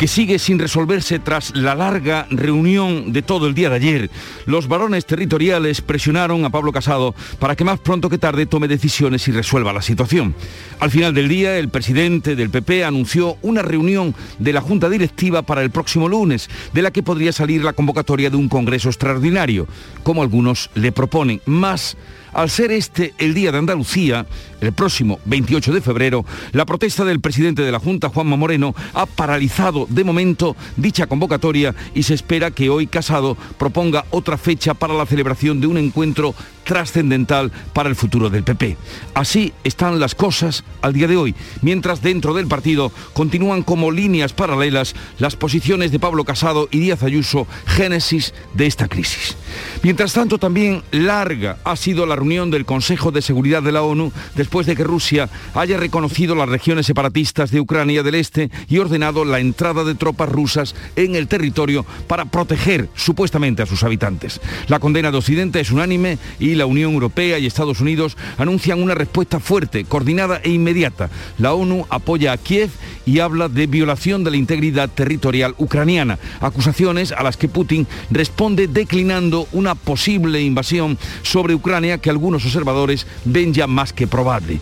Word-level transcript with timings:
que 0.00 0.08
sigue 0.08 0.38
sin 0.38 0.58
resolverse 0.58 1.18
tras 1.18 1.54
la 1.54 1.74
larga 1.74 2.26
reunión 2.30 3.12
de 3.12 3.20
todo 3.20 3.46
el 3.46 3.52
día 3.52 3.68
de 3.68 3.76
ayer. 3.76 4.10
Los 4.46 4.66
varones 4.66 5.04
territoriales 5.04 5.82
presionaron 5.82 6.42
a 6.46 6.48
Pablo 6.48 6.72
Casado 6.72 7.14
para 7.38 7.54
que 7.54 7.64
más 7.64 7.80
pronto 7.80 8.08
que 8.08 8.16
tarde 8.16 8.46
tome 8.46 8.66
decisiones 8.66 9.28
y 9.28 9.32
resuelva 9.32 9.74
la 9.74 9.82
situación. 9.82 10.34
Al 10.78 10.90
final 10.90 11.12
del 11.12 11.28
día, 11.28 11.58
el 11.58 11.68
presidente 11.68 12.34
del 12.34 12.48
PP 12.48 12.82
anunció 12.82 13.36
una 13.42 13.60
reunión 13.60 14.14
de 14.38 14.54
la 14.54 14.62
Junta 14.62 14.88
Directiva 14.88 15.42
para 15.42 15.60
el 15.60 15.70
próximo 15.70 16.08
lunes, 16.08 16.48
de 16.72 16.80
la 16.80 16.92
que 16.92 17.02
podría 17.02 17.34
salir 17.34 17.62
la 17.62 17.74
convocatoria 17.74 18.30
de 18.30 18.38
un 18.38 18.48
Congreso 18.48 18.88
extraordinario, 18.88 19.68
como 20.02 20.22
algunos 20.22 20.70
le 20.76 20.92
proponen. 20.92 21.42
Más 21.44 21.98
al 22.32 22.50
ser 22.50 22.72
este 22.72 23.14
el 23.18 23.34
Día 23.34 23.52
de 23.52 23.58
Andalucía, 23.58 24.26
el 24.60 24.72
próximo 24.72 25.18
28 25.24 25.72
de 25.72 25.80
febrero, 25.80 26.24
la 26.52 26.66
protesta 26.66 27.04
del 27.04 27.20
presidente 27.20 27.62
de 27.62 27.72
la 27.72 27.78
Junta, 27.78 28.08
Juanma 28.08 28.36
Moreno, 28.36 28.74
ha 28.94 29.06
paralizado 29.06 29.86
de 29.88 30.04
momento 30.04 30.56
dicha 30.76 31.06
convocatoria 31.06 31.74
y 31.94 32.02
se 32.02 32.14
espera 32.14 32.50
que 32.50 32.70
hoy 32.70 32.86
Casado 32.86 33.36
proponga 33.58 34.04
otra 34.10 34.36
fecha 34.36 34.74
para 34.74 34.94
la 34.94 35.06
celebración 35.06 35.60
de 35.60 35.66
un 35.66 35.78
encuentro 35.78 36.34
trascendental 36.64 37.50
para 37.72 37.88
el 37.88 37.96
futuro 37.96 38.30
del 38.30 38.44
PP. 38.44 38.76
Así 39.14 39.52
están 39.64 39.98
las 39.98 40.14
cosas 40.14 40.62
al 40.82 40.92
día 40.92 41.08
de 41.08 41.16
hoy, 41.16 41.34
mientras 41.62 42.02
dentro 42.02 42.34
del 42.34 42.46
partido 42.46 42.92
continúan 43.12 43.62
como 43.62 43.90
líneas 43.90 44.32
paralelas 44.32 44.94
las 45.18 45.36
posiciones 45.36 45.90
de 45.90 45.98
Pablo 45.98 46.24
Casado 46.24 46.68
y 46.70 46.78
Díaz 46.78 47.02
Ayuso, 47.02 47.46
génesis 47.66 48.34
de 48.54 48.66
esta 48.66 48.88
crisis. 48.88 49.36
Mientras 49.82 50.12
tanto, 50.12 50.38
también 50.38 50.82
larga 50.92 51.58
ha 51.64 51.74
sido 51.76 52.06
la 52.06 52.16
reunión 52.20 52.50
del 52.50 52.66
Consejo 52.66 53.12
de 53.12 53.22
Seguridad 53.22 53.62
de 53.62 53.72
la 53.72 53.82
ONU 53.82 54.12
después 54.36 54.66
de 54.66 54.76
que 54.76 54.84
Rusia 54.84 55.30
haya 55.54 55.78
reconocido 55.78 56.34
las 56.34 56.50
regiones 56.50 56.84
separatistas 56.84 57.50
de 57.50 57.60
Ucrania 57.60 58.02
del 58.02 58.14
Este 58.14 58.50
y 58.68 58.76
ordenado 58.76 59.24
la 59.24 59.40
entrada 59.40 59.84
de 59.84 59.94
tropas 59.94 60.28
rusas 60.28 60.74
en 60.96 61.16
el 61.16 61.28
territorio 61.28 61.86
para 62.06 62.26
proteger 62.26 62.90
supuestamente 62.94 63.62
a 63.62 63.66
sus 63.66 63.84
habitantes. 63.84 64.38
La 64.68 64.80
condena 64.80 65.10
de 65.10 65.16
Occidente 65.16 65.60
es 65.60 65.70
unánime 65.70 66.18
y 66.38 66.56
la 66.56 66.66
Unión 66.66 66.92
Europea 66.92 67.38
y 67.38 67.46
Estados 67.46 67.80
Unidos 67.80 68.18
anuncian 68.36 68.82
una 68.82 68.94
respuesta 68.94 69.40
fuerte, 69.40 69.86
coordinada 69.86 70.42
e 70.44 70.50
inmediata. 70.50 71.08
La 71.38 71.54
ONU 71.54 71.86
apoya 71.88 72.32
a 72.32 72.36
Kiev 72.36 72.68
y 73.06 73.20
habla 73.20 73.48
de 73.48 73.66
violación 73.66 74.24
de 74.24 74.30
la 74.30 74.36
integridad 74.36 74.90
territorial 74.90 75.54
ucraniana, 75.56 76.18
acusaciones 76.40 77.12
a 77.12 77.22
las 77.22 77.38
que 77.38 77.48
Putin 77.48 77.86
responde 78.10 78.68
declinando 78.68 79.48
una 79.52 79.74
posible 79.74 80.42
invasión 80.42 80.98
sobre 81.22 81.54
Ucrania 81.54 81.98
que 81.98 82.09
algunos 82.10 82.44
observadores 82.44 83.06
ven 83.24 83.54
ya 83.54 83.66
más 83.66 83.92
que 83.92 84.06
probable. 84.06 84.60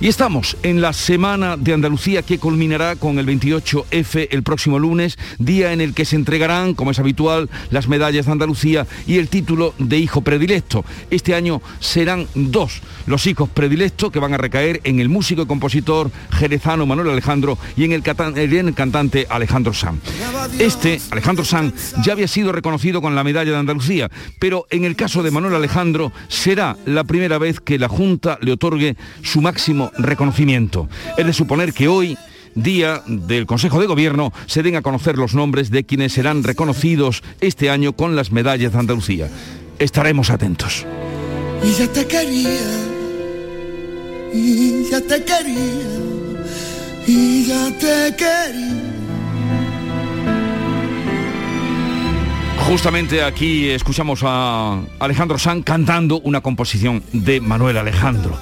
Y 0.00 0.08
estamos 0.08 0.56
en 0.62 0.80
la 0.80 0.92
semana 0.92 1.56
de 1.56 1.72
Andalucía 1.72 2.22
que 2.22 2.38
culminará 2.38 2.96
con 2.96 3.18
el 3.18 3.26
28F 3.26 4.28
el 4.30 4.42
próximo 4.42 4.78
lunes, 4.78 5.18
día 5.38 5.72
en 5.72 5.80
el 5.80 5.94
que 5.94 6.04
se 6.04 6.16
entregarán, 6.16 6.74
como 6.74 6.90
es 6.90 6.98
habitual, 6.98 7.50
las 7.70 7.88
medallas 7.88 8.26
de 8.26 8.32
Andalucía 8.32 8.86
y 9.06 9.18
el 9.18 9.28
título 9.28 9.74
de 9.78 9.98
hijo 9.98 10.22
predilecto. 10.22 10.84
Este 11.10 11.34
año 11.34 11.60
serán 11.80 12.26
dos 12.34 12.82
los 13.06 13.26
hijos 13.26 13.48
predilectos 13.48 14.10
que 14.10 14.18
van 14.18 14.34
a 14.34 14.38
recaer 14.38 14.80
en 14.84 15.00
el 15.00 15.08
músico 15.08 15.42
y 15.42 15.46
compositor 15.46 16.10
jerezano 16.32 16.86
Manuel 16.86 17.10
Alejandro 17.10 17.58
y 17.76 17.84
en 17.84 17.92
el, 17.92 18.02
cantante 18.02 19.26
Alejandro 19.28 19.74
Sanz. 19.74 20.00
Este, 20.58 21.00
Alejandro 21.10 21.44
Sanz, 21.44 21.94
ya 22.02 22.12
había 22.12 22.28
sido 22.28 22.52
reconocido 22.52 23.02
con 23.02 23.14
la 23.14 23.24
medalla 23.24 23.52
de 23.52 23.58
Andalucía, 23.58 24.10
pero 24.38 24.66
en 24.70 24.84
el 24.84 24.96
caso 24.96 25.22
de 25.22 25.30
Manuel 25.30 25.54
Alejandro 25.54 26.12
será 26.28 26.76
la 26.86 27.04
primera 27.04 27.38
vez 27.38 27.60
que 27.60 27.78
la 27.78 27.88
Junta 27.88 28.38
le 28.40 28.52
otorgue 28.52 28.96
su 29.22 29.40
máximo 29.40 29.90
reconocimiento. 29.98 30.88
Es 31.16 31.26
de 31.26 31.32
suponer 31.32 31.72
que 31.72 31.88
hoy 31.88 32.16
día 32.54 33.02
del 33.06 33.46
Consejo 33.46 33.80
de 33.80 33.86
Gobierno 33.86 34.32
se 34.46 34.62
den 34.62 34.76
a 34.76 34.82
conocer 34.82 35.18
los 35.18 35.34
nombres 35.34 35.70
de 35.70 35.84
quienes 35.84 36.12
serán 36.12 36.44
reconocidos 36.44 37.22
este 37.40 37.70
año 37.70 37.94
con 37.94 38.16
las 38.16 38.32
medallas 38.32 38.72
de 38.72 38.78
Andalucía. 38.78 39.28
Estaremos 39.78 40.30
atentos 40.30 40.86
y 41.64 41.72
ya 41.72 41.86
te 41.88 42.06
quería, 42.06 42.60
y 44.32 44.90
ya 44.90 45.00
te 45.00 45.24
quería, 45.24 46.44
y 47.06 47.46
ya 47.46 47.70
te 47.78 48.16
quería. 48.16 48.93
Justamente 52.66 53.22
aquí 53.22 53.68
escuchamos 53.68 54.20
a 54.24 54.80
Alejandro 54.98 55.38
Sanz 55.38 55.64
cantando 55.64 56.20
una 56.20 56.40
composición 56.40 57.02
de 57.12 57.40
Manuel 57.40 57.76
Alejandro. 57.76 58.38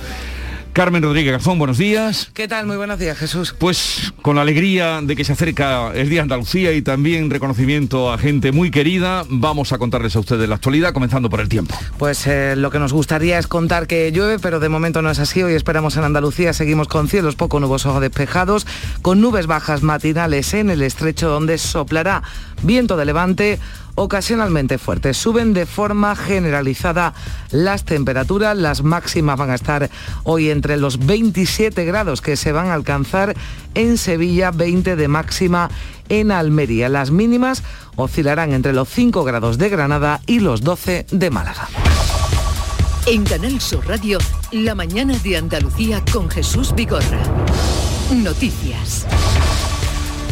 Carmen 0.72 1.03
Rodríguez 1.03 1.33
Garzón, 1.33 1.59
buenos 1.59 1.77
días. 1.77 2.31
¿Qué 2.32 2.49
tal? 2.49 2.66
Muy 2.66 2.78
buenos 2.78 2.99
días, 2.99 3.19
Jesús. 3.19 3.55
Pues 3.59 4.15
con 4.22 4.37
la 4.37 4.43
alegría 4.43 5.00
de 5.03 5.16
que 5.16 5.25
se 5.25 5.32
acerca 5.32 5.93
el 5.93 6.09
Día 6.09 6.21
de 6.21 6.22
Andalucía 6.22 6.72
y 6.72 6.81
también 6.81 7.28
reconocimiento 7.28 8.11
a 8.11 8.16
gente 8.16 8.53
muy 8.53 8.71
querida, 8.71 9.25
vamos 9.28 9.72
a 9.72 9.78
contarles 9.78 10.16
a 10.16 10.21
ustedes 10.21 10.49
la 10.49 10.55
actualidad, 10.55 10.94
comenzando 10.94 11.28
por 11.28 11.41
el 11.41 11.50
tiempo. 11.50 11.75
Pues 11.99 12.27
eh, 12.27 12.55
lo 12.56 12.71
que 12.71 12.78
nos 12.78 12.94
gustaría 12.94 13.38
es 13.38 13.49
contar 13.49 13.87
que 13.87 14.12
llueve, 14.12 14.38
pero 14.38 14.61
de 14.61 14.71
momento 14.71 15.03
no 15.03 15.11
es 15.11 15.19
así. 15.19 15.43
Hoy 15.43 15.53
esperamos 15.53 15.99
en 15.99 16.05
Andalucía, 16.05 16.55
seguimos 16.55 16.88
con 16.88 17.06
cielos 17.09 17.34
poco 17.34 17.61
nubosos 17.61 17.94
o 17.94 18.00
despejados, 18.00 18.66
con 19.03 19.21
nubes 19.21 19.47
bajas 19.47 19.82
matinales 19.82 20.55
en 20.55 20.71
el 20.71 20.81
estrecho 20.81 21.28
donde 21.28 21.59
soplará 21.59 22.22
viento 22.62 22.97
de 22.97 23.05
levante 23.05 23.59
ocasionalmente 23.95 24.79
fuertes. 24.79 25.17
Suben 25.17 25.53
de 25.53 25.67
forma 25.67 26.17
generalizada 26.17 27.15
las 27.51 27.85
temperaturas, 27.85 28.57
las 28.57 28.83
máximas 28.83 29.39
van 29.39 29.51
a 29.51 29.55
estar 29.55 29.91
hoy 30.25 30.51
entre 30.51 30.77
los 30.77 31.05
27 31.05 31.85
grados 31.85 32.21
que 32.21 32.37
se 32.37 32.53
van 32.53 32.69
a 32.69 32.75
alcanzar 32.75 33.35
en 33.75 33.99
Sevilla, 33.99 34.51
20 34.51 34.97
de 34.97 35.09
máxima 35.09 35.71
en 36.09 36.31
Almería. 36.31 36.89
Las 36.89 37.11
mínimas 37.11 37.63
oscilarán 37.97 38.53
entre 38.53 38.73
los 38.73 38.89
5 38.89 39.25
grados 39.25 39.59
de 39.59 39.69
Granada 39.69 40.21
y 40.27 40.41
los 40.41 40.63
12 40.63 41.07
de 41.11 41.31
Málaga. 41.31 41.69
En 43.07 43.25
Canal 43.25 43.61
Sur 43.61 43.87
Radio, 43.89 44.19
la 44.53 44.75
mañana 44.75 45.19
de 45.19 45.37
Andalucía 45.37 46.05
con 46.13 46.31
Jesús 46.31 46.73
Vigorra. 46.75 47.21
Noticias. 48.15 49.07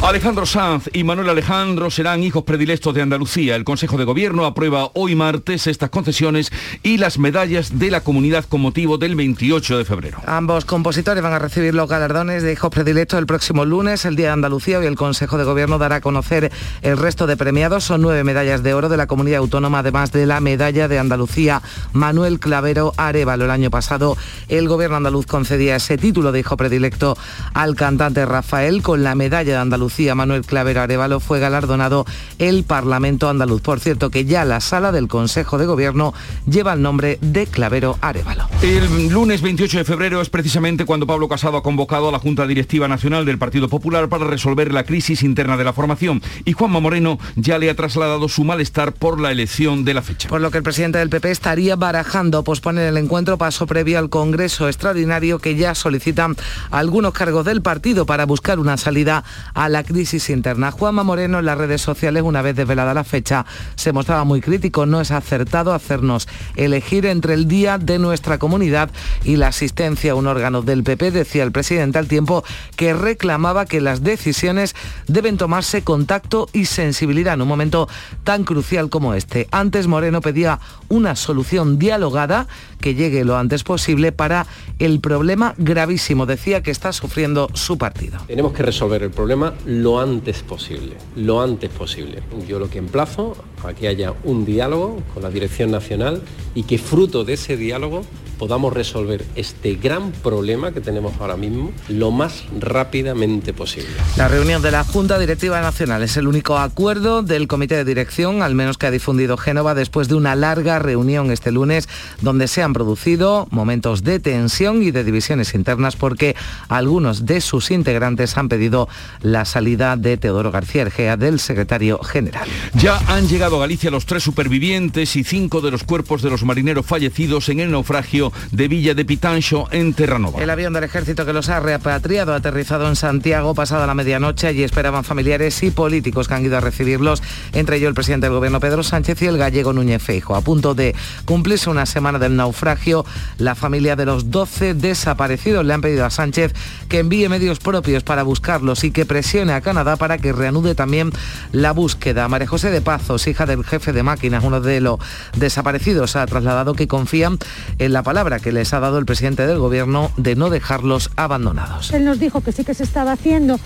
Alejandro 0.02 0.46
Sanz 0.46 0.88
y 0.94 1.04
Manuel 1.04 1.28
Alejandro 1.28 1.90
serán 1.90 2.22
hijos 2.22 2.42
predilectos 2.42 2.94
de 2.94 3.02
Andalucía. 3.02 3.54
El 3.54 3.64
Consejo 3.64 3.98
de 3.98 4.04
Gobierno 4.04 4.46
aprueba 4.46 4.90
hoy 4.94 5.14
martes 5.14 5.66
estas 5.66 5.90
concesiones 5.90 6.50
y 6.82 6.96
las 6.96 7.18
medallas 7.18 7.78
de 7.78 7.90
la 7.90 8.00
comunidad 8.00 8.46
con 8.46 8.62
motivo 8.62 8.96
del 8.96 9.14
28 9.14 9.76
de 9.76 9.84
febrero. 9.84 10.18
Ambos 10.26 10.64
compositores 10.64 11.22
van 11.22 11.34
a 11.34 11.38
recibir 11.38 11.74
los 11.74 11.88
galardones 11.88 12.42
de 12.42 12.52
hijos 12.54 12.70
predilectos 12.70 13.18
el 13.18 13.26
próximo 13.26 13.66
lunes, 13.66 14.06
el 14.06 14.16
Día 14.16 14.28
de 14.28 14.32
Andalucía, 14.32 14.82
y 14.82 14.86
el 14.86 14.96
Consejo 14.96 15.36
de 15.36 15.44
Gobierno 15.44 15.76
dará 15.76 15.96
a 15.96 16.00
conocer 16.00 16.50
el 16.80 16.96
resto 16.96 17.26
de 17.26 17.36
premiados. 17.36 17.84
Son 17.84 18.00
nueve 18.00 18.24
medallas 18.24 18.62
de 18.62 18.72
oro 18.72 18.88
de 18.88 18.96
la 18.96 19.06
comunidad 19.06 19.40
autónoma, 19.40 19.80
además 19.80 20.12
de 20.12 20.24
la 20.24 20.40
medalla 20.40 20.88
de 20.88 20.98
Andalucía 20.98 21.60
Manuel 21.92 22.40
Clavero 22.40 22.94
Arevalo. 22.96 23.44
El 23.44 23.50
año 23.50 23.70
pasado 23.70 24.16
el 24.48 24.66
Gobierno 24.66 24.96
andaluz 24.96 25.26
concedía 25.26 25.76
ese 25.76 25.98
título 25.98 26.32
de 26.32 26.40
hijo 26.40 26.56
predilecto 26.56 27.18
al 27.52 27.76
cantante 27.76 28.24
Rafael 28.24 28.82
con 28.82 29.04
la 29.04 29.14
medalla 29.14 29.52
de 29.52 29.58
Andalucía 29.58 29.89
Manuel 30.14 30.44
Clavero 30.44 30.80
Arevalo 30.80 31.20
fue 31.20 31.40
galardonado 31.40 32.06
el 32.38 32.64
Parlamento 32.64 33.28
andaluz. 33.28 33.60
Por 33.60 33.80
cierto, 33.80 34.10
que 34.10 34.24
ya 34.24 34.44
la 34.44 34.60
sala 34.60 34.92
del 34.92 35.08
Consejo 35.08 35.58
de 35.58 35.66
Gobierno 35.66 36.14
lleva 36.46 36.72
el 36.72 36.82
nombre 36.82 37.18
de 37.20 37.46
Clavero 37.46 37.98
Arevalo. 38.00 38.48
El 38.62 39.08
lunes 39.08 39.42
28 39.42 39.78
de 39.78 39.84
febrero 39.84 40.20
es 40.20 40.30
precisamente 40.30 40.84
cuando 40.84 41.06
Pablo 41.06 41.28
Casado 41.28 41.56
ha 41.56 41.62
convocado 41.62 42.09
a 42.09 42.12
la 42.12 42.18
Junta 42.18 42.47
Directiva 42.47 42.88
Nacional 42.88 43.24
del 43.24 43.38
Partido 43.38 43.68
Popular 43.68 44.09
para 44.09 44.26
resolver 44.26 44.72
la 44.72 44.84
crisis 44.84 45.22
interna 45.22 45.56
de 45.56 45.65
la 45.65 45.72
formación 45.72 46.22
y 46.44 46.53
Juanma 46.53 46.80
Moreno 46.80 47.18
ya 47.36 47.59
le 47.59 47.70
ha 47.70 47.74
trasladado 47.74 48.28
su 48.28 48.44
malestar 48.44 48.92
por 48.92 49.20
la 49.20 49.32
elección 49.32 49.84
de 49.84 49.94
la 49.94 50.03
fecha. 50.03 50.28
Por 50.28 50.41
lo 50.41 50.50
que 50.50 50.59
el 50.59 50.65
presidente 50.65 50.98
del 50.98 51.10
PP 51.10 51.30
estaría 51.30 51.76
barajando 51.76 52.44
posponer 52.44 52.88
el 52.88 52.97
encuentro 52.97 53.38
paso 53.38 53.66
previo 53.66 53.98
al 53.98 54.10
Congreso 54.10 54.68
extraordinario 54.68 55.38
que 55.38 55.56
ya 55.56 55.74
solicitan 55.74 56.36
algunos 56.70 57.12
cargos 57.12 57.44
del 57.44 57.62
partido 57.62 58.06
para 58.06 58.26
buscar 58.26 58.59
una 58.59 58.76
salida 58.76 59.24
a 59.54 59.68
la 59.68 59.79
crisis 59.84 60.30
interna. 60.30 60.71
Juanma 60.71 61.03
Moreno 61.03 61.38
en 61.38 61.44
las 61.44 61.59
redes 61.59 61.80
sociales, 61.80 62.22
una 62.22 62.42
vez 62.42 62.56
desvelada 62.56 62.94
la 62.94 63.04
fecha, 63.04 63.47
se 63.74 63.92
mostraba 63.92 64.24
muy 64.24 64.41
crítico. 64.41 64.86
No 64.86 65.00
es 65.00 65.10
acertado 65.10 65.72
hacernos 65.72 66.28
elegir 66.56 67.06
entre 67.06 67.34
el 67.34 67.48
día 67.48 67.78
de 67.78 67.98
nuestra 67.98 68.38
comunidad 68.38 68.91
y 69.24 69.36
la 69.36 69.48
asistencia 69.48 70.12
a 70.12 70.15
un 70.15 70.27
órgano 70.27 70.62
del 70.62 70.82
PP, 70.82 71.10
decía 71.10 71.42
el 71.42 71.53
presidente 71.53 71.98
al 71.98 72.09
tiempo 72.09 72.44
que 72.77 72.94
reclamaba 72.94 73.66
que 73.66 73.80
las 73.80 74.03
decisiones 74.03 74.74
deben 75.06 75.36
tomarse 75.36 75.82
con 75.82 76.06
tacto 76.06 76.48
y 76.53 76.65
sensibilidad 76.66 77.34
en 77.34 77.42
un 77.42 77.48
momento 77.48 77.88
tan 78.24 78.44
crucial 78.44 78.91
como 78.91 79.15
este. 79.15 79.48
Antes 79.50 79.86
Moreno 79.86 80.21
pedía 80.21 80.60
una 80.88 81.16
solución 81.16 81.78
dialogada 81.78 82.47
que 82.80 82.94
llegue 82.94 83.24
lo 83.24 83.36
antes 83.36 83.62
posible 83.62 84.12
para 84.12 84.47
el 84.78 85.00
problema 85.00 85.54
gravísimo, 85.59 86.27
decía 86.27 86.62
que 86.62 86.71
está 86.71 86.92
sufriendo 86.92 87.48
su 87.54 87.78
partido. 87.78 88.18
Tenemos 88.27 88.53
que 88.53 88.62
resolver 88.62 89.03
el 89.03 89.10
problema 89.10 89.53
lo 89.70 90.00
antes 90.00 90.42
posible, 90.42 90.96
lo 91.14 91.40
antes 91.40 91.70
posible. 91.70 92.24
Yo 92.48 92.58
lo 92.58 92.68
que 92.68 92.78
emplazo 92.78 93.36
a 93.62 93.72
que 93.72 93.86
haya 93.86 94.12
un 94.24 94.44
diálogo 94.44 95.00
con 95.14 95.22
la 95.22 95.30
Dirección 95.30 95.70
Nacional 95.70 96.22
y 96.56 96.64
que 96.64 96.76
fruto 96.76 97.24
de 97.24 97.34
ese 97.34 97.56
diálogo 97.56 98.02
podamos 98.40 98.72
resolver 98.72 99.22
este 99.34 99.74
gran 99.74 100.12
problema 100.12 100.72
que 100.72 100.80
tenemos 100.80 101.12
ahora 101.20 101.36
mismo 101.36 101.72
lo 101.88 102.10
más 102.10 102.44
rápidamente 102.58 103.52
posible. 103.52 103.90
La 104.16 104.28
reunión 104.28 104.62
de 104.62 104.70
la 104.70 104.82
Junta 104.82 105.18
Directiva 105.18 105.60
Nacional 105.60 106.02
es 106.02 106.16
el 106.16 106.26
único 106.26 106.56
acuerdo 106.56 107.22
del 107.22 107.46
Comité 107.46 107.76
de 107.76 107.84
Dirección, 107.84 108.40
al 108.40 108.54
menos 108.54 108.78
que 108.78 108.86
ha 108.86 108.90
difundido 108.90 109.36
Génova, 109.36 109.74
después 109.74 110.08
de 110.08 110.14
una 110.14 110.36
larga 110.36 110.78
reunión 110.78 111.30
este 111.30 111.52
lunes 111.52 111.86
donde 112.22 112.48
se 112.48 112.62
han 112.62 112.72
producido 112.72 113.46
momentos 113.50 114.04
de 114.04 114.18
tensión 114.20 114.82
y 114.82 114.90
de 114.90 115.04
divisiones 115.04 115.54
internas 115.54 115.96
porque 115.96 116.34
algunos 116.68 117.26
de 117.26 117.42
sus 117.42 117.70
integrantes 117.70 118.38
han 118.38 118.48
pedido 118.48 118.88
la 119.20 119.44
salida 119.44 119.59
de 119.60 120.16
Teodoro 120.16 120.51
García 120.51 120.83
Ergea 120.83 121.18
del 121.18 121.39
secretario 121.39 121.98
general. 121.98 122.48
Ya 122.74 122.97
han 123.09 123.28
llegado 123.28 123.57
a 123.57 123.60
Galicia 123.60 123.91
los 123.91 124.07
tres 124.07 124.22
supervivientes 124.22 125.16
y 125.16 125.22
cinco 125.22 125.60
de 125.60 125.71
los 125.71 125.84
cuerpos 125.84 126.22
de 126.22 126.30
los 126.30 126.45
marineros 126.45 126.86
fallecidos 126.86 127.51
en 127.51 127.60
el 127.60 127.71
naufragio 127.71 128.33
de 128.53 128.68
Villa 128.68 128.95
de 128.95 129.04
Pitancho 129.04 129.68
en 129.71 129.92
Terranova. 129.92 130.42
El 130.42 130.48
avión 130.48 130.72
del 130.72 130.84
ejército 130.84 131.27
que 131.27 131.34
los 131.34 131.51
ha 131.51 131.60
repatriado 131.60 132.33
ha 132.33 132.36
aterrizado 132.36 132.89
en 132.89 132.97
Santiago 132.97 133.54
pasada 133.54 133.86
la 133.86 133.95
medianoche. 133.95 134.53
y 134.53 134.62
esperaban 134.62 135.04
familiares 135.04 135.63
y 135.63 135.71
políticos 135.71 136.27
que 136.27 136.34
han 136.34 136.45
ido 136.45 136.56
a 136.56 136.60
recibirlos, 136.60 137.22
entre 137.53 137.77
ellos 137.77 137.89
el 137.89 137.95
presidente 137.95 138.27
del 138.27 138.34
gobierno 138.34 138.60
Pedro 138.60 138.83
Sánchez 138.83 139.21
y 139.21 139.27
el 139.27 139.36
gallego 139.36 139.74
Núñez 139.74 140.03
Feijo. 140.03 140.36
A 140.36 140.41
punto 140.41 140.74
de 140.74 140.95
cumplirse 141.27 141.68
una 141.68 141.84
semana 141.84 142.18
del 142.18 142.34
naufragio, 142.34 143.04
la 143.36 143.54
familia 143.54 143.95
de 143.95 144.06
los 144.06 144.30
12 144.30 144.72
desaparecidos 144.72 145.66
le 145.66 145.74
han 145.74 145.83
pedido 145.83 146.06
a 146.06 146.10
Sánchez 146.10 146.54
que 146.89 147.01
envíe 147.01 147.28
medios 147.28 147.59
propios 147.59 148.03
para 148.03 148.22
buscarlos 148.22 148.84
y 148.84 148.91
que 148.91 149.04
presione 149.04 149.49
a 149.52 149.60
Canadá 149.60 149.97
para 149.97 150.18
que 150.18 150.32
reanude 150.32 150.74
también 150.74 151.10
la 151.52 151.72
búsqueda. 151.72 152.28
María 152.28 152.47
José 152.47 152.70
de 152.70 152.80
Pazos, 152.80 153.26
hija 153.26 153.47
del 153.47 153.64
jefe 153.64 153.92
de 153.92 154.02
máquinas, 154.02 154.44
uno 154.44 154.60
de 154.60 154.80
los 154.80 154.98
desaparecidos, 155.36 156.16
ha 156.16 156.26
trasladado 156.26 156.74
que 156.74 156.88
confían 156.88 157.38
en 157.78 157.92
la 157.92 158.02
palabra 158.02 158.41
que 158.41 158.52
les 158.52 158.72
ha 158.72 158.80
dado 158.80 158.98
el 158.98 159.06
presidente 159.06 159.47
del 159.47 159.58
gobierno 159.58 160.10
de 160.16 160.36
no 160.36 160.50
dejarlos 160.50 161.10
abandonados. 161.16 161.92
Él 161.92 162.04
nos 162.04 162.18
dijo 162.18 162.41
que 162.41 162.52
sí 162.52 162.64
que 162.64 162.74
se 162.74 162.84
estaba 162.84 163.12
haciendo 163.12 163.58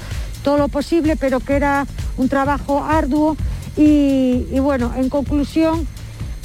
todo 0.42 0.58
lo 0.58 0.68
posible, 0.68 1.16
pero 1.16 1.40
que 1.40 1.54
era 1.54 1.86
un 2.16 2.28
trabajo 2.28 2.84
arduo 2.84 3.36
y, 3.76 4.44
bueno, 4.60 4.92
en 4.96 5.08
conclusión 5.08 5.86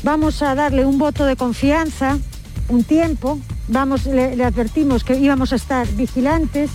vamos 0.03 0.41
a 0.41 0.55
darle 0.55 0.85
un 0.85 0.97
voto 0.97 1.25
de 1.25 1.35
confianza, 1.35 2.17
un 2.69 2.83
tiempo, 2.83 3.39
vamos, 3.67 4.05
le 4.05 4.43
advertimos 4.43 5.03
que 5.03 5.15
íbamos 5.15 5.53
a 5.53 5.57
estar 5.57 5.87
vigilantes 5.87 6.71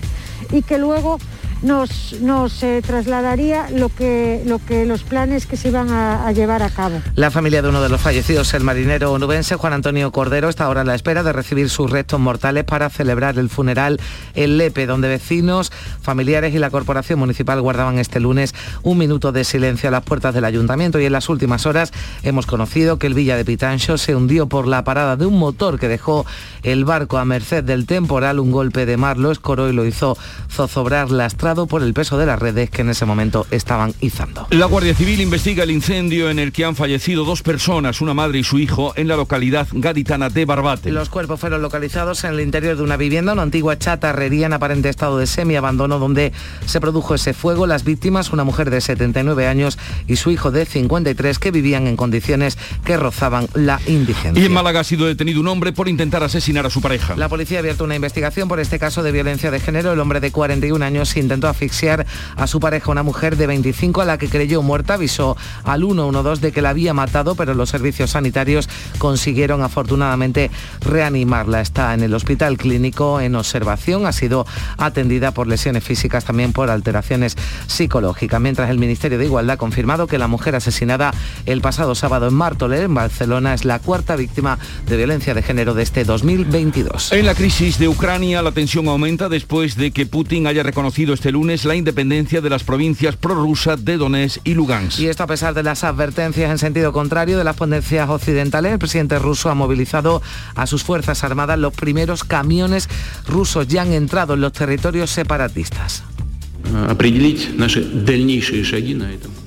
y 0.52 0.62
que 0.62 0.78
luego 0.78 1.18
nos, 1.64 2.20
nos 2.20 2.62
eh, 2.62 2.82
trasladaría 2.86 3.70
lo 3.70 3.88
que, 3.88 4.42
lo 4.46 4.58
que 4.58 4.84
los 4.84 5.02
planes 5.02 5.46
que 5.46 5.56
se 5.56 5.68
iban 5.68 5.90
a, 5.90 6.30
llevar 6.32 6.62
a 6.62 6.70
cabo. 6.70 7.00
La 7.14 7.30
familia 7.30 7.62
de 7.62 7.70
uno 7.70 7.82
de 7.82 7.88
los 7.88 8.00
fallecidos, 8.00 8.52
el 8.54 8.62
marinero 8.62 9.12
onubense 9.12 9.56
Juan 9.56 9.72
Antonio 9.72 10.12
Cordero, 10.12 10.48
está 10.48 10.64
ahora 10.64 10.82
a 10.82 10.84
la 10.84 10.94
espera 10.94 11.22
de 11.22 11.32
recibir 11.32 11.70
sus 11.70 11.90
restos 11.90 12.20
mortales 12.20 12.64
para 12.64 12.90
celebrar 12.90 13.38
el 13.38 13.48
funeral 13.48 14.00
en 14.34 14.58
Lepe, 14.58 14.86
donde 14.86 15.08
vecinos, 15.08 15.72
familiares 16.02 16.54
y 16.54 16.58
la 16.58 16.70
Corporación 16.70 17.18
Municipal 17.18 17.60
guardaban 17.60 17.98
este 17.98 18.20
lunes 18.20 18.54
un 18.82 18.98
minuto 18.98 19.32
de 19.32 19.44
silencio 19.44 19.88
a 19.88 19.92
las 19.92 20.04
puertas 20.04 20.34
del 20.34 20.44
ayuntamiento 20.44 21.00
y 21.00 21.06
en 21.06 21.12
las 21.12 21.28
últimas 21.28 21.64
horas 21.66 21.92
hemos 22.22 22.46
conocido 22.46 22.98
que 22.98 23.06
el 23.06 23.14
Villa 23.14 23.36
de 23.36 23.44
Pitancho 23.44 23.96
se 23.96 24.14
hundió 24.14 24.48
por 24.48 24.66
la 24.66 24.84
parada 24.84 25.16
de 25.16 25.26
un 25.26 25.38
motor 25.38 25.78
que 25.78 25.88
dejó 25.88 26.26
el 26.62 26.84
barco 26.84 27.18
a 27.18 27.24
merced 27.24 27.64
del 27.64 27.86
temporal. 27.86 28.38
Un 28.38 28.50
golpe 28.50 28.84
de 28.84 28.96
mar 28.96 29.16
lo 29.16 29.30
escoró 29.30 29.70
y 29.70 29.72
lo 29.72 29.86
hizo 29.86 30.18
zozobrar 30.50 31.10
la 31.10 31.26
por 31.54 31.82
el 31.82 31.94
peso 31.94 32.18
de 32.18 32.26
las 32.26 32.38
redes 32.38 32.70
que 32.70 32.82
en 32.82 32.90
ese 32.90 33.06
momento 33.06 33.46
estaban 33.50 33.94
izando. 34.00 34.46
La 34.50 34.66
Guardia 34.66 34.94
Civil 34.94 35.20
investiga 35.20 35.62
el 35.62 35.70
incendio 35.70 36.28
en 36.28 36.38
el 36.38 36.52
que 36.52 36.64
han 36.64 36.76
fallecido 36.76 37.24
dos 37.24 37.42
personas, 37.42 38.00
una 38.00 38.14
madre 38.14 38.40
y 38.40 38.44
su 38.44 38.58
hijo, 38.58 38.92
en 38.96 39.08
la 39.08 39.16
localidad 39.16 39.68
gaditana 39.72 40.28
de 40.28 40.44
Barbate. 40.44 40.90
Los 40.90 41.08
cuerpos 41.08 41.40
fueron 41.40 41.62
localizados 41.62 42.24
en 42.24 42.34
el 42.34 42.40
interior 42.40 42.76
de 42.76 42.82
una 42.82 42.96
vivienda, 42.96 43.32
una 43.32 43.42
antigua 43.42 43.78
chatarrería 43.78 44.46
en 44.46 44.52
aparente 44.52 44.88
estado 44.88 45.18
de 45.18 45.26
semi-abandono 45.26 45.98
donde 45.98 46.32
se 46.66 46.80
produjo 46.80 47.14
ese 47.14 47.32
fuego. 47.32 47.66
Las 47.66 47.84
víctimas, 47.84 48.32
una 48.32 48.44
mujer 48.44 48.70
de 48.70 48.80
79 48.80 49.46
años 49.46 49.78
y 50.08 50.16
su 50.16 50.30
hijo 50.30 50.50
de 50.50 50.66
53 50.66 51.38
que 51.38 51.50
vivían 51.50 51.86
en 51.86 51.96
condiciones 51.96 52.58
que 52.84 52.96
rozaban 52.96 53.46
la 53.54 53.80
indigencia. 53.86 54.42
Y 54.42 54.46
en 54.46 54.52
Málaga 54.52 54.80
ha 54.80 54.84
sido 54.84 55.06
detenido 55.06 55.40
un 55.40 55.48
hombre 55.48 55.72
por 55.72 55.88
intentar 55.88 56.22
asesinar 56.22 56.66
a 56.66 56.70
su 56.70 56.80
pareja. 56.80 57.16
La 57.16 57.28
policía 57.28 57.58
ha 57.58 57.60
abierto 57.60 57.84
una 57.84 57.94
investigación 57.94 58.48
por 58.48 58.60
este 58.60 58.78
caso 58.78 59.02
de 59.02 59.12
violencia 59.12 59.50
de 59.50 59.60
género. 59.60 59.92
El 59.92 60.00
hombre 60.00 60.20
de 60.20 60.30
41 60.30 60.84
años 60.84 61.16
intentó 61.16 61.43
asfixiar 61.48 62.06
a 62.36 62.46
su 62.46 62.60
pareja, 62.60 62.90
una 62.90 63.02
mujer 63.02 63.36
de 63.36 63.46
25 63.46 64.00
a 64.00 64.04
la 64.04 64.18
que 64.18 64.28
creyó 64.28 64.62
muerta, 64.62 64.94
avisó 64.94 65.36
al 65.64 65.80
112 65.80 66.40
de 66.40 66.52
que 66.52 66.62
la 66.62 66.70
había 66.70 66.94
matado, 66.94 67.34
pero 67.34 67.54
los 67.54 67.70
servicios 67.70 68.10
sanitarios 68.10 68.68
consiguieron 68.98 69.62
afortunadamente 69.62 70.50
reanimarla. 70.80 71.60
Está 71.60 71.94
en 71.94 72.02
el 72.02 72.14
hospital 72.14 72.56
clínico 72.56 73.20
en 73.20 73.34
observación, 73.34 74.06
ha 74.06 74.12
sido 74.12 74.46
atendida 74.78 75.32
por 75.32 75.46
lesiones 75.46 75.84
físicas, 75.84 76.24
también 76.24 76.52
por 76.52 76.70
alteraciones 76.70 77.36
psicológicas, 77.66 78.40
mientras 78.40 78.70
el 78.70 78.78
Ministerio 78.78 79.18
de 79.18 79.24
Igualdad 79.24 79.54
ha 79.54 79.56
confirmado 79.56 80.06
que 80.06 80.18
la 80.18 80.28
mujer 80.28 80.54
asesinada 80.54 81.12
el 81.46 81.60
pasado 81.60 81.94
sábado 81.94 82.28
en 82.28 82.34
Martorell, 82.34 82.84
en 82.84 82.94
Barcelona, 82.94 83.54
es 83.54 83.64
la 83.64 83.78
cuarta 83.78 84.16
víctima 84.16 84.58
de 84.86 84.96
violencia 84.96 85.34
de 85.34 85.42
género 85.42 85.74
de 85.74 85.82
este 85.82 86.04
2022. 86.04 87.12
En 87.12 87.26
la 87.26 87.34
crisis 87.34 87.78
de 87.78 87.88
Ucrania, 87.88 88.42
la 88.42 88.52
tensión 88.52 88.88
aumenta 88.88 89.28
después 89.28 89.76
de 89.76 89.90
que 89.90 90.06
Putin 90.06 90.46
haya 90.46 90.62
reconocido 90.62 91.14
este 91.24 91.32
lunes 91.32 91.64
la 91.64 91.74
independencia 91.74 92.42
de 92.42 92.50
las 92.50 92.64
provincias 92.64 93.16
prorrusas 93.16 93.82
de 93.82 93.96
Donetsk 93.96 94.42
y 94.44 94.52
Lugansk. 94.52 95.00
Y 95.00 95.06
esto 95.06 95.22
a 95.22 95.26
pesar 95.26 95.54
de 95.54 95.62
las 95.62 95.82
advertencias 95.82 96.50
en 96.50 96.58
sentido 96.58 96.92
contrario 96.92 97.38
de 97.38 97.44
las 97.44 97.56
potencias 97.56 98.10
occidentales, 98.10 98.72
el 98.72 98.78
presidente 98.78 99.18
ruso 99.18 99.48
ha 99.48 99.54
movilizado 99.54 100.20
a 100.54 100.66
sus 100.66 100.82
fuerzas 100.82 101.24
armadas. 101.24 101.58
Los 101.58 101.72
primeros 101.72 102.24
camiones 102.24 102.90
rusos 103.26 103.66
ya 103.68 103.80
han 103.80 103.94
entrado 103.94 104.34
en 104.34 104.42
los 104.42 104.52
territorios 104.52 105.08
separatistas. 105.12 106.02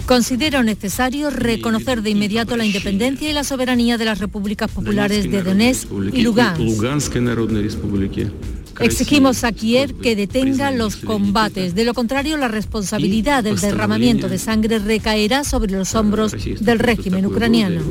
Considero 0.07 0.63
necesario 0.63 1.29
reconocer 1.29 2.01
de 2.01 2.09
inmediato 2.09 2.57
la 2.57 2.65
independencia 2.65 3.29
y 3.29 3.33
la 3.33 3.43
soberanía 3.43 3.99
de 3.99 4.05
las 4.05 4.17
repúblicas 4.17 4.71
populares 4.71 5.29
de 5.29 5.43
Donetsk 5.43 5.89
y 6.11 6.23
Lugansk. 6.23 6.59
Exigimos 8.79 9.43
a 9.43 9.51
Kiev 9.51 9.99
que 10.01 10.15
detenga 10.15 10.71
los 10.71 10.97
combates. 10.97 11.75
De 11.75 11.83
lo 11.83 11.93
contrario, 11.93 12.37
la 12.37 12.47
responsabilidad 12.47 13.43
del 13.43 13.59
derramamiento 13.59 14.29
de 14.29 14.37
sangre 14.37 14.79
recaerá 14.79 15.43
sobre 15.43 15.71
los 15.71 15.95
hombros 15.95 16.33
del 16.59 16.79
régimen 16.79 17.25
ucraniano. 17.25 17.81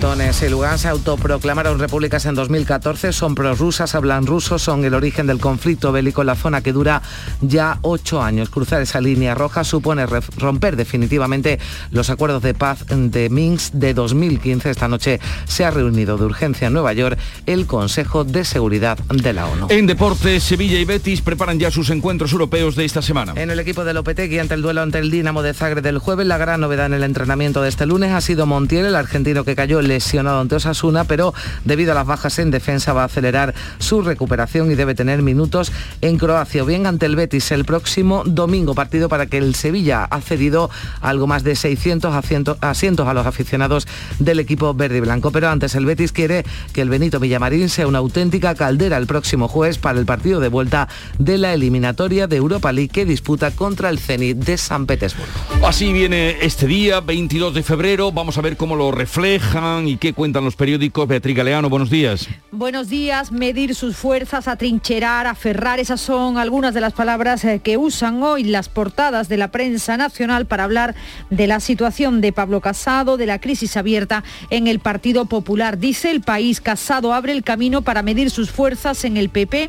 Donetsk 0.00 0.42
y 0.42 0.48
Lugansk 0.48 0.82
se 0.82 0.88
autoproclamaron 0.88 1.78
repúblicas 1.78 2.26
en 2.26 2.34
2014, 2.34 3.12
son 3.12 3.34
prorrusas, 3.34 3.94
hablan 3.94 4.26
ruso, 4.26 4.58
son 4.58 4.84
el 4.84 4.94
origen 4.94 5.26
del 5.28 5.38
conflicto 5.38 5.92
bélico 5.92 6.22
en 6.22 6.26
la 6.26 6.34
zona 6.34 6.60
que 6.60 6.72
dura 6.72 7.02
ya 7.40 7.78
ocho 7.82 8.20
años. 8.20 8.50
Cruzar 8.50 8.82
esa 8.82 9.00
línea 9.00 9.34
roja 9.34 9.62
supone 9.62 10.06
romper 10.06 10.76
definitivamente 10.76 11.60
los 11.90 12.10
acuerdos 12.10 12.42
de 12.42 12.54
paz 12.54 12.84
de 12.88 13.30
Minsk 13.30 13.74
de 13.74 13.94
2015. 13.94 14.70
Esta 14.70 14.88
noche 14.88 15.20
se 15.46 15.64
ha 15.64 15.70
reunido 15.70 16.16
de 16.18 16.24
urgencia 16.24 16.66
en 16.66 16.72
Nueva 16.72 16.92
York 16.92 17.18
el 17.46 17.66
Consejo 17.66 18.24
de 18.24 18.44
Seguridad 18.44 18.98
de 19.08 19.32
la 19.32 19.46
ONU. 19.46 19.66
En 19.70 19.86
deportes, 19.86 20.42
Sevilla 20.42 20.78
y 20.78 20.84
Betis 20.84 21.20
preparan 21.20 21.58
ya 21.58 21.70
sus 21.70 21.90
encuentros 21.90 22.32
europeos 22.32 22.76
de 22.76 22.84
esta 22.84 23.02
semana. 23.02 23.34
En 23.36 23.50
el 23.50 23.58
equipo 23.60 23.84
de 23.84 23.94
Lopetegui 23.94 24.38
ante 24.38 24.54
el 24.54 24.62
duelo 24.62 24.82
ante 24.82 24.98
el 24.98 25.10
Dinamo 25.10 25.42
de 25.42 25.54
Zagreb 25.54 25.82
del 25.82 25.98
jueves, 25.98 26.26
la 26.26 26.38
gran 26.38 26.60
novedad 26.60 26.86
en 26.86 26.94
el 26.94 27.02
entrenamiento 27.02 27.62
de 27.62 27.68
este 27.68 27.86
lunes 27.86 28.12
ha 28.12 28.20
sido 28.20 28.46
Montiel, 28.46 28.86
el 28.86 28.94
argentino 28.94 29.44
que 29.44 29.56
cayó 29.56 29.82
lesionado 29.82 30.40
ante 30.40 30.56
Osasuna, 30.56 31.04
pero 31.04 31.34
debido 31.64 31.92
a 31.92 31.94
las 31.94 32.06
bajas 32.06 32.38
en 32.38 32.50
defensa 32.50 32.92
va 32.92 33.02
a 33.02 33.06
acelerar 33.06 33.54
su 33.78 34.02
recuperación 34.02 34.70
y 34.70 34.74
debe 34.74 34.94
tener 34.94 35.22
minutos 35.22 35.72
en 36.00 36.18
Croacia, 36.18 36.62
o 36.62 36.66
bien 36.66 36.86
ante 36.86 37.06
el 37.06 37.16
Betis 37.16 37.52
el 37.52 37.64
próximo 37.64 38.22
domingo, 38.24 38.74
partido 38.74 39.08
para 39.08 39.26
que 39.26 39.38
el 39.38 39.54
Sevilla 39.54 40.04
ha 40.04 40.20
cedido 40.20 40.70
algo 41.00 41.26
más 41.26 41.42
de 41.44 41.56
600 41.56 42.14
asientos 42.60 43.08
a 43.08 43.14
los 43.14 43.26
aficionados 43.26 43.86
del 44.18 44.40
equipo 44.40 44.74
verde 44.74 44.98
y 44.98 45.00
blanco. 45.00 45.30
Pero 45.30 45.48
antes 45.48 45.74
el 45.74 45.86
Betis 45.86 46.12
quiere 46.12 46.44
que 46.72 46.82
el 46.82 46.88
Benito 46.88 47.20
Villamarín 47.20 47.68
sea 47.68 47.86
una 47.86 47.98
auténtica 47.98 48.54
caldera 48.54 48.91
el 48.98 49.06
próximo 49.06 49.48
jueves 49.48 49.78
para 49.78 49.98
el 49.98 50.06
partido 50.06 50.40
de 50.40 50.48
vuelta 50.48 50.88
de 51.18 51.38
la 51.38 51.52
eliminatoria 51.52 52.26
de 52.26 52.36
Europa 52.36 52.72
League 52.72 52.90
que 52.90 53.04
disputa 53.04 53.50
contra 53.50 53.88
el 53.90 53.98
Zenit 53.98 54.38
de 54.38 54.56
San 54.56 54.86
Petersburgo. 54.86 55.32
Así 55.66 55.92
viene 55.92 56.36
este 56.40 56.66
día, 56.66 57.00
22 57.00 57.54
de 57.54 57.62
febrero, 57.62 58.12
vamos 58.12 58.38
a 58.38 58.40
ver 58.40 58.56
cómo 58.56 58.76
lo 58.76 58.90
reflejan 58.90 59.88
y 59.88 59.96
qué 59.96 60.12
cuentan 60.12 60.44
los 60.44 60.56
periódicos. 60.56 61.08
Beatriz 61.08 61.36
Galeano, 61.36 61.68
buenos 61.68 61.90
días. 61.90 62.28
Buenos 62.50 62.88
días, 62.88 63.32
medir 63.32 63.74
sus 63.74 63.96
fuerzas, 63.96 64.48
atrincherar, 64.48 65.26
aferrar, 65.26 65.80
esas 65.80 66.00
son 66.00 66.38
algunas 66.38 66.74
de 66.74 66.80
las 66.80 66.92
palabras 66.92 67.44
eh, 67.44 67.60
que 67.62 67.76
usan 67.76 68.22
hoy 68.22 68.44
las 68.44 68.68
portadas 68.68 69.28
de 69.28 69.36
la 69.36 69.48
prensa 69.48 69.96
nacional 69.96 70.46
para 70.46 70.64
hablar 70.64 70.94
de 71.30 71.46
la 71.46 71.60
situación 71.60 72.20
de 72.20 72.32
Pablo 72.32 72.60
Casado, 72.60 73.16
de 73.16 73.26
la 73.26 73.40
crisis 73.40 73.76
abierta 73.76 74.24
en 74.50 74.66
el 74.66 74.80
Partido 74.80 75.26
Popular. 75.26 75.78
Dice 75.78 76.10
el 76.10 76.20
país, 76.20 76.60
Casado 76.60 77.14
abre 77.14 77.32
el 77.32 77.42
camino 77.42 77.82
para 77.82 78.02
medir 78.02 78.30
sus 78.30 78.50
fuerzas 78.50 78.81
en 79.04 79.16
el 79.16 79.28
PP 79.28 79.68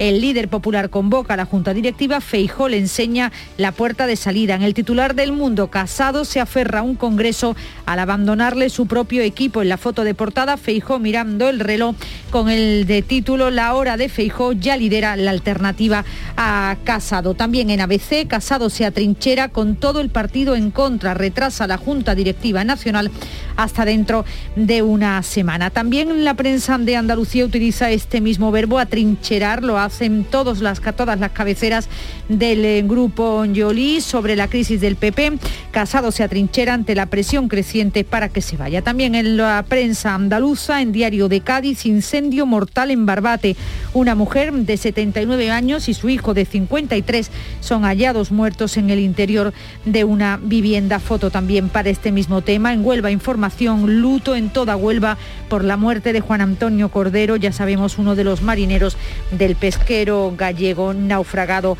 el 0.00 0.20
líder 0.20 0.48
popular 0.48 0.90
convoca 0.90 1.34
a 1.34 1.36
la 1.36 1.44
Junta 1.44 1.72
Directiva, 1.72 2.20
Feijó 2.20 2.68
le 2.68 2.78
enseña 2.78 3.30
la 3.58 3.70
puerta 3.70 4.08
de 4.08 4.16
salida. 4.16 4.56
En 4.56 4.62
el 4.62 4.74
titular 4.74 5.14
del 5.14 5.30
Mundo, 5.30 5.68
Casado 5.68 6.24
se 6.24 6.40
aferra 6.40 6.80
a 6.80 6.82
un 6.82 6.96
Congreso 6.96 7.54
al 7.86 8.00
abandonarle 8.00 8.70
su 8.70 8.86
propio 8.86 9.22
equipo. 9.22 9.62
En 9.62 9.68
la 9.68 9.76
foto 9.76 10.02
de 10.02 10.14
portada, 10.14 10.56
Feijó 10.56 10.98
mirando 10.98 11.48
el 11.48 11.60
reloj 11.60 11.94
con 12.30 12.50
el 12.50 12.86
de 12.86 13.02
título 13.02 13.50
La 13.50 13.74
hora 13.74 13.96
de 13.96 14.08
Feijó 14.08 14.52
ya 14.52 14.76
lidera 14.76 15.14
la 15.14 15.30
alternativa 15.30 16.04
a 16.36 16.76
Casado. 16.82 17.34
También 17.34 17.70
en 17.70 17.80
ABC, 17.80 18.26
Casado 18.26 18.70
se 18.70 18.84
atrinchera 18.84 19.48
con 19.48 19.76
todo 19.76 20.00
el 20.00 20.10
partido 20.10 20.56
en 20.56 20.72
contra, 20.72 21.14
retrasa 21.14 21.68
la 21.68 21.76
Junta 21.76 22.16
Directiva 22.16 22.64
Nacional 22.64 23.12
hasta 23.56 23.84
dentro 23.84 24.24
de 24.56 24.82
una 24.82 25.22
semana. 25.22 25.70
También 25.70 26.24
la 26.24 26.34
prensa 26.34 26.78
de 26.78 26.96
Andalucía 26.96 27.44
utiliza 27.44 27.92
este 27.92 28.20
mismo 28.20 28.43
verbo, 28.50 28.78
atrincherar, 28.78 29.62
lo 29.62 29.78
hacen 29.78 30.24
las, 30.60 30.80
todas 30.96 31.20
las 31.20 31.30
cabeceras 31.32 31.88
del 32.28 32.64
eh, 32.64 32.82
grupo 32.82 33.44
Yoli 33.44 34.00
sobre 34.00 34.36
la 34.36 34.48
crisis 34.48 34.80
del 34.80 34.96
PP. 34.96 35.38
Casado 35.70 36.12
se 36.12 36.22
atrinchera 36.22 36.74
ante 36.74 36.94
la 36.94 37.06
presión 37.06 37.48
creciente 37.48 38.04
para 38.04 38.28
que 38.28 38.40
se 38.40 38.56
vaya. 38.56 38.82
También 38.82 39.14
en 39.14 39.36
la 39.36 39.64
prensa 39.68 40.14
andaluza, 40.14 40.80
en 40.80 40.92
Diario 40.92 41.28
de 41.28 41.40
Cádiz, 41.40 41.86
incendio 41.86 42.46
mortal 42.46 42.90
en 42.90 43.06
Barbate. 43.06 43.56
Una 43.92 44.14
mujer 44.14 44.52
de 44.52 44.76
79 44.76 45.50
años 45.50 45.88
y 45.88 45.94
su 45.94 46.08
hijo 46.08 46.34
de 46.34 46.44
53 46.44 47.30
son 47.60 47.82
hallados 47.82 48.30
muertos 48.30 48.76
en 48.76 48.90
el 48.90 49.00
interior 49.00 49.52
de 49.84 50.04
una 50.04 50.38
vivienda. 50.42 51.00
Foto 51.00 51.30
también 51.30 51.68
para 51.68 51.90
este 51.90 52.12
mismo 52.12 52.42
tema. 52.42 52.72
En 52.72 52.84
Huelva, 52.84 53.10
información, 53.10 54.00
luto 54.00 54.34
en 54.34 54.50
toda 54.50 54.76
Huelva 54.76 55.18
por 55.48 55.64
la 55.64 55.76
muerte 55.76 56.12
de 56.12 56.20
Juan 56.20 56.40
Antonio 56.40 56.88
Cordero, 56.88 57.36
ya 57.36 57.52
sabemos, 57.52 57.98
uno 57.98 58.14
de 58.14 58.24
los 58.24 58.42
marineros 58.42 58.96
del 59.30 59.56
pesquero 59.56 60.34
gallego 60.36 60.94
naufragado 60.94 61.76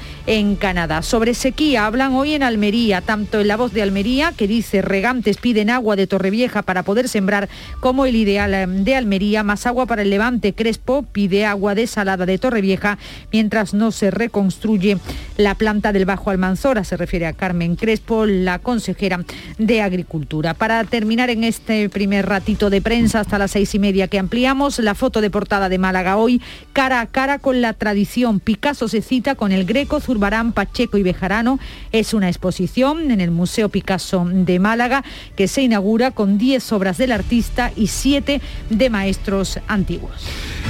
Canadá. 0.59 1.03
Sobre 1.03 1.33
sequía 1.33 1.87
hablan 1.87 2.15
hoy 2.15 2.35
en 2.35 2.43
Almería, 2.43 3.01
tanto 3.01 3.41
en 3.41 3.47
la 3.47 3.57
voz 3.57 3.73
de 3.73 3.83
Almería, 3.83 4.33
que 4.37 4.49
dice 4.49 4.83
regantes 4.83 5.37
piden 5.37 5.71
agua 5.71 5.95
de 5.95 6.09
Torrevieja 6.09 6.63
para 6.63 6.83
poder 6.83 7.09
sembrar, 7.09 7.49
como 7.79 8.05
el 8.05 8.17
ideal 8.17 8.53
em, 8.53 8.83
de 8.83 8.97
Almería, 8.97 9.45
más 9.45 9.65
agua 9.65 9.87
para 9.87 10.03
el 10.03 10.11
Levante. 10.11 10.53
Crespo 10.53 11.03
pide 11.03 11.47
agua 11.47 11.77
desalada 11.77 12.27
de 12.27 12.39
Torrevieja 12.39 12.99
mientras 13.31 13.75
no 13.75 13.93
se 13.93 14.11
reconstruye 14.11 14.99
la 15.37 15.55
planta 15.55 15.93
del 15.93 16.05
Bajo 16.05 16.31
Almanzora, 16.31 16.83
se 16.83 16.97
refiere 16.97 17.27
a 17.27 17.33
Carmen 17.33 17.77
Crespo, 17.77 18.27
la 18.27 18.59
consejera 18.59 19.25
de 19.59 19.83
Agricultura. 19.83 20.55
Para 20.55 20.83
terminar 20.83 21.31
en 21.31 21.45
este 21.45 21.89
primer 21.89 22.27
ratito 22.27 22.71
de 22.71 22.83
prensa 22.83 23.21
hasta 23.21 23.39
las 23.39 23.53
seis 23.53 23.73
y 23.77 23.79
media 23.79 24.09
que 24.09 24.19
ampliamos, 24.19 24.81
la 24.81 24.97
foto 24.97 25.21
de 25.21 25.31
portada 25.31 25.69
de 25.69 25.79
Málaga 25.79 26.17
hoy, 26.17 26.43
cara 26.73 27.01
a 27.01 27.07
cara 27.07 27.39
con 27.39 27.61
la 27.61 27.73
tradición. 27.73 28.41
Picasso 28.41 28.89
se 28.89 29.01
cita 29.01 29.37
con 29.37 29.53
el 29.53 29.65
Greco, 29.65 30.01
Zurbarán, 30.25 30.53
Pacheco 30.53 30.97
y 30.97 31.03
Bejarano. 31.03 31.59
Es 31.93 32.15
una 32.15 32.29
exposición 32.29 33.11
en 33.11 33.21
el 33.21 33.31
Museo 33.31 33.69
Picasso 33.69 34.27
de 34.27 34.59
Málaga 34.59 35.05
que 35.37 35.49
se 35.49 35.61
inaugura 35.61 36.13
con 36.13 36.39
10 36.39 36.73
obras 36.73 36.97
del 36.97 37.13
artista 37.13 37.73
y 37.77 37.89
7 37.89 38.41
de 38.71 38.91
maestros 38.91 39.61
antiguos. 39.69 40.13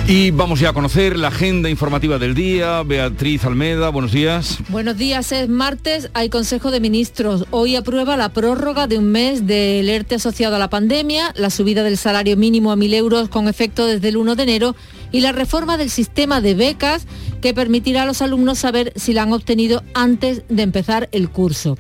Y 0.09 0.33
vamos 0.33 0.59
ya 0.59 0.71
a 0.71 0.73
conocer 0.73 1.17
la 1.17 1.29
agenda 1.29 1.71
informativa 1.71 2.19
del 2.19 2.35
día. 2.35 2.83
Beatriz 2.83 3.45
Almeda, 3.45 3.91
buenos 3.91 4.11
días. 4.11 4.59
Buenos 4.71 4.97
días, 4.97 5.31
es 5.31 5.49
martes, 5.49 6.11
hay 6.15 6.31
Consejo 6.31 6.73
de 6.73 6.81
Ministros. 6.81 7.47
Hoy 7.53 7.77
aprueba 7.77 8.17
la 8.17 8.31
prórroga 8.31 8.89
de 8.89 8.99
un 8.99 9.13
mes 9.13 9.47
del 9.47 9.89
ERTE 9.89 10.17
asociado 10.17 10.57
a 10.57 10.59
la 10.59 10.69
pandemia, 10.69 11.33
la 11.37 11.51
subida 11.51 11.85
del 11.85 11.97
salario 11.97 12.37
mínimo 12.37 12.73
a 12.73 12.77
1.000 12.77 12.95
euros 12.95 13.29
con 13.29 13.47
efecto 13.47 13.87
desde 13.87 14.09
el 14.09 14.17
1 14.17 14.35
de 14.35 14.43
enero 14.43 14.77
y 15.15 15.21
la 15.21 15.31
reforma 15.31 15.77
del 15.77 15.91
sistema 15.91 16.41
de 16.41 16.55
becas 16.55 17.07
que 17.41 17.55
permitirá 17.55 18.03
a 18.03 18.05
los 18.05 18.21
alumnos 18.21 18.59
saber 18.59 18.93
si 18.97 19.13
la 19.13 19.23
han 19.23 19.33
obtenido 19.33 19.85
antes 19.95 20.43
de 20.49 20.65
empezar 20.65 21.09
el 21.13 21.31
curso. 21.31 21.79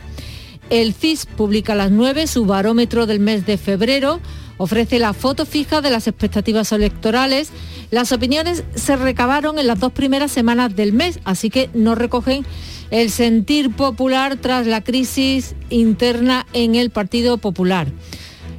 El 0.70 0.94
CIS 0.94 1.26
publica 1.26 1.72
a 1.72 1.76
las 1.76 1.90
9 1.90 2.28
su 2.28 2.46
barómetro 2.46 3.06
del 3.06 3.18
mes 3.18 3.44
de 3.44 3.58
febrero, 3.58 4.20
ofrece 4.56 5.00
la 5.00 5.14
foto 5.14 5.46
fija 5.46 5.80
de 5.80 5.90
las 5.90 6.06
expectativas 6.06 6.70
electorales. 6.70 7.50
Las 7.90 8.12
opiniones 8.12 8.62
se 8.76 8.94
recabaron 8.94 9.58
en 9.58 9.66
las 9.66 9.80
dos 9.80 9.90
primeras 9.90 10.30
semanas 10.30 10.76
del 10.76 10.92
mes, 10.92 11.18
así 11.24 11.50
que 11.50 11.70
no 11.74 11.96
recogen 11.96 12.46
el 12.92 13.10
sentir 13.10 13.74
popular 13.74 14.36
tras 14.36 14.68
la 14.68 14.84
crisis 14.84 15.56
interna 15.70 16.46
en 16.52 16.76
el 16.76 16.90
Partido 16.90 17.38
Popular. 17.38 17.88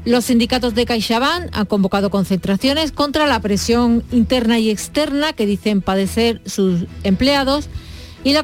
Los 0.06 0.26
sindicatos 0.26 0.76
de 0.76 0.86
CaixaBank 0.86 1.50
han 1.52 1.66
convocado 1.66 2.12
concentraciones 2.12 2.92
contra 2.92 3.26
la 3.26 3.40
presión 3.40 4.04
interna 4.12 4.60
y 4.60 4.70
externa 4.70 5.34
que 5.34 5.48
dicen 5.48 5.82
padecer 5.82 6.42
sus 6.46 6.82
empleados 7.04 7.70
y 8.24 8.34
la, 8.34 8.44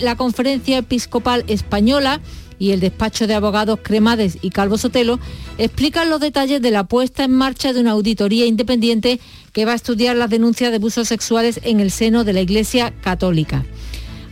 la 0.00 0.16
Conferencia 0.16 0.78
Episcopal 0.78 1.44
Española 1.48 2.22
y 2.58 2.70
el 2.70 2.80
despacho 2.80 3.26
de 3.26 3.34
abogados 3.34 3.80
Cremades 3.82 4.38
y 4.40 4.48
Calvo 4.50 4.78
Sotelo 4.78 5.18
explican 5.58 6.08
los 6.08 6.20
detalles 6.20 6.62
de 6.62 6.70
la 6.70 6.84
puesta 6.84 7.24
en 7.24 7.32
marcha 7.32 7.74
de 7.74 7.80
una 7.80 7.90
auditoría 7.90 8.46
independiente 8.46 9.20
que 9.52 9.66
va 9.66 9.72
a 9.72 9.76
estudiar 9.76 10.16
las 10.16 10.30
denuncias 10.30 10.70
de 10.70 10.76
abusos 10.76 11.08
sexuales 11.08 11.60
en 11.64 11.80
el 11.80 11.90
seno 11.90 12.24
de 12.24 12.32
la 12.32 12.40
Iglesia 12.40 12.94
Católica. 13.02 13.66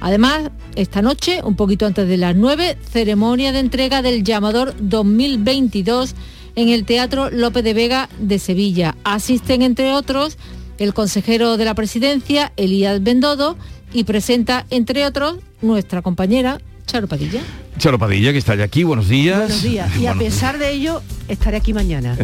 Además, 0.01 0.51
esta 0.77 1.03
noche, 1.03 1.43
un 1.45 1.57
poquito 1.57 1.85
antes 1.85 2.09
de 2.09 2.17
las 2.17 2.35
9, 2.35 2.79
ceremonia 2.91 3.53
de 3.53 3.59
entrega 3.59 4.01
del 4.01 4.25
llamador 4.25 4.75
2022 4.81 6.15
en 6.61 6.69
el 6.69 6.85
Teatro 6.85 7.31
López 7.31 7.65
de 7.65 7.73
Vega 7.73 8.09
de 8.19 8.39
Sevilla. 8.39 8.95
Asisten, 9.03 9.63
entre 9.63 9.93
otros, 9.93 10.37
el 10.79 10.93
consejero 10.93 11.57
de 11.57 11.65
la 11.65 11.75
presidencia, 11.75 12.53
Elías 12.57 13.03
Bendodo, 13.03 13.57
y 13.93 14.05
presenta, 14.05 14.67
entre 14.69 15.07
otros, 15.07 15.39
nuestra 15.63 16.03
compañera 16.03 16.61
Charo 16.85 17.09
Padilla. 17.09 17.41
Charo 17.79 17.99
Padilla, 17.99 18.33
que 18.33 18.39
está 18.39 18.57
ya 18.57 18.65
aquí, 18.65 18.83
buenos 18.83 19.09
días. 19.09 19.39
Buenos 19.39 19.63
días. 19.63 19.97
Y 20.01 20.07
a 20.07 20.15
pesar 20.15 20.59
de 20.59 20.71
ello, 20.71 21.03
estaré 21.29 21.57
aquí 21.57 21.73
mañana, 21.73 22.17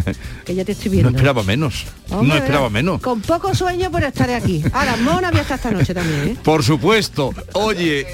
que 0.45 0.55
ya 0.55 0.65
te 0.65 0.73
estoy 0.73 0.91
viendo. 0.91 1.11
No 1.11 1.17
esperaba 1.17 1.43
menos. 1.43 1.85
no 2.11 2.35
esperaba 2.35 2.69
menos. 2.69 3.01
Con 3.01 3.23
poco 3.23 3.55
sueño, 3.55 3.91
pero 3.91 4.09
estaré 4.09 4.35
aquí. 4.35 4.63
Ahora, 4.73 4.97
Mona 4.97 5.29
había 5.29 5.43
esta 5.43 5.71
noche 5.71 5.95
también, 5.95 6.29
¿eh? 6.29 6.37
Por 6.43 6.63
supuesto. 6.63 7.33
Oye, 7.55 8.07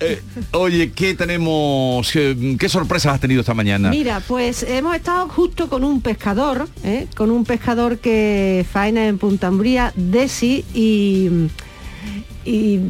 eh, 0.00 0.22
oye, 0.52 0.92
¿qué 0.92 1.14
tenemos? 1.14 2.10
Qué, 2.12 2.68
sorpresas 2.68 3.14
has 3.14 3.20
tenido 3.20 3.40
esta 3.40 3.54
mañana? 3.54 3.90
Mira, 3.90 4.20
pues 4.26 4.62
hemos 4.62 4.94
estado 4.94 5.28
justo 5.28 5.68
con 5.68 5.84
un 5.84 6.02
pescador, 6.02 6.68
¿eh? 6.84 7.06
con 7.16 7.30
un 7.30 7.44
pescador 7.44 7.98
que 7.98 8.66
faena 8.70 9.06
en 9.06 9.18
Punta 9.18 9.48
Umbría, 9.48 9.92
Desi, 9.96 10.64
y, 10.74 11.48
y 12.44 12.80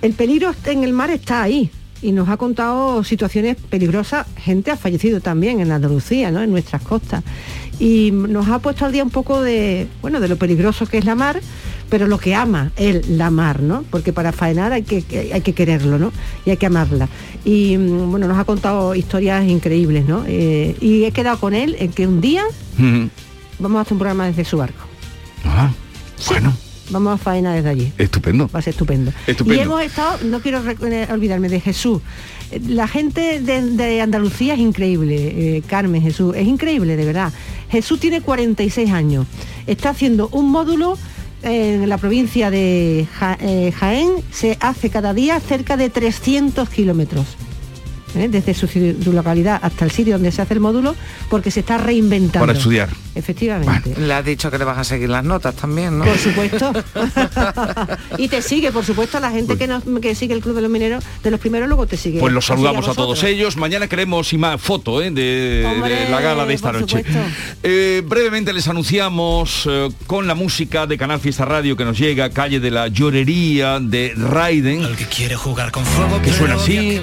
el 0.00 0.12
peligro 0.12 0.54
en 0.64 0.84
el 0.84 0.92
mar 0.92 1.10
está 1.10 1.42
ahí. 1.42 1.70
Y 2.02 2.12
nos 2.12 2.28
ha 2.28 2.36
contado 2.36 3.02
situaciones 3.04 3.56
peligrosas. 3.56 4.26
Gente 4.36 4.70
ha 4.70 4.76
fallecido 4.76 5.20
también 5.20 5.60
en 5.60 5.72
Andalucía, 5.72 6.30
¿no? 6.30 6.42
en 6.42 6.50
nuestras 6.50 6.82
costas. 6.82 7.24
Y 7.78 8.10
nos 8.12 8.48
ha 8.48 8.58
puesto 8.58 8.84
al 8.84 8.92
día 8.92 9.02
un 9.02 9.10
poco 9.10 9.42
de, 9.42 9.86
bueno, 10.02 10.20
de 10.20 10.28
lo 10.28 10.36
peligroso 10.36 10.86
que 10.86 10.98
es 10.98 11.04
la 11.04 11.14
mar 11.14 11.40
pero 11.88 12.06
lo 12.06 12.18
que 12.18 12.34
ama 12.34 12.72
él, 12.76 13.04
la 13.08 13.30
mar, 13.30 13.62
¿no? 13.62 13.84
Porque 13.90 14.12
para 14.12 14.32
faenar 14.32 14.72
hay 14.72 14.82
que, 14.82 15.30
hay 15.32 15.40
que 15.40 15.52
quererlo, 15.52 15.98
¿no? 15.98 16.12
Y 16.44 16.50
hay 16.50 16.56
que 16.56 16.66
amarla. 16.66 17.08
Y 17.44 17.76
mm, 17.76 18.10
bueno, 18.10 18.26
nos 18.28 18.38
ha 18.38 18.44
contado 18.44 18.94
historias 18.94 19.46
increíbles, 19.46 20.06
¿no? 20.06 20.24
Eh, 20.26 20.76
y 20.80 21.04
he 21.04 21.12
quedado 21.12 21.38
con 21.38 21.54
él 21.54 21.76
en 21.78 21.92
que 21.92 22.06
un 22.06 22.20
día 22.20 22.44
vamos 23.58 23.78
a 23.78 23.82
hacer 23.82 23.92
un 23.92 23.98
programa 23.98 24.26
desde 24.26 24.44
su 24.44 24.58
barco. 24.58 24.84
Ah, 25.44 25.70
bueno. 26.28 26.52
Vamos 26.90 27.14
a 27.14 27.22
faenar 27.22 27.56
desde 27.56 27.68
allí. 27.68 27.92
Estupendo. 27.98 28.48
Va 28.54 28.60
a 28.60 28.62
ser 28.62 28.72
estupendo. 28.72 29.12
estupendo. 29.26 29.54
Y 29.54 29.58
hemos 29.58 29.82
estado, 29.82 30.18
no 30.24 30.40
quiero 30.40 30.62
eh, 30.68 31.08
olvidarme 31.10 31.48
de 31.48 31.60
Jesús. 31.60 32.00
La 32.68 32.86
gente 32.86 33.40
de, 33.40 34.00
Andalucía 34.00 34.54
es 34.54 34.60
increíble, 34.60 35.16
eh, 35.56 35.62
Carmen, 35.66 36.00
Jesús, 36.00 36.36
es 36.36 36.46
increíble, 36.46 36.96
de 36.96 37.04
verdad. 37.04 37.32
Jesús 37.70 37.98
tiene 37.98 38.20
46 38.20 38.90
años. 38.92 39.26
Está 39.66 39.90
haciendo 39.90 40.28
un 40.28 40.50
módulo 40.50 40.96
en 41.42 41.88
la 41.88 41.98
provincia 41.98 42.50
de 42.50 43.06
eh, 43.40 43.72
Jaén 43.72 44.10
se 44.32 44.56
hace 44.60 44.90
cada 44.90 45.14
día 45.14 45.38
cerca 45.40 45.76
de 45.76 45.90
300 45.90 46.68
kilómetros. 46.68 47.36
¿Eh? 48.16 48.28
desde 48.28 48.54
su, 48.54 48.66
localidad 49.12 49.58
hasta 49.62 49.84
el 49.84 49.90
sitio 49.90 50.14
donde 50.14 50.32
se 50.32 50.42
hace 50.42 50.54
el 50.54 50.60
módulo, 50.60 50.94
porque 51.28 51.50
se 51.50 51.60
está 51.60 51.78
reinventando. 51.78 52.46
Para 52.46 52.58
estudiar. 52.58 52.88
efectivamente. 53.14 53.94
le 53.98 54.12
has 54.12 54.24
dicho 54.24 54.50
que 54.50 54.58
le 54.58 54.64
vas 54.64 54.78
a 54.78 54.84
seguir 54.84 55.08
las 55.08 55.24
notas 55.24 55.54
también, 55.54 55.98
¿no? 55.98 56.04
Por 56.04 56.18
supuesto. 56.18 56.72
y 58.18 58.28
te 58.28 58.42
sigue, 58.42 58.72
por 58.72 58.84
supuesto, 58.84 59.20
la 59.20 59.30
gente 59.30 59.56
que, 59.56 59.66
nos, 59.66 59.82
que 60.00 60.14
sigue 60.14 60.34
el 60.34 60.40
Club 60.40 60.56
de 60.56 60.62
los 60.62 60.70
Mineros, 60.70 61.04
de 61.22 61.30
los 61.30 61.40
primeros 61.40 61.68
luego 61.68 61.86
te 61.86 61.96
sigue. 61.96 62.20
Pues 62.20 62.32
los 62.32 62.44
saludamos 62.46 62.88
a, 62.88 62.94
todos 62.94 63.22
ellos. 63.24 63.56
Mañana 63.56 63.88
queremos 63.88 64.32
y 64.32 64.38
más 64.38 64.60
foto 64.60 65.02
¿eh? 65.02 65.10
de, 65.10 66.06
la 66.10 66.20
gala 66.20 66.46
de 66.46 66.54
esta 66.54 66.72
noche. 66.72 67.04
Eh, 67.62 68.02
brevemente 68.04 68.52
les 68.52 68.68
anunciamos 68.68 69.66
eh, 69.68 69.88
con 70.06 70.26
la 70.26 70.34
música 70.34 70.86
de 70.86 70.96
Canal 70.98 71.20
Fiesta 71.20 71.44
Radio 71.44 71.76
que 71.76 71.84
nos 71.84 71.98
llega, 71.98 72.30
calle 72.30 72.60
de 72.60 72.70
la 72.70 72.88
llorería 72.88 73.78
de 73.80 74.12
Raiden. 74.16 74.84
Al 74.84 74.96
que 74.96 75.06
quiere 75.06 75.36
jugar 75.36 75.70
con 75.72 75.84
fuego, 75.84 76.20
que 76.22 76.32
suena 76.32 76.54
así. 76.54 77.00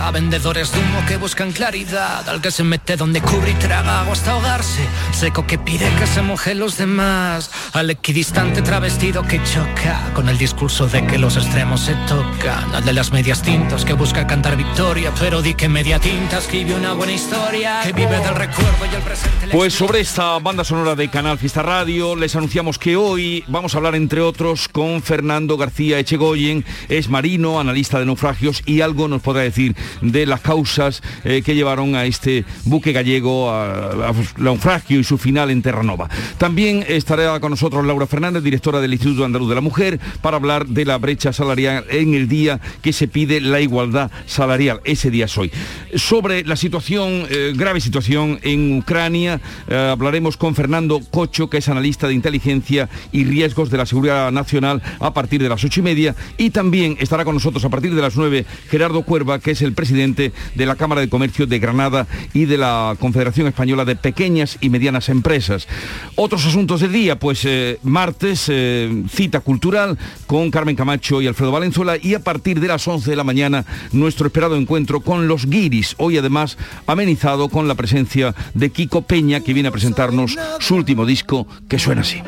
A 0.00 0.10
vendedores 0.32 0.72
de 0.72 0.80
humo 0.80 1.04
que 1.06 1.18
buscan 1.18 1.52
claridad, 1.52 2.26
al 2.26 2.40
que 2.40 2.50
se 2.50 2.64
mete 2.64 2.96
donde 2.96 3.20
cubre 3.20 3.50
y 3.50 3.54
traga 3.54 4.00
agua 4.00 4.14
hasta 4.14 4.30
ahogarse, 4.30 4.80
seco 5.10 5.46
que 5.46 5.58
pide 5.58 5.86
que 5.98 6.06
se 6.06 6.22
moje 6.22 6.54
los 6.54 6.78
demás, 6.78 7.50
al 7.74 7.90
equidistante 7.90 8.62
travestido 8.62 9.24
que 9.24 9.42
choca 9.44 10.10
con 10.14 10.30
el 10.30 10.38
discurso 10.38 10.86
de 10.86 11.06
que 11.06 11.18
los 11.18 11.36
extremos 11.36 11.82
se 11.82 11.94
tocan, 12.08 12.74
al 12.74 12.82
de 12.82 12.94
las 12.94 13.12
medias 13.12 13.42
tintas 13.42 13.84
que 13.84 13.92
busca 13.92 14.26
cantar 14.26 14.56
victoria, 14.56 15.12
pero 15.20 15.42
di 15.42 15.52
que 15.52 15.68
media 15.68 15.98
tinta 15.98 16.38
escribe 16.38 16.76
una 16.76 16.94
buena 16.94 17.12
historia, 17.12 17.80
que 17.82 17.92
vive 17.92 18.18
del 18.18 18.34
recuerdo 18.34 18.86
y 18.90 18.94
el 18.94 19.02
presente. 19.02 19.48
Pues 19.52 19.74
sobre 19.74 20.00
esta 20.00 20.38
banda 20.38 20.64
sonora 20.64 20.94
de 20.94 21.10
Canal 21.10 21.36
Fiesta 21.36 21.62
Radio 21.62 22.16
les 22.16 22.34
anunciamos 22.34 22.78
que 22.78 22.96
hoy 22.96 23.44
vamos 23.48 23.74
a 23.74 23.76
hablar 23.76 23.96
entre 23.96 24.22
otros 24.22 24.68
con 24.68 25.02
Fernando 25.02 25.58
García 25.58 25.98
Echegoyen, 25.98 26.64
es 26.88 27.10
marino, 27.10 27.60
analista 27.60 27.98
de 27.98 28.06
naufragios 28.06 28.62
y 28.64 28.80
algo 28.80 29.08
nos 29.08 29.20
podrá 29.20 29.42
decir 29.42 29.76
de 30.12 30.26
las 30.26 30.40
causas 30.40 31.02
eh, 31.24 31.42
que 31.42 31.54
llevaron 31.54 31.94
a 31.94 32.04
este 32.04 32.44
buque 32.64 32.92
gallego 32.92 33.50
a, 33.50 34.12
naufragio 34.36 35.00
y 35.00 35.04
su 35.04 35.18
final 35.18 35.50
en 35.50 35.62
Terranova. 35.62 36.08
También 36.38 36.84
estará 36.86 37.40
con 37.40 37.50
nosotros 37.50 37.84
Laura 37.84 38.06
Fernández, 38.06 38.42
directora 38.42 38.80
del 38.80 38.92
Instituto 38.92 39.24
Andaluz 39.24 39.48
de 39.48 39.54
la 39.54 39.60
Mujer, 39.60 39.98
para 40.20 40.36
hablar 40.36 40.66
de 40.66 40.84
la 40.84 40.98
brecha 40.98 41.32
salarial 41.32 41.84
en 41.90 42.14
el 42.14 42.28
día 42.28 42.60
que 42.82 42.92
se 42.92 43.08
pide 43.08 43.40
la 43.40 43.60
igualdad 43.60 44.10
salarial. 44.26 44.80
Ese 44.84 45.10
día 45.10 45.24
es 45.24 45.38
hoy. 45.38 45.50
Sobre 45.94 46.44
la 46.44 46.56
situación, 46.56 47.26
eh, 47.30 47.52
grave 47.54 47.80
situación 47.80 48.38
en 48.42 48.78
Ucrania, 48.78 49.40
eh, 49.68 49.74
hablaremos 49.76 50.36
con 50.36 50.54
Fernando 50.54 51.00
Cocho, 51.10 51.48
que 51.48 51.58
es 51.58 51.68
analista 51.68 52.06
de 52.06 52.14
inteligencia 52.14 52.88
y 53.12 53.24
riesgos 53.24 53.70
de 53.70 53.78
la 53.78 53.86
seguridad 53.86 54.30
nacional 54.30 54.82
a 55.00 55.14
partir 55.14 55.42
de 55.42 55.48
las 55.48 55.64
ocho 55.64 55.80
y 55.80 55.82
media. 55.82 56.14
Y 56.36 56.50
también 56.50 56.96
estará 57.00 57.24
con 57.24 57.34
nosotros 57.34 57.64
a 57.64 57.70
partir 57.70 57.94
de 57.94 58.02
las 58.02 58.16
nueve 58.16 58.44
Gerardo 58.68 59.02
Cuerva, 59.02 59.38
que 59.38 59.52
es 59.52 59.62
el 59.62 59.72
presidente 59.72 60.01
de 60.02 60.66
la 60.66 60.74
Cámara 60.74 61.00
de 61.00 61.08
Comercio 61.08 61.46
de 61.46 61.58
Granada 61.60 62.06
y 62.34 62.46
de 62.46 62.58
la 62.58 62.96
Confederación 62.98 63.46
Española 63.46 63.84
de 63.84 63.94
Pequeñas 63.94 64.58
y 64.60 64.68
Medianas 64.68 65.08
Empresas. 65.08 65.68
Otros 66.16 66.44
asuntos 66.44 66.80
del 66.80 66.92
día, 66.92 67.18
pues 67.18 67.44
eh, 67.44 67.78
martes, 67.82 68.46
eh, 68.48 69.04
cita 69.08 69.40
cultural 69.40 69.96
con 70.26 70.50
Carmen 70.50 70.76
Camacho 70.76 71.22
y 71.22 71.26
Alfredo 71.28 71.52
Valenzuela 71.52 71.96
y 72.00 72.14
a 72.14 72.20
partir 72.20 72.60
de 72.60 72.68
las 72.68 72.86
11 72.86 73.10
de 73.10 73.16
la 73.16 73.24
mañana 73.24 73.64
nuestro 73.92 74.26
esperado 74.26 74.56
encuentro 74.56 75.00
con 75.00 75.28
los 75.28 75.46
guiris, 75.46 75.94
hoy 75.98 76.18
además 76.18 76.58
amenizado 76.86 77.48
con 77.48 77.68
la 77.68 77.74
presencia 77.74 78.34
de 78.54 78.70
Kiko 78.70 79.02
Peña 79.02 79.40
que 79.40 79.52
viene 79.54 79.68
a 79.68 79.72
presentarnos 79.72 80.36
su 80.58 80.74
último 80.74 81.06
disco 81.06 81.46
que 81.68 81.78
suena 81.78 82.00
así. 82.00 82.20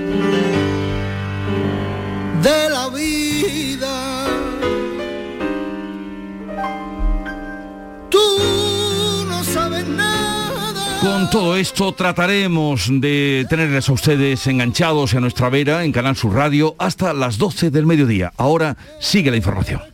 Todo 11.34 11.56
esto 11.56 11.90
trataremos 11.90 12.86
de 12.88 13.44
tenerles 13.50 13.88
a 13.88 13.92
ustedes 13.92 14.46
enganchados 14.46 15.14
a 15.14 15.20
nuestra 15.20 15.48
vera 15.48 15.82
en 15.82 15.90
Canal 15.90 16.14
Sur 16.14 16.32
Radio 16.32 16.76
hasta 16.78 17.12
las 17.12 17.38
12 17.38 17.72
del 17.72 17.86
mediodía. 17.86 18.32
Ahora 18.36 18.76
sigue 19.00 19.32
la 19.32 19.36
información. 19.36 19.93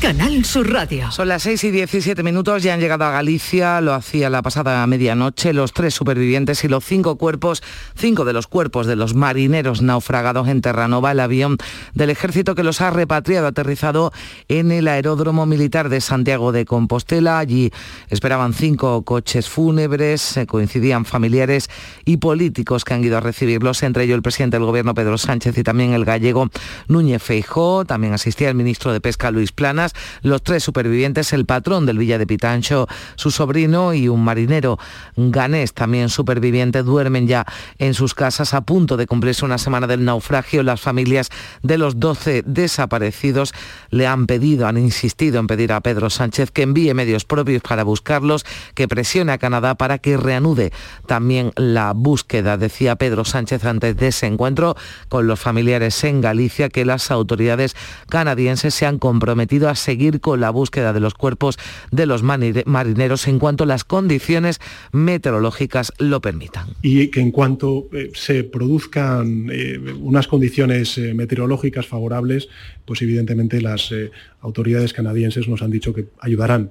Canal 0.00 0.44
Sur 0.44 0.72
Radio. 0.72 1.10
Son 1.10 1.26
las 1.26 1.42
6 1.42 1.64
y 1.64 1.70
17 1.72 2.22
minutos, 2.22 2.62
ya 2.62 2.72
han 2.72 2.78
llegado 2.78 3.04
a 3.04 3.10
Galicia, 3.10 3.80
lo 3.80 3.94
hacía 3.94 4.30
la 4.30 4.42
pasada 4.42 4.86
medianoche, 4.86 5.52
los 5.52 5.72
tres 5.72 5.92
supervivientes 5.92 6.62
y 6.62 6.68
los 6.68 6.84
cinco 6.84 7.16
cuerpos, 7.16 7.64
cinco 7.96 8.24
de 8.24 8.32
los 8.32 8.46
cuerpos 8.46 8.86
de 8.86 8.94
los 8.94 9.14
marineros 9.14 9.82
naufragados 9.82 10.46
en 10.46 10.60
Terranova, 10.60 11.10
el 11.10 11.18
avión 11.18 11.58
del 11.94 12.10
ejército 12.10 12.54
que 12.54 12.62
los 12.62 12.80
ha 12.80 12.90
repatriado, 12.90 13.48
aterrizado 13.48 14.12
en 14.46 14.70
el 14.70 14.86
aeródromo 14.86 15.46
militar 15.46 15.88
de 15.88 16.00
Santiago 16.00 16.52
de 16.52 16.64
Compostela. 16.64 17.40
Allí 17.40 17.72
esperaban 18.08 18.54
cinco 18.54 19.02
coches 19.02 19.48
fúnebres, 19.48 20.38
coincidían 20.46 21.06
familiares 21.06 21.70
y 22.04 22.18
políticos 22.18 22.84
que 22.84 22.94
han 22.94 23.04
ido 23.04 23.16
a 23.18 23.20
recibirlos, 23.20 23.82
entre 23.82 24.04
ellos 24.04 24.14
el 24.14 24.22
presidente 24.22 24.58
del 24.58 24.66
gobierno 24.66 24.94
Pedro 24.94 25.18
Sánchez 25.18 25.58
y 25.58 25.64
también 25.64 25.92
el 25.92 26.04
gallego 26.04 26.50
Núñez 26.86 27.20
Feijó, 27.20 27.84
también 27.84 28.12
asistía 28.12 28.48
el 28.48 28.54
ministro 28.54 28.92
de 28.92 29.00
Pesca 29.00 29.32
Luis 29.32 29.50
Planas 29.50 29.87
los 30.22 30.42
tres 30.42 30.62
supervivientes, 30.62 31.32
el 31.32 31.46
patrón 31.46 31.86
del 31.86 31.98
Villa 31.98 32.18
de 32.18 32.26
Pitancho, 32.26 32.88
su 33.16 33.30
sobrino 33.30 33.94
y 33.94 34.08
un 34.08 34.24
marinero 34.24 34.78
ganés 35.16 35.74
también 35.74 36.08
superviviente, 36.08 36.82
duermen 36.82 37.26
ya 37.26 37.46
en 37.78 37.94
sus 37.94 38.14
casas 38.14 38.54
a 38.54 38.62
punto 38.62 38.96
de 38.96 39.06
cumplirse 39.06 39.44
una 39.44 39.58
semana 39.58 39.86
del 39.86 40.04
naufragio. 40.04 40.62
Las 40.62 40.80
familias 40.80 41.30
de 41.62 41.78
los 41.78 41.98
12 42.00 42.42
desaparecidos 42.46 43.52
le 43.90 44.06
han 44.06 44.26
pedido, 44.26 44.66
han 44.66 44.78
insistido 44.78 45.40
en 45.40 45.46
pedir 45.46 45.72
a 45.72 45.80
Pedro 45.80 46.10
Sánchez 46.10 46.50
que 46.50 46.62
envíe 46.62 46.94
medios 46.94 47.24
propios 47.24 47.62
para 47.62 47.84
buscarlos, 47.84 48.44
que 48.74 48.88
presione 48.88 49.32
a 49.32 49.38
Canadá 49.38 49.74
para 49.76 49.98
que 49.98 50.16
reanude 50.16 50.72
también 51.06 51.52
la 51.56 51.92
búsqueda. 51.92 52.56
Decía 52.56 52.96
Pedro 52.96 53.24
Sánchez 53.24 53.64
antes 53.64 53.96
de 53.96 54.08
ese 54.08 54.26
encuentro 54.26 54.76
con 55.08 55.26
los 55.26 55.40
familiares 55.40 56.02
en 56.04 56.20
Galicia 56.20 56.68
que 56.68 56.84
las 56.84 57.10
autoridades 57.10 57.76
canadienses 58.08 58.74
se 58.74 58.86
han 58.86 58.98
comprometido 58.98 59.68
a 59.68 59.74
seguir 59.78 60.20
con 60.20 60.40
la 60.40 60.50
búsqueda 60.50 60.92
de 60.92 61.00
los 61.00 61.14
cuerpos 61.14 61.58
de 61.90 62.06
los 62.06 62.22
marineros 62.22 63.28
en 63.28 63.38
cuanto 63.38 63.66
las 63.66 63.84
condiciones 63.84 64.60
meteorológicas 64.92 65.92
lo 65.98 66.20
permitan. 66.20 66.68
Y 66.82 67.08
que 67.08 67.20
en 67.20 67.30
cuanto 67.30 67.88
eh, 67.92 68.10
se 68.14 68.44
produzcan 68.44 69.48
eh, 69.50 69.78
unas 70.00 70.28
condiciones 70.28 70.98
eh, 70.98 71.14
meteorológicas 71.14 71.86
favorables, 71.86 72.48
pues 72.84 73.02
evidentemente 73.02 73.60
las 73.60 73.92
autoridades 74.40 74.92
canadienses 74.92 75.48
nos 75.48 75.62
han 75.62 75.70
dicho 75.70 75.92
que 75.92 76.06
ayudarán 76.20 76.70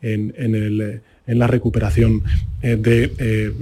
en, 0.00 1.02
la 1.26 1.46
recuperación 1.46 2.22
de 2.62 3.52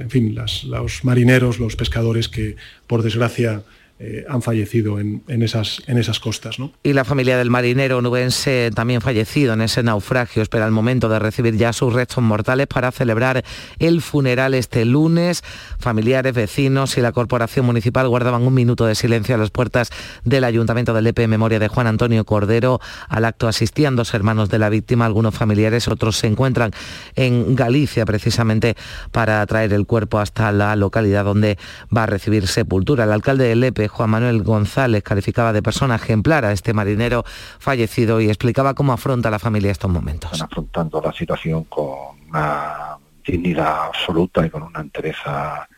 en 0.00 0.08
fin, 0.08 0.34
los 0.34 1.04
marineros, 1.04 1.58
los 1.58 1.76
pescadores 1.76 2.28
que 2.28 2.56
por 2.86 3.02
desgracia 3.02 3.62
eh, 4.02 4.24
han 4.30 4.40
fallecido 4.40 4.98
en, 4.98 5.22
esas, 5.28 5.82
en 5.86 5.98
esas 5.98 6.20
costas. 6.20 6.58
¿no? 6.58 6.72
Y 6.82 6.94
la 6.94 7.04
familia 7.04 7.36
del 7.36 7.50
marinero 7.50 8.00
nubense 8.00 8.70
también 8.74 9.02
fallecido 9.02 9.52
en 9.52 9.60
ese 9.60 9.82
naufragio 9.82 10.42
espera 10.42 10.64
el 10.64 10.72
momento 10.72 11.10
de 11.10 11.18
recibir 11.18 11.58
ya 11.58 11.74
sus 11.74 11.92
restos 11.92 12.24
mortales 12.24 12.66
para 12.66 12.92
celebrar 12.92 13.44
el 13.78 14.00
funeral 14.00 14.54
este 14.54 14.86
lunes. 14.86 15.44
Familiares, 15.78 16.32
vecinos 16.32 16.96
y 16.96 17.02
la 17.02 17.12
corporación 17.12 17.66
municipal 17.66 18.08
guardaban 18.08 18.40
un 18.40 18.54
minuto 18.54 18.86
de 18.86 18.94
silencio 18.94 19.34
a 19.34 19.38
las 19.38 19.50
puertas 19.50 19.90
del 20.24 20.44
ayuntamiento 20.44 20.94
del 20.94 21.06
EPE 21.06 21.24
en 21.24 21.30
memoria 21.30 21.58
de 21.58 21.68
Juan 21.68 21.86
Antonio 21.86 22.24
Cordero. 22.24 22.80
Al 23.06 23.26
acto 23.26 23.48
asistían 23.48 23.96
dos 23.96 24.14
hermanos 24.14 24.48
de 24.48 24.58
la 24.58 24.70
víctima, 24.70 25.04
algunos 25.04 25.34
familiares, 25.34 25.88
otros 25.88 26.16
se 26.16 26.26
encuentran 26.26 26.70
en 27.16 27.54
Galicia 27.54 28.06
precisamente 28.06 28.76
para 29.12 29.44
traer 29.44 29.74
el 29.74 29.84
cuerpo 29.84 30.20
hasta 30.20 30.52
la 30.52 30.74
localidad 30.74 31.26
donde 31.26 31.58
va 31.94 32.04
a 32.04 32.06
recibir 32.06 32.46
sepultura. 32.46 33.04
El 33.04 33.12
alcalde 33.12 33.44
del 33.44 33.62
EPE, 33.62 33.89
Juan 33.90 34.10
Manuel 34.10 34.42
González 34.42 35.02
calificaba 35.02 35.52
de 35.52 35.62
persona 35.62 35.96
ejemplar 35.96 36.44
a 36.44 36.52
este 36.52 36.72
marinero 36.72 37.24
fallecido 37.58 38.20
y 38.20 38.28
explicaba 38.28 38.74
cómo 38.74 38.92
afronta 38.92 39.30
la 39.30 39.38
familia 39.38 39.70
estos 39.70 39.90
momentos. 39.90 40.32
Están 40.32 40.46
afrontando 40.46 41.00
la 41.00 41.12
situación 41.12 41.64
con 41.64 42.18
una 42.28 42.96
dignidad 43.26 43.86
absoluta 43.86 44.46
y 44.46 44.50
con 44.50 44.62
una 44.62 44.80
entereza 44.80 45.68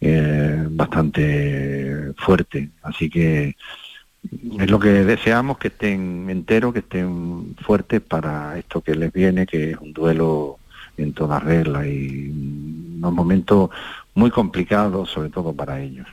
eh, 0.00 0.66
bastante 0.68 2.12
fuerte. 2.16 2.70
Así 2.82 3.08
que 3.08 3.56
es 4.58 4.70
lo 4.70 4.78
que 4.78 4.88
deseamos, 4.88 5.58
que 5.58 5.68
estén 5.68 6.28
enteros, 6.30 6.72
que 6.72 6.80
estén 6.80 7.56
fuertes 7.60 8.00
para 8.00 8.58
esto 8.58 8.80
que 8.80 8.94
les 8.94 9.12
viene, 9.12 9.46
que 9.46 9.72
es 9.72 9.76
un 9.78 9.92
duelo 9.92 10.58
en 10.96 11.12
toda 11.12 11.40
regla 11.40 11.86
y 11.86 12.30
unos 12.30 13.12
momentos 13.12 13.70
muy 14.14 14.30
complicado, 14.30 15.06
sobre 15.06 15.30
todo 15.30 15.54
para 15.54 15.80
ellos. 15.80 16.06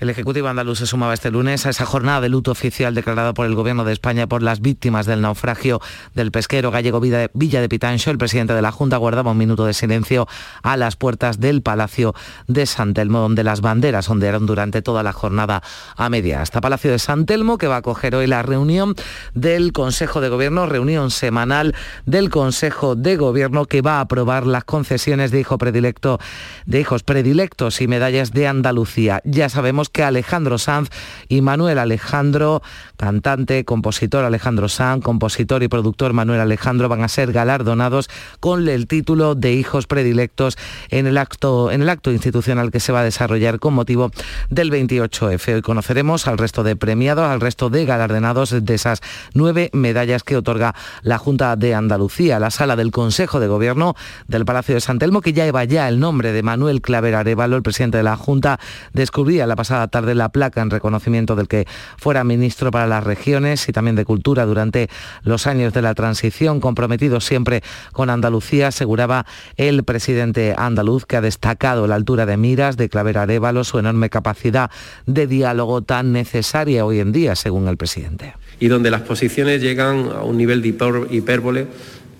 El 0.00 0.08
Ejecutivo 0.08 0.48
andaluz 0.48 0.78
se 0.78 0.86
sumaba 0.86 1.12
este 1.12 1.30
lunes 1.30 1.66
a 1.66 1.70
esa 1.70 1.84
jornada 1.84 2.22
de 2.22 2.30
luto 2.30 2.50
oficial 2.50 2.94
declarada 2.94 3.34
por 3.34 3.44
el 3.46 3.54
Gobierno 3.54 3.84
de 3.84 3.92
España 3.92 4.26
por 4.26 4.42
las 4.42 4.60
víctimas 4.60 5.04
del 5.04 5.20
naufragio 5.20 5.80
del 6.14 6.32
pesquero 6.32 6.70
gallego 6.70 7.00
Villa 7.00 7.60
de 7.60 7.68
Pitancho. 7.68 8.10
El 8.10 8.16
presidente 8.16 8.54
de 8.54 8.62
la 8.62 8.72
Junta 8.72 8.96
guardaba 8.96 9.32
un 9.32 9.38
minuto 9.38 9.66
de 9.66 9.74
silencio 9.74 10.26
a 10.62 10.78
las 10.78 10.96
puertas 10.96 11.40
del 11.40 11.60
Palacio 11.62 12.14
de 12.48 12.64
San 12.64 12.94
Telmo, 12.94 13.18
donde 13.20 13.44
las 13.44 13.60
banderas 13.60 14.08
ondearon 14.08 14.46
durante 14.46 14.80
toda 14.80 15.02
la 15.02 15.12
jornada 15.12 15.62
a 15.96 16.08
media. 16.08 16.40
Hasta 16.40 16.62
Palacio 16.62 16.90
de 16.90 16.98
San 16.98 17.26
Telmo, 17.26 17.58
que 17.58 17.68
va 17.68 17.76
a 17.76 17.78
acoger 17.78 18.14
hoy 18.14 18.26
la 18.26 18.42
reunión 18.42 18.94
del 19.34 19.72
Consejo 19.72 20.22
de 20.22 20.30
Gobierno, 20.30 20.66
reunión 20.66 21.10
semanal 21.10 21.74
del 22.06 22.30
Consejo 22.30 22.96
de 22.96 23.16
Gobierno 23.16 23.66
que 23.66 23.82
va 23.82 23.98
a 23.98 24.00
aprobar 24.00 24.46
las 24.46 24.64
concesiones 24.64 25.30
de 25.30 25.40
hijo 25.40 25.58
predilecto, 25.58 26.18
de 26.64 26.80
hijos 26.80 27.02
predilectos 27.02 27.41
y 27.80 27.88
medallas 27.88 28.30
de 28.30 28.46
Andalucía. 28.46 29.20
Ya 29.24 29.48
sabemos 29.48 29.88
que 29.88 30.04
Alejandro 30.04 30.58
Sanz 30.58 30.90
y 31.28 31.40
Manuel 31.40 31.78
Alejandro, 31.78 32.62
cantante, 32.96 33.64
compositor 33.64 34.24
Alejandro 34.24 34.68
Sanz, 34.68 35.02
compositor 35.02 35.64
y 35.64 35.68
productor 35.68 36.12
Manuel 36.12 36.40
Alejandro 36.40 36.88
van 36.88 37.02
a 37.02 37.08
ser 37.08 37.32
galardonados 37.32 38.08
con 38.38 38.68
el 38.68 38.86
título 38.86 39.34
de 39.34 39.54
hijos 39.54 39.88
predilectos 39.88 40.56
en 40.90 41.08
el 41.08 41.18
acto, 41.18 41.72
en 41.72 41.82
el 41.82 41.88
acto 41.88 42.12
institucional 42.12 42.70
que 42.70 42.78
se 42.78 42.92
va 42.92 43.00
a 43.00 43.04
desarrollar 43.04 43.58
con 43.58 43.74
motivo 43.74 44.12
del 44.48 44.70
28F. 44.70 45.54
Hoy 45.54 45.62
conoceremos 45.62 46.28
al 46.28 46.38
resto 46.38 46.62
de 46.62 46.76
premiados, 46.76 47.26
al 47.26 47.40
resto 47.40 47.70
de 47.70 47.84
galardonados 47.84 48.54
de 48.64 48.74
esas 48.74 49.00
nueve 49.34 49.68
medallas 49.72 50.22
que 50.22 50.36
otorga 50.36 50.76
la 51.02 51.18
Junta 51.18 51.56
de 51.56 51.74
Andalucía, 51.74 52.38
la 52.38 52.50
sala 52.50 52.76
del 52.76 52.92
Consejo 52.92 53.40
de 53.40 53.48
Gobierno 53.48 53.96
del 54.28 54.44
Palacio 54.44 54.76
de 54.76 54.80
San 54.80 55.00
Telmo, 55.00 55.20
que 55.20 55.32
ya 55.32 55.44
lleva 55.44 55.64
ya 55.64 55.88
el 55.88 55.98
nombre 55.98 56.32
de 56.32 56.44
Manuel 56.44 56.80
Claver 56.80 57.16
El 57.32 57.62
presidente 57.62 57.96
de 57.96 58.02
la 58.02 58.16
Junta, 58.16 58.60
descubría 58.92 59.46
la 59.46 59.56
pasada 59.56 59.88
tarde 59.88 60.14
la 60.14 60.28
placa 60.28 60.62
en 60.62 60.70
reconocimiento 60.70 61.34
del 61.34 61.48
que 61.48 61.66
fuera 61.96 62.24
ministro 62.24 62.70
para 62.70 62.86
las 62.86 63.02
regiones 63.02 63.68
y 63.68 63.72
también 63.72 63.96
de 63.96 64.04
Cultura 64.04 64.46
durante 64.46 64.88
los 65.22 65.46
años 65.46 65.72
de 65.72 65.82
la 65.82 65.94
transición, 65.94 66.60
comprometido 66.60 67.20
siempre 67.20 67.62
con 67.92 68.10
Andalucía, 68.10 68.68
aseguraba 68.68 69.26
el 69.56 69.82
presidente 69.84 70.54
andaluz 70.56 71.04
que 71.06 71.16
ha 71.16 71.20
destacado 71.20 71.86
la 71.86 71.96
altura 71.96 72.26
de 72.26 72.36
miras 72.36 72.76
de 72.76 72.88
Claver 72.88 73.18
Arevalo, 73.18 73.64
su 73.64 73.78
enorme 73.78 74.10
capacidad 74.10 74.70
de 75.06 75.26
diálogo 75.26 75.82
tan 75.82 76.12
necesaria 76.12 76.84
hoy 76.84 77.00
en 77.00 77.12
día, 77.12 77.34
según 77.34 77.68
el 77.68 77.76
presidente. 77.76 78.34
Y 78.60 78.68
donde 78.68 78.90
las 78.90 79.02
posiciones 79.02 79.60
llegan 79.60 80.08
a 80.14 80.22
un 80.22 80.36
nivel 80.36 80.62
de 80.62 80.68
hipérbole 81.10 81.66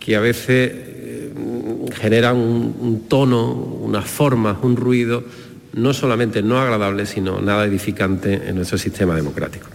que 0.01 0.17
a 0.17 0.21
veces 0.21 0.92
generan 1.95 2.37
un 2.37 3.05
tono, 3.09 3.53
unas 3.53 4.09
formas, 4.09 4.59
un 4.63 4.77
ruido 4.77 5.25
no 5.75 5.95
solamente 5.95 6.43
no 6.43 6.59
agradable, 6.59 7.07
sino 7.07 7.41
nada 7.41 7.65
edificante 7.65 8.49
en 8.49 8.57
nuestro 8.57 8.79
sistema 8.79 9.15
democrático. 9.17 9.69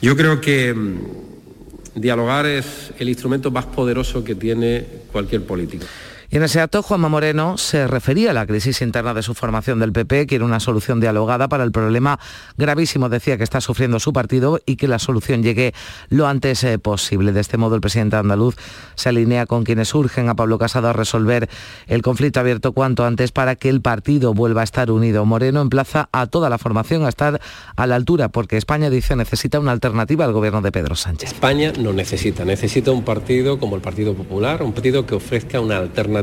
Yo 0.00 0.16
creo 0.16 0.40
que 0.40 0.74
mm, 0.74 2.00
dialogar 2.00 2.46
es 2.46 2.92
el 2.98 3.08
instrumento 3.08 3.50
más 3.50 3.66
poderoso 3.66 4.24
que 4.24 4.34
tiene 4.34 4.84
cualquier 5.10 5.44
político. 5.44 5.86
Y 6.32 6.38
en 6.38 6.44
ese 6.44 6.62
acto, 6.62 6.82
Juanma 6.82 7.10
Moreno 7.10 7.58
se 7.58 7.86
refería 7.86 8.30
a 8.30 8.32
la 8.32 8.46
crisis 8.46 8.80
interna 8.80 9.12
de 9.12 9.22
su 9.22 9.34
formación 9.34 9.78
del 9.80 9.92
PP, 9.92 10.26
quiere 10.26 10.46
una 10.46 10.60
solución 10.60 10.98
dialogada 10.98 11.46
para 11.46 11.62
el 11.62 11.72
problema 11.72 12.18
gravísimo, 12.56 13.10
decía, 13.10 13.36
que 13.36 13.44
está 13.44 13.60
sufriendo 13.60 14.00
su 14.00 14.14
partido 14.14 14.58
y 14.64 14.76
que 14.76 14.88
la 14.88 14.98
solución 14.98 15.42
llegue 15.42 15.74
lo 16.08 16.26
antes 16.26 16.64
eh, 16.64 16.78
posible. 16.78 17.32
De 17.32 17.40
este 17.42 17.58
modo, 17.58 17.74
el 17.74 17.82
presidente 17.82 18.16
andaluz 18.16 18.56
se 18.94 19.10
alinea 19.10 19.44
con 19.44 19.64
quienes 19.64 19.94
urgen 19.94 20.30
a 20.30 20.34
Pablo 20.34 20.56
Casado 20.56 20.88
a 20.88 20.94
resolver 20.94 21.50
el 21.86 22.00
conflicto 22.00 22.40
abierto 22.40 22.72
cuanto 22.72 23.04
antes 23.04 23.30
para 23.30 23.54
que 23.54 23.68
el 23.68 23.82
partido 23.82 24.32
vuelva 24.32 24.62
a 24.62 24.64
estar 24.64 24.90
unido. 24.90 25.26
Moreno 25.26 25.60
emplaza 25.60 26.08
a 26.12 26.28
toda 26.28 26.48
la 26.48 26.56
formación 26.56 27.04
a 27.04 27.10
estar 27.10 27.42
a 27.76 27.86
la 27.86 27.94
altura, 27.94 28.30
porque 28.30 28.56
España, 28.56 28.88
dice, 28.88 29.16
necesita 29.16 29.60
una 29.60 29.72
alternativa 29.72 30.24
al 30.24 30.32
gobierno 30.32 30.62
de 30.62 30.72
Pedro 30.72 30.96
Sánchez. 30.96 31.30
España 31.30 31.74
no 31.78 31.92
necesita, 31.92 32.46
necesita 32.46 32.90
un 32.90 33.04
partido 33.04 33.58
como 33.58 33.76
el 33.76 33.82
Partido 33.82 34.14
Popular, 34.14 34.62
un 34.62 34.72
partido 34.72 35.04
que 35.04 35.14
ofrezca 35.14 35.60
una 35.60 35.76
alternativa 35.76 36.21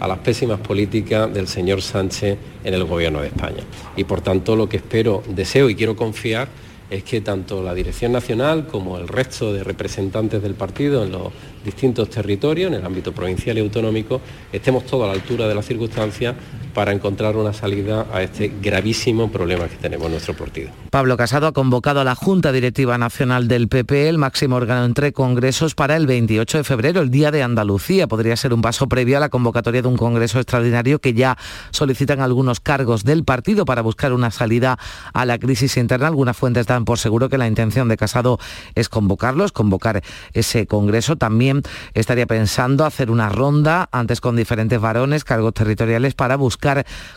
a 0.00 0.08
las 0.08 0.18
pésimas 0.18 0.60
políticas 0.60 1.32
del 1.32 1.48
señor 1.48 1.82
Sánchez 1.82 2.38
en 2.64 2.74
el 2.74 2.84
gobierno 2.84 3.20
de 3.20 3.28
España. 3.28 3.62
Y 3.96 4.04
por 4.04 4.20
tanto 4.20 4.56
lo 4.56 4.68
que 4.68 4.78
espero, 4.78 5.22
deseo 5.28 5.70
y 5.70 5.74
quiero 5.74 5.96
confiar 5.96 6.48
es 6.88 7.02
que 7.02 7.20
tanto 7.20 7.62
la 7.62 7.74
Dirección 7.74 8.12
Nacional 8.12 8.66
como 8.66 8.98
el 8.98 9.08
resto 9.08 9.52
de 9.52 9.64
representantes 9.64 10.42
del 10.42 10.54
partido 10.54 11.04
en 11.04 11.12
los 11.12 11.32
distintos 11.64 12.08
territorios, 12.08 12.68
en 12.68 12.78
el 12.78 12.86
ámbito 12.86 13.12
provincial 13.12 13.58
y 13.58 13.60
autonómico, 13.60 14.20
estemos 14.52 14.84
todos 14.86 15.04
a 15.04 15.08
la 15.08 15.14
altura 15.14 15.48
de 15.48 15.54
las 15.54 15.66
circunstancias 15.66 16.34
para 16.76 16.92
encontrar 16.92 17.36
una 17.36 17.54
salida 17.54 18.04
a 18.12 18.20
este 18.20 18.52
gravísimo 18.60 19.32
problema 19.32 19.66
que 19.66 19.76
tenemos 19.76 20.04
en 20.08 20.12
nuestro 20.12 20.34
partido. 20.34 20.68
Pablo 20.90 21.16
Casado 21.16 21.46
ha 21.46 21.52
convocado 21.52 22.00
a 22.00 22.04
la 22.04 22.14
Junta 22.14 22.52
Directiva 22.52 22.98
Nacional 22.98 23.48
del 23.48 23.68
PP, 23.68 24.10
el 24.10 24.18
máximo 24.18 24.56
órgano 24.56 24.84
entre 24.84 25.14
congresos, 25.14 25.74
para 25.74 25.96
el 25.96 26.06
28 26.06 26.58
de 26.58 26.64
febrero, 26.64 27.00
el 27.00 27.10
Día 27.10 27.30
de 27.30 27.42
Andalucía. 27.42 28.06
Podría 28.08 28.36
ser 28.36 28.52
un 28.52 28.60
paso 28.60 28.90
previo 28.90 29.16
a 29.16 29.20
la 29.20 29.30
convocatoria 29.30 29.80
de 29.80 29.88
un 29.88 29.96
congreso 29.96 30.38
extraordinario 30.38 30.98
que 30.98 31.14
ya 31.14 31.38
solicitan 31.70 32.20
algunos 32.20 32.60
cargos 32.60 33.04
del 33.04 33.24
partido 33.24 33.64
para 33.64 33.80
buscar 33.80 34.12
una 34.12 34.30
salida 34.30 34.78
a 35.14 35.24
la 35.24 35.38
crisis 35.38 35.78
interna. 35.78 36.08
Algunas 36.08 36.36
fuentes 36.36 36.66
dan 36.66 36.84
por 36.84 36.98
seguro 36.98 37.30
que 37.30 37.38
la 37.38 37.46
intención 37.46 37.88
de 37.88 37.96
Casado 37.96 38.38
es 38.74 38.90
convocarlos, 38.90 39.50
convocar 39.50 40.02
ese 40.34 40.66
congreso. 40.66 41.16
También 41.16 41.62
estaría 41.94 42.26
pensando 42.26 42.84
hacer 42.84 43.10
una 43.10 43.30
ronda 43.30 43.88
antes 43.92 44.20
con 44.20 44.36
diferentes 44.36 44.78
varones, 44.78 45.24
cargos 45.24 45.54
territoriales, 45.54 46.14
para 46.14 46.36
buscar 46.36 46.65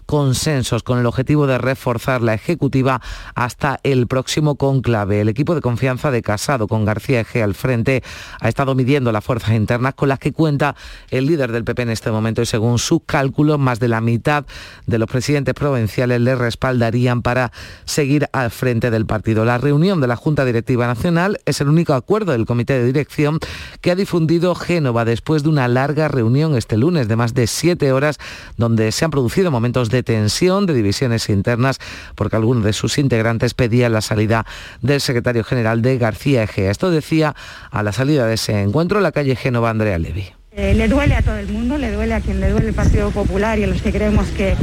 consensos 0.05 0.83
con 0.83 0.99
el 0.99 1.05
objetivo 1.05 1.47
de 1.47 1.57
reforzar 1.57 2.21
la 2.21 2.33
ejecutiva 2.33 3.01
hasta 3.35 3.79
el 3.83 4.07
próximo 4.07 4.55
conclave. 4.55 5.21
El 5.21 5.29
equipo 5.29 5.55
de 5.55 5.61
confianza 5.61 6.11
de 6.11 6.21
Casado 6.21 6.67
con 6.67 6.85
García 6.85 7.21
Eje 7.21 7.43
al 7.43 7.55
frente 7.55 8.03
ha 8.39 8.49
estado 8.49 8.75
midiendo 8.75 9.11
las 9.11 9.23
fuerzas 9.23 9.51
internas 9.51 9.93
con 9.95 10.09
las 10.09 10.19
que 10.19 10.33
cuenta 10.33 10.75
el 11.09 11.25
líder 11.25 11.51
del 11.51 11.63
PP 11.63 11.83
en 11.83 11.89
este 11.89 12.11
momento 12.11 12.41
y 12.41 12.45
según 12.45 12.79
sus 12.79 13.01
cálculos 13.05 13.59
más 13.59 13.79
de 13.79 13.87
la 13.87 14.01
mitad 14.01 14.45
de 14.85 14.97
los 14.97 15.09
presidentes 15.09 15.53
provinciales 15.53 16.21
le 16.21 16.35
respaldarían 16.35 17.21
para 17.21 17.51
seguir 17.85 18.27
al 18.33 18.51
frente 18.51 18.91
del 18.91 19.05
partido. 19.05 19.45
La 19.45 19.57
reunión 19.57 20.01
de 20.01 20.07
la 20.07 20.15
Junta 20.15 20.45
Directiva 20.45 20.87
Nacional 20.87 21.39
es 21.45 21.61
el 21.61 21.69
único 21.69 21.93
acuerdo 21.93 22.31
del 22.31 22.45
Comité 22.45 22.73
de 22.73 22.85
Dirección 22.85 23.39
que 23.81 23.91
ha 23.91 23.95
difundido 23.95 24.55
Génova 24.55 25.05
después 25.05 25.43
de 25.43 25.49
una 25.49 25.67
larga 25.67 26.07
reunión 26.07 26.55
este 26.55 26.77
lunes 26.77 27.07
de 27.07 27.15
más 27.15 27.33
de 27.33 27.47
siete 27.47 27.91
horas 27.91 28.19
donde 28.57 28.91
se 28.91 29.05
han 29.05 29.11
producido 29.11 29.38
momentos 29.47 29.89
de 29.89 30.03
tensión, 30.03 30.65
de 30.65 30.73
divisiones 30.73 31.29
internas, 31.29 31.79
porque 32.15 32.35
algunos 32.35 32.63
de 32.63 32.73
sus 32.73 32.97
integrantes 32.97 33.53
pedían 33.53 33.93
la 33.93 34.01
salida 34.01 34.45
del 34.81 35.01
secretario 35.01 35.43
general 35.43 35.81
de 35.81 35.97
García 35.97 36.43
Egea. 36.43 36.71
Esto 36.71 36.91
decía 36.91 37.35
a 37.71 37.83
la 37.83 37.93
salida 37.93 38.25
de 38.25 38.33
ese 38.33 38.61
encuentro 38.61 38.99
en 38.99 39.03
la 39.03 39.11
calle 39.11 39.35
Génova 39.35 39.69
Andrea 39.69 39.97
Levi. 39.97 40.25
Eh, 40.51 40.73
le 40.73 40.87
duele 40.87 41.15
a 41.15 41.21
todo 41.21 41.37
el 41.37 41.47
mundo, 41.47 41.77
le 41.77 41.91
duele 41.91 42.13
a 42.13 42.21
quien 42.21 42.39
le 42.41 42.49
duele 42.49 42.67
el 42.67 42.73
Partido 42.73 43.11
Popular 43.11 43.57
y 43.59 43.63
a 43.63 43.67
los 43.67 43.81
que 43.81 43.91
creemos 43.91 44.27
que 44.29 44.55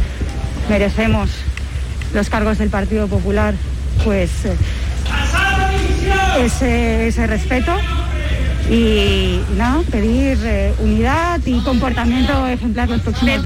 merecemos 0.69 1.31
los 2.13 2.29
cargos 2.29 2.59
del 2.59 2.71
Partido 2.71 3.07
Popular, 3.07 3.55
pues 4.05 4.31
eh, 4.45 4.57
ese 7.07 7.27
respeto 7.27 7.75
y 8.71 9.41
no, 9.57 9.85
pedir 9.91 10.39
eh, 10.43 10.75
unidad 10.81 11.41
y 11.47 11.61
comportamiento 11.61 12.47
ejemplar 12.47 12.89
los 12.89 13.01
próximos. 13.01 13.45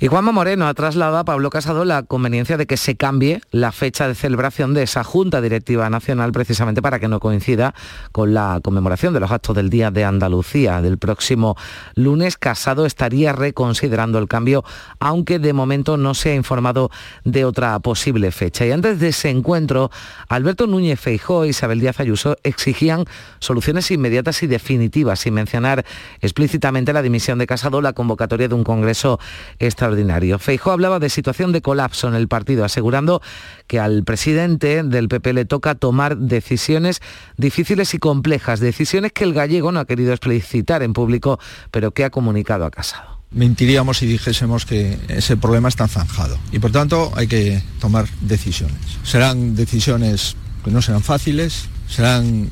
Y 0.00 0.06
Juanma 0.06 0.32
Moreno 0.32 0.68
ha 0.68 0.74
trasladado 0.74 1.18
a 1.18 1.24
Pablo 1.24 1.50
Casado 1.50 1.84
la 1.84 2.02
conveniencia 2.02 2.56
de 2.56 2.66
que 2.66 2.76
se 2.76 2.96
cambie 2.96 3.40
la 3.50 3.72
fecha 3.72 4.06
de 4.06 4.14
celebración 4.14 4.74
de 4.74 4.82
esa 4.82 5.04
Junta 5.04 5.40
Directiva 5.40 5.88
Nacional 5.90 6.32
precisamente 6.32 6.82
para 6.82 7.00
que 7.00 7.08
no 7.08 7.20
coincida 7.20 7.74
con 8.12 8.34
la 8.34 8.60
conmemoración 8.62 9.14
de 9.14 9.20
los 9.20 9.30
actos 9.30 9.56
del 9.56 9.70
Día 9.70 9.90
de 9.90 10.04
Andalucía 10.04 10.80
del 10.82 10.98
próximo 10.98 11.56
lunes. 11.94 12.36
Casado 12.36 12.86
estaría 12.86 13.32
reconsiderando 13.32 14.18
el 14.18 14.28
cambio, 14.28 14.64
aunque 15.00 15.38
de 15.38 15.52
momento 15.52 15.96
no 15.96 16.14
se 16.14 16.30
ha 16.30 16.34
informado 16.34 16.90
de 17.24 17.44
otra 17.44 17.78
posible 17.80 18.30
fecha. 18.30 18.66
Y 18.66 18.72
antes 18.72 19.00
de 19.00 19.08
ese 19.08 19.30
encuentro, 19.30 19.90
Alberto 20.28 20.66
Núñez 20.66 21.00
Feijó 21.00 21.44
e 21.44 21.48
Isabel 21.48 21.80
Díaz 21.80 22.00
Ayuso 22.00 22.36
exigían 22.42 23.04
soluciones 23.40 23.90
inmediatas 23.90 24.42
y 24.42 24.46
definitivas, 24.58 25.20
sin 25.20 25.34
mencionar 25.34 25.84
explícitamente 26.20 26.92
la 26.92 27.00
dimisión 27.00 27.38
de 27.38 27.46
Casado, 27.46 27.80
la 27.80 27.92
convocatoria 27.92 28.48
de 28.48 28.54
un 28.54 28.64
Congreso 28.64 29.20
extraordinario. 29.60 30.38
Feijó 30.38 30.72
hablaba 30.72 30.98
de 30.98 31.08
situación 31.08 31.52
de 31.52 31.62
colapso 31.62 32.08
en 32.08 32.14
el 32.14 32.26
partido, 32.26 32.64
asegurando 32.64 33.22
que 33.68 33.78
al 33.78 34.02
presidente 34.02 34.82
del 34.82 35.08
PP 35.08 35.32
le 35.32 35.44
toca 35.44 35.76
tomar 35.76 36.18
decisiones 36.18 37.00
difíciles 37.36 37.94
y 37.94 37.98
complejas, 37.98 38.58
decisiones 38.58 39.12
que 39.12 39.24
el 39.24 39.32
gallego 39.32 39.70
no 39.70 39.78
ha 39.78 39.86
querido 39.86 40.12
explicitar 40.12 40.82
en 40.82 40.92
público, 40.92 41.38
pero 41.70 41.92
que 41.92 42.04
ha 42.04 42.10
comunicado 42.10 42.64
a 42.64 42.70
Casado 42.70 43.18
mentiríamos 43.30 43.98
si 43.98 44.06
dijésemos 44.06 44.64
que 44.64 44.98
ese 45.08 45.36
problema 45.36 45.68
está 45.68 45.86
zanjado. 45.86 46.38
Y 46.50 46.60
por 46.60 46.72
tanto 46.72 47.12
hay 47.14 47.26
que 47.26 47.62
tomar 47.78 48.08
decisiones. 48.22 48.78
Serán 49.02 49.54
decisiones 49.54 50.34
que 50.64 50.70
no 50.70 50.80
serán 50.80 51.02
fáciles, 51.02 51.68
Serán 51.88 52.50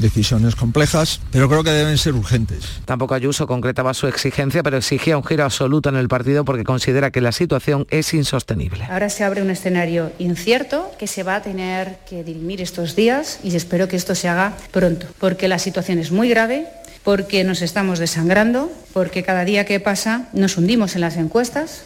decisiones 0.00 0.54
complejas, 0.54 1.20
pero 1.30 1.48
creo 1.48 1.64
que 1.64 1.70
deben 1.70 1.98
ser 1.98 2.14
urgentes. 2.14 2.80
Tampoco 2.84 3.14
Ayuso 3.14 3.46
concretaba 3.46 3.94
su 3.94 4.06
exigencia, 4.06 4.62
pero 4.62 4.76
exigía 4.76 5.16
un 5.16 5.24
giro 5.24 5.44
absoluto 5.44 5.88
en 5.88 5.96
el 5.96 6.08
partido 6.08 6.44
porque 6.44 6.64
considera 6.64 7.10
que 7.10 7.20
la 7.20 7.32
situación 7.32 7.86
es 7.90 8.14
insostenible. 8.14 8.84
Ahora 8.84 9.10
se 9.10 9.24
abre 9.24 9.42
un 9.42 9.50
escenario 9.50 10.12
incierto 10.18 10.90
que 10.98 11.06
se 11.06 11.22
va 11.22 11.36
a 11.36 11.42
tener 11.42 11.98
que 12.08 12.24
dirimir 12.24 12.60
estos 12.60 12.96
días 12.96 13.40
y 13.42 13.54
espero 13.54 13.88
que 13.88 13.96
esto 13.96 14.14
se 14.14 14.28
haga 14.28 14.56
pronto, 14.70 15.06
porque 15.18 15.48
la 15.48 15.58
situación 15.58 15.98
es 15.98 16.12
muy 16.12 16.28
grave, 16.28 16.66
porque 17.04 17.44
nos 17.44 17.62
estamos 17.62 17.98
desangrando, 17.98 18.70
porque 18.92 19.22
cada 19.22 19.44
día 19.44 19.64
que 19.64 19.80
pasa 19.80 20.28
nos 20.32 20.56
hundimos 20.56 20.94
en 20.94 21.00
las 21.00 21.16
encuestas, 21.16 21.84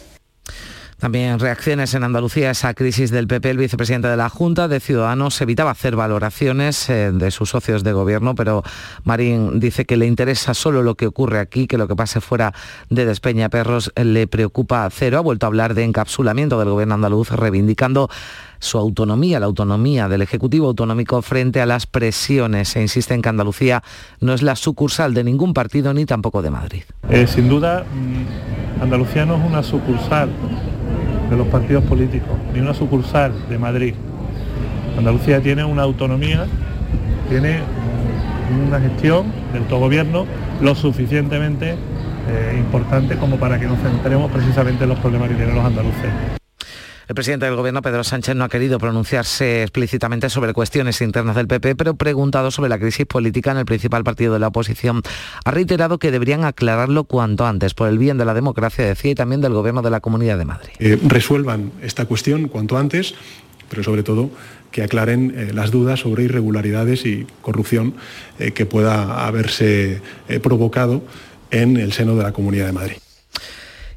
también 0.97 1.39
reacciones 1.39 1.93
en 1.93 2.03
Andalucía 2.03 2.49
a 2.49 2.51
esa 2.51 2.73
crisis 2.73 3.11
del 3.11 3.27
PP. 3.27 3.51
El 3.51 3.57
vicepresidente 3.57 4.07
de 4.07 4.17
la 4.17 4.29
Junta 4.29 4.67
de 4.67 4.79
Ciudadanos 4.79 5.39
evitaba 5.41 5.71
hacer 5.71 5.95
valoraciones 5.95 6.89
eh, 6.89 7.11
de 7.11 7.31
sus 7.31 7.49
socios 7.49 7.83
de 7.83 7.93
gobierno, 7.93 8.35
pero 8.35 8.63
Marín 9.03 9.59
dice 9.59 9.85
que 9.85 9.97
le 9.97 10.05
interesa 10.05 10.53
solo 10.53 10.83
lo 10.83 10.95
que 10.95 11.07
ocurre 11.07 11.39
aquí, 11.39 11.67
que 11.67 11.77
lo 11.77 11.87
que 11.87 11.95
pase 11.95 12.21
fuera 12.21 12.53
de 12.89 13.05
Despeña 13.05 13.49
Perros 13.49 13.91
le 13.95 14.27
preocupa 14.27 14.89
cero. 14.91 15.17
Ha 15.17 15.21
vuelto 15.21 15.45
a 15.45 15.47
hablar 15.47 15.73
de 15.73 15.83
encapsulamiento 15.83 16.59
del 16.59 16.69
gobierno 16.69 16.95
andaluz, 16.95 17.31
reivindicando 17.31 18.09
su 18.59 18.77
autonomía, 18.77 19.39
la 19.39 19.45
autonomía 19.45 20.07
del 20.07 20.21
Ejecutivo 20.21 20.67
Autonómico 20.67 21.21
frente 21.21 21.61
a 21.61 21.65
las 21.65 21.85
presiones. 21.85 22.69
Se 22.69 22.81
insiste 22.81 23.13
en 23.13 23.21
que 23.21 23.29
Andalucía 23.29 23.83
no 24.21 24.33
es 24.33 24.41
la 24.41 24.55
sucursal 24.55 25.13
de 25.13 25.23
ningún 25.23 25.53
partido 25.53 25.93
ni 25.93 26.05
tampoco 26.05 26.41
de 26.41 26.49
Madrid. 26.49 26.83
Eh, 27.09 27.27
sin 27.27 27.49
duda, 27.49 27.83
mm, 27.83 28.81
Andalucía 28.81 29.25
no 29.25 29.35
es 29.35 29.43
una 29.43 29.63
sucursal 29.63 30.29
de 31.33 31.39
los 31.39 31.47
partidos 31.47 31.83
políticos, 31.85 32.29
ni 32.53 32.59
una 32.59 32.75
sucursal 32.75 33.33
de 33.49 33.57
Madrid. 33.57 33.95
Andalucía 34.97 35.41
tiene 35.41 35.63
una 35.63 35.81
autonomía, 35.81 36.45
tiene 37.27 37.59
una 38.67 38.79
gestión 38.79 39.31
de 39.51 39.59
autogobierno 39.59 40.25
lo 40.61 40.75
suficientemente 40.75 41.71
eh, 41.71 42.55
importante 42.57 43.17
como 43.17 43.37
para 43.37 43.59
que 43.59 43.65
nos 43.65 43.79
centremos 43.79 44.31
precisamente 44.31 44.83
en 44.83 44.89
los 44.89 44.99
problemas 44.99 45.29
que 45.29 45.35
tienen 45.35 45.55
los 45.55 45.65
andaluces. 45.65 46.42
El 47.07 47.15
presidente 47.15 47.45
del 47.45 47.55
Gobierno, 47.55 47.81
Pedro 47.81 48.03
Sánchez, 48.05 48.33
no 48.35 48.45
ha 48.45 48.49
querido 48.49 48.79
pronunciarse 48.79 49.63
explícitamente 49.63 50.29
sobre 50.29 50.53
cuestiones 50.53 51.01
internas 51.01 51.35
del 51.35 51.47
PP, 51.47 51.75
pero 51.75 51.95
preguntado 51.95 52.49
sobre 52.49 52.69
la 52.69 52.79
crisis 52.79 53.05
política 53.05 53.51
en 53.51 53.57
el 53.57 53.65
principal 53.65 54.05
partido 54.05 54.33
de 54.33 54.39
la 54.39 54.47
oposición, 54.47 55.01
ha 55.43 55.51
reiterado 55.51 55.99
que 55.99 56.11
deberían 56.11 56.45
aclararlo 56.45 57.03
cuanto 57.03 57.45
antes, 57.45 57.73
por 57.73 57.89
el 57.89 57.97
bien 57.97 58.17
de 58.17 58.23
la 58.23 58.33
democracia, 58.33 58.85
decía, 58.85 59.11
y 59.11 59.15
también 59.15 59.41
del 59.41 59.53
Gobierno 59.53 59.81
de 59.81 59.89
la 59.89 59.99
Comunidad 59.99 60.37
de 60.37 60.45
Madrid. 60.45 60.71
Eh, 60.79 60.97
resuelvan 61.03 61.73
esta 61.81 62.05
cuestión 62.05 62.47
cuanto 62.47 62.77
antes, 62.77 63.15
pero 63.69 63.83
sobre 63.83 64.03
todo 64.03 64.29
que 64.71 64.81
aclaren 64.81 65.33
eh, 65.35 65.51
las 65.53 65.71
dudas 65.71 65.99
sobre 65.99 66.23
irregularidades 66.23 67.05
y 67.05 67.27
corrupción 67.41 67.95
eh, 68.39 68.51
que 68.51 68.65
pueda 68.65 69.27
haberse 69.27 70.01
provocado 70.41 71.03
en 71.51 71.75
el 71.75 71.91
seno 71.91 72.15
de 72.15 72.23
la 72.23 72.31
Comunidad 72.31 72.67
de 72.67 72.71
Madrid. 72.71 73.02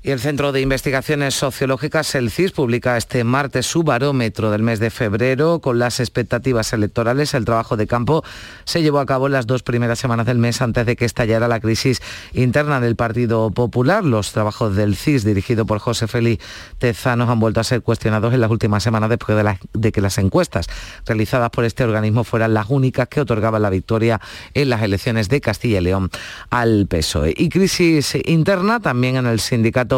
Y 0.07 0.13
el 0.13 0.21
Centro 0.21 0.53
de 0.53 0.61
Investigaciones 0.61 1.35
Sociológicas, 1.35 2.15
el 2.15 2.31
CIS, 2.31 2.53
publica 2.53 2.97
este 2.97 3.25
martes 3.25 3.67
su 3.67 3.83
barómetro 3.83 4.53
del 4.53 4.63
mes 4.63 4.79
de 4.79 4.91
febrero 4.91 5.59
con 5.59 5.81
las 5.81 5.99
expectativas 5.99 6.73
electorales. 6.73 7.35
El 7.35 7.45
trabajo 7.45 7.77
de 7.77 7.89
campo 7.89 8.23
se 8.65 8.83
llevó 8.83 9.01
a 9.01 9.07
cabo 9.07 9.27
en 9.27 9.33
las 9.33 9.49
dos 9.49 9.65
primeras 9.65 9.99
semanas 9.99 10.27
del 10.27 10.39
mes 10.39 10.63
antes 10.63 10.87
de 10.87 10.95
que 10.95 11.07
estallara 11.07 11.49
la 11.49 11.59
crisis 11.59 12.01
interna 12.35 12.79
del 12.79 12.95
Partido 12.95 13.51
Popular. 13.51 14.05
Los 14.05 14.31
trabajos 14.31 14.77
del 14.77 14.95
CIS, 14.95 15.25
dirigido 15.25 15.67
por 15.67 15.81
José 15.81 16.07
Félix 16.07 16.45
Tezanos, 16.79 17.29
han 17.29 17.41
vuelto 17.41 17.59
a 17.59 17.65
ser 17.65 17.83
cuestionados 17.83 18.33
en 18.33 18.41
las 18.41 18.51
últimas 18.53 18.85
semanas 18.85 19.11
después 19.11 19.37
de, 19.37 19.59
de 19.73 19.91
que 19.91 20.01
las 20.01 20.19
encuestas 20.19 20.69
realizadas 21.05 21.51
por 21.51 21.65
este 21.65 21.83
organismo 21.83 22.23
fueran 22.23 22.55
las 22.55 22.67
únicas 22.69 23.09
que 23.09 23.23
otorgaban 23.23 23.61
la 23.61 23.71
victoria 23.71 24.21
en 24.55 24.71
las 24.71 24.83
elecciones 24.83 25.29
de 25.29 25.41
Castilla 25.41 25.79
y 25.79 25.83
León 25.83 26.11
al 26.51 26.87
PSOE. 26.87 27.35
Y 27.37 27.49
crisis 27.49 28.17
interna 28.25 28.79
también 28.79 29.17
en 29.17 29.27
el 29.27 29.41
sindicato 29.41 29.96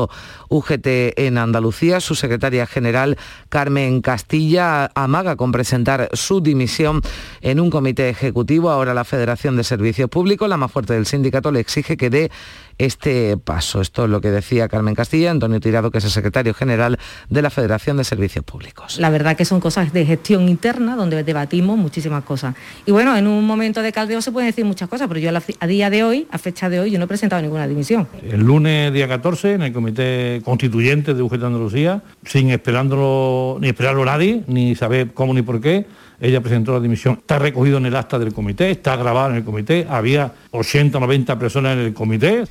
UGT 0.49 0.87
en 1.17 1.39
Andalucía. 1.39 2.01
Su 2.01 2.15
secretaria 2.15 2.67
general, 2.67 3.17
Carmen 3.49 4.01
Castilla, 4.01 4.91
amaga 4.95 5.37
con 5.37 5.53
presentar 5.53 6.09
su 6.13 6.41
dimisión 6.41 7.03
en 7.41 7.61
un 7.61 7.71
comité 7.71 8.09
ejecutivo. 8.09 8.71
Ahora 8.71 8.95
la 8.95 9.05
Federación 9.05 9.57
de 9.57 9.65
Servicios 9.65 10.09
Públicos, 10.09 10.49
la 10.49 10.57
más 10.57 10.71
fuerte 10.71 10.95
del 10.95 11.07
sindicato, 11.07 11.51
le 11.51 11.61
exige 11.61 11.97
que 11.97 12.11
dé 12.11 12.31
este 12.79 13.37
paso. 13.37 13.81
Esto 13.81 14.05
es 14.05 14.11
lo 14.11 14.21
que 14.21 14.31
decía 14.31 14.69
Carmen 14.69 14.95
Castilla, 14.95 15.31
Antonio 15.31 15.61
Tirado, 15.61 15.91
que 15.91 15.99
es 15.99 16.05
el 16.05 16.11
secretario 16.11 16.55
general 16.55 16.99
de 17.29 17.43
la 17.43 17.51
Federación 17.51 17.97
de 17.97 18.05
Servicios 18.05 18.45
Públicos. 18.45 18.99
La 18.99 19.11
verdad 19.11 19.37
que 19.37 19.45
son 19.45 19.61
cosas 19.61 19.93
de 19.93 20.07
gestión 20.07 20.49
interna 20.49 20.97
donde 20.97 21.23
debatimos 21.23 21.77
muchísimas 21.77 22.25
cosas. 22.25 22.55
Y 22.87 22.93
bueno, 22.93 23.17
en 23.17 23.27
un 23.27 23.47
momento 23.47 23.83
de 23.83 23.93
caldeo 23.93 24.23
se 24.23 24.33
pueden 24.33 24.49
decir 24.49 24.65
muchas 24.65 24.89
cosas, 24.89 25.09
pero 25.09 25.21
yo 25.21 25.31
a 25.61 25.67
día 25.67 25.91
de 25.91 26.03
hoy, 26.05 26.27
a 26.31 26.39
fecha 26.39 26.69
de 26.69 26.81
hoy, 26.81 26.91
yo 26.91 26.99
no 26.99 27.05
he 27.05 27.09
presentado 27.09 27.43
ninguna 27.43 27.67
dimisión. 27.67 28.09
El 28.23 28.41
lunes 28.41 28.93
día 28.93 29.09
14 29.09 29.55
en 29.55 29.63
el 29.63 29.73
Comité 29.73 30.41
Constituyente 30.45 31.15
de 31.15 31.23
UGT 31.23 31.43
Andalucía, 31.43 32.03
sin 32.25 32.51
esperándolo, 32.51 33.59
ni 33.61 33.69
esperarlo 33.69 34.05
nadie, 34.05 34.45
ni 34.47 34.75
saber 34.75 35.13
cómo 35.13 35.35
ni 35.35 35.43
por 35.43 35.61
qué, 35.61 35.87
ella 36.21 36.41
presentó 36.41 36.73
la 36.73 36.81
dimisión. 36.81 37.19
Está 37.21 37.39
recogido 37.39 37.79
en 37.79 37.87
el 37.87 37.97
acta 37.97 38.19
del 38.19 38.33
comité, 38.33 38.71
está 38.71 38.97
grabado 38.97 39.31
en 39.31 39.37
el 39.37 39.45
comité, 39.45 39.87
había 39.89 40.33
80 40.51 40.99
90 40.99 41.39
personas 41.39 41.75
en 41.75 41.79
el 41.81 41.95
comité. 41.95 42.45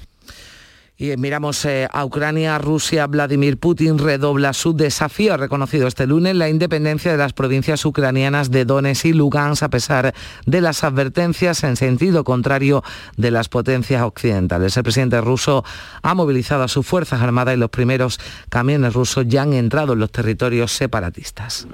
Y 0.99 1.15
miramos 1.15 1.63
eh, 1.65 1.87
a 1.91 2.03
Ucrania, 2.05 2.57
Rusia, 2.57 3.05
Vladimir 3.05 3.57
Putin 3.57 3.99
redobla 3.99 4.53
su 4.53 4.73
desafío. 4.73 5.35
Ha 5.35 5.37
reconocido 5.37 5.87
este 5.87 6.07
lunes 6.07 6.35
la 6.35 6.49
independencia 6.49 7.11
de 7.11 7.19
las 7.19 7.33
provincias 7.33 7.85
ucranianas 7.85 8.49
de 8.49 8.65
Donetsk 8.65 9.05
y 9.05 9.13
Lugansk 9.13 9.61
a 9.61 9.69
pesar 9.69 10.15
de 10.47 10.61
las 10.61 10.83
advertencias 10.83 11.63
en 11.63 11.75
sentido 11.75 12.23
contrario 12.23 12.83
de 13.15 13.29
las 13.29 13.47
potencias 13.47 14.01
occidentales. 14.01 14.75
El 14.75 14.83
presidente 14.83 15.21
ruso 15.21 15.63
ha 16.01 16.15
movilizado 16.15 16.63
a 16.63 16.67
sus 16.67 16.87
fuerzas 16.87 17.21
armadas 17.21 17.55
y 17.55 17.59
los 17.59 17.69
primeros 17.69 18.19
camiones 18.49 18.93
rusos 18.93 19.25
ya 19.27 19.43
han 19.43 19.53
entrado 19.53 19.93
en 19.93 19.99
los 19.99 20.11
territorios 20.11 20.71
separatistas. 20.71 21.67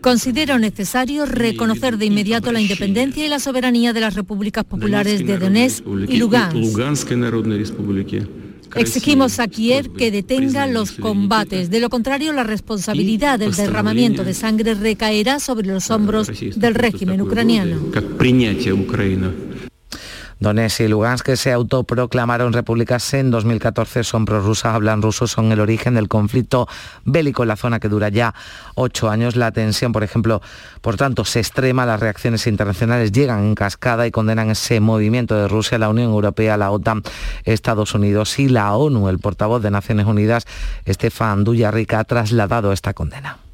Considero 0.00 0.58
necesario 0.58 1.26
reconocer 1.26 1.98
de 1.98 2.06
inmediato 2.06 2.52
la 2.52 2.60
independencia 2.60 3.24
y 3.24 3.28
la 3.28 3.38
soberanía 3.38 3.92
de 3.92 4.00
las 4.00 4.14
repúblicas 4.14 4.64
populares 4.64 5.26
de 5.26 5.38
Donetsk 5.38 5.84
y 6.08 6.16
Lugansk. 6.18 6.56
Exigimos 8.76 9.38
a 9.40 9.48
Kiev 9.48 9.92
que 9.94 10.10
detenga 10.10 10.66
los 10.66 10.92
combates. 10.92 11.70
De 11.70 11.80
lo 11.80 11.90
contrario, 11.90 12.32
la 12.32 12.44
responsabilidad 12.44 13.38
del 13.38 13.54
derramamiento 13.54 14.24
de 14.24 14.34
sangre 14.34 14.74
recaerá 14.74 15.40
sobre 15.40 15.68
los 15.68 15.90
hombros 15.90 16.30
del 16.56 16.74
régimen 16.74 17.20
ucraniano. 17.20 17.78
Donetsk 20.40 20.80
y 20.80 20.88
Lugansk, 20.88 21.26
que 21.26 21.36
se 21.36 21.52
autoproclamaron 21.52 22.52
repúblicas 22.52 23.12
en 23.14 23.30
2014, 23.30 24.04
son 24.04 24.24
prorrusas, 24.24 24.74
hablan 24.74 25.02
ruso, 25.02 25.26
son 25.26 25.52
el 25.52 25.60
origen 25.60 25.94
del 25.94 26.08
conflicto 26.08 26.66
bélico 27.04 27.42
en 27.42 27.48
la 27.48 27.56
zona 27.56 27.78
que 27.78 27.88
dura 27.88 28.08
ya 28.08 28.34
ocho 28.74 29.10
años. 29.10 29.36
La 29.36 29.52
tensión, 29.52 29.92
por 29.92 30.02
ejemplo, 30.02 30.40
por 30.80 30.96
tanto, 30.96 31.24
se 31.24 31.40
extrema, 31.40 31.84
las 31.84 32.00
reacciones 32.00 32.46
internacionales 32.46 33.12
llegan 33.12 33.44
en 33.44 33.54
cascada 33.54 34.06
y 34.06 34.10
condenan 34.10 34.50
ese 34.50 34.80
movimiento 34.80 35.36
de 35.36 35.46
Rusia, 35.46 35.78
la 35.78 35.90
Unión 35.90 36.10
Europea, 36.10 36.56
la 36.56 36.70
OTAN, 36.70 37.02
Estados 37.44 37.94
Unidos 37.94 38.38
y 38.38 38.48
la 38.48 38.74
ONU. 38.74 39.08
El 39.10 39.18
portavoz 39.18 39.62
de 39.62 39.70
Naciones 39.70 40.06
Unidas, 40.06 40.46
Estefan 40.86 41.44
Duyarric, 41.44 41.92
ha 41.92 42.04
trasladado 42.04 42.72
esta 42.72 42.94
condena. 42.94 43.49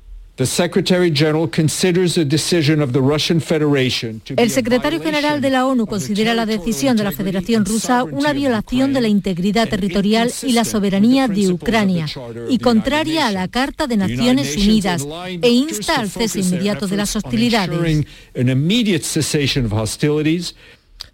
El 4.37 4.51
secretario 4.51 5.03
general 5.03 5.40
de 5.40 5.49
la 5.49 5.66
ONU 5.66 5.87
considera 5.87 6.35
la 6.35 6.44
decisión 6.44 6.94
de 6.94 7.05
la 7.05 7.12
Federación 7.12 7.64
Rusa 7.64 8.05
una 8.05 8.35
violación 8.35 8.92
de 8.92 9.01
la 9.01 9.09
integridad 9.09 9.66
territorial 9.66 10.31
y 10.42 10.53
la 10.53 10.66
soberanía 10.66 11.27
de 11.27 11.49
Ucrania 11.49 12.07
y 12.51 12.59
contraria 12.59 13.29
a 13.29 13.33
la 13.33 13.49
Carta 13.49 13.87
de 13.87 13.96
Naciones 13.96 14.55
Unidas 14.57 15.07
e 15.40 15.49
insta 15.49 16.01
al 16.01 16.11
cese 16.11 16.40
inmediato 16.40 16.87
de 16.87 16.96
las 16.99 17.16
hostilidades. 17.16 18.05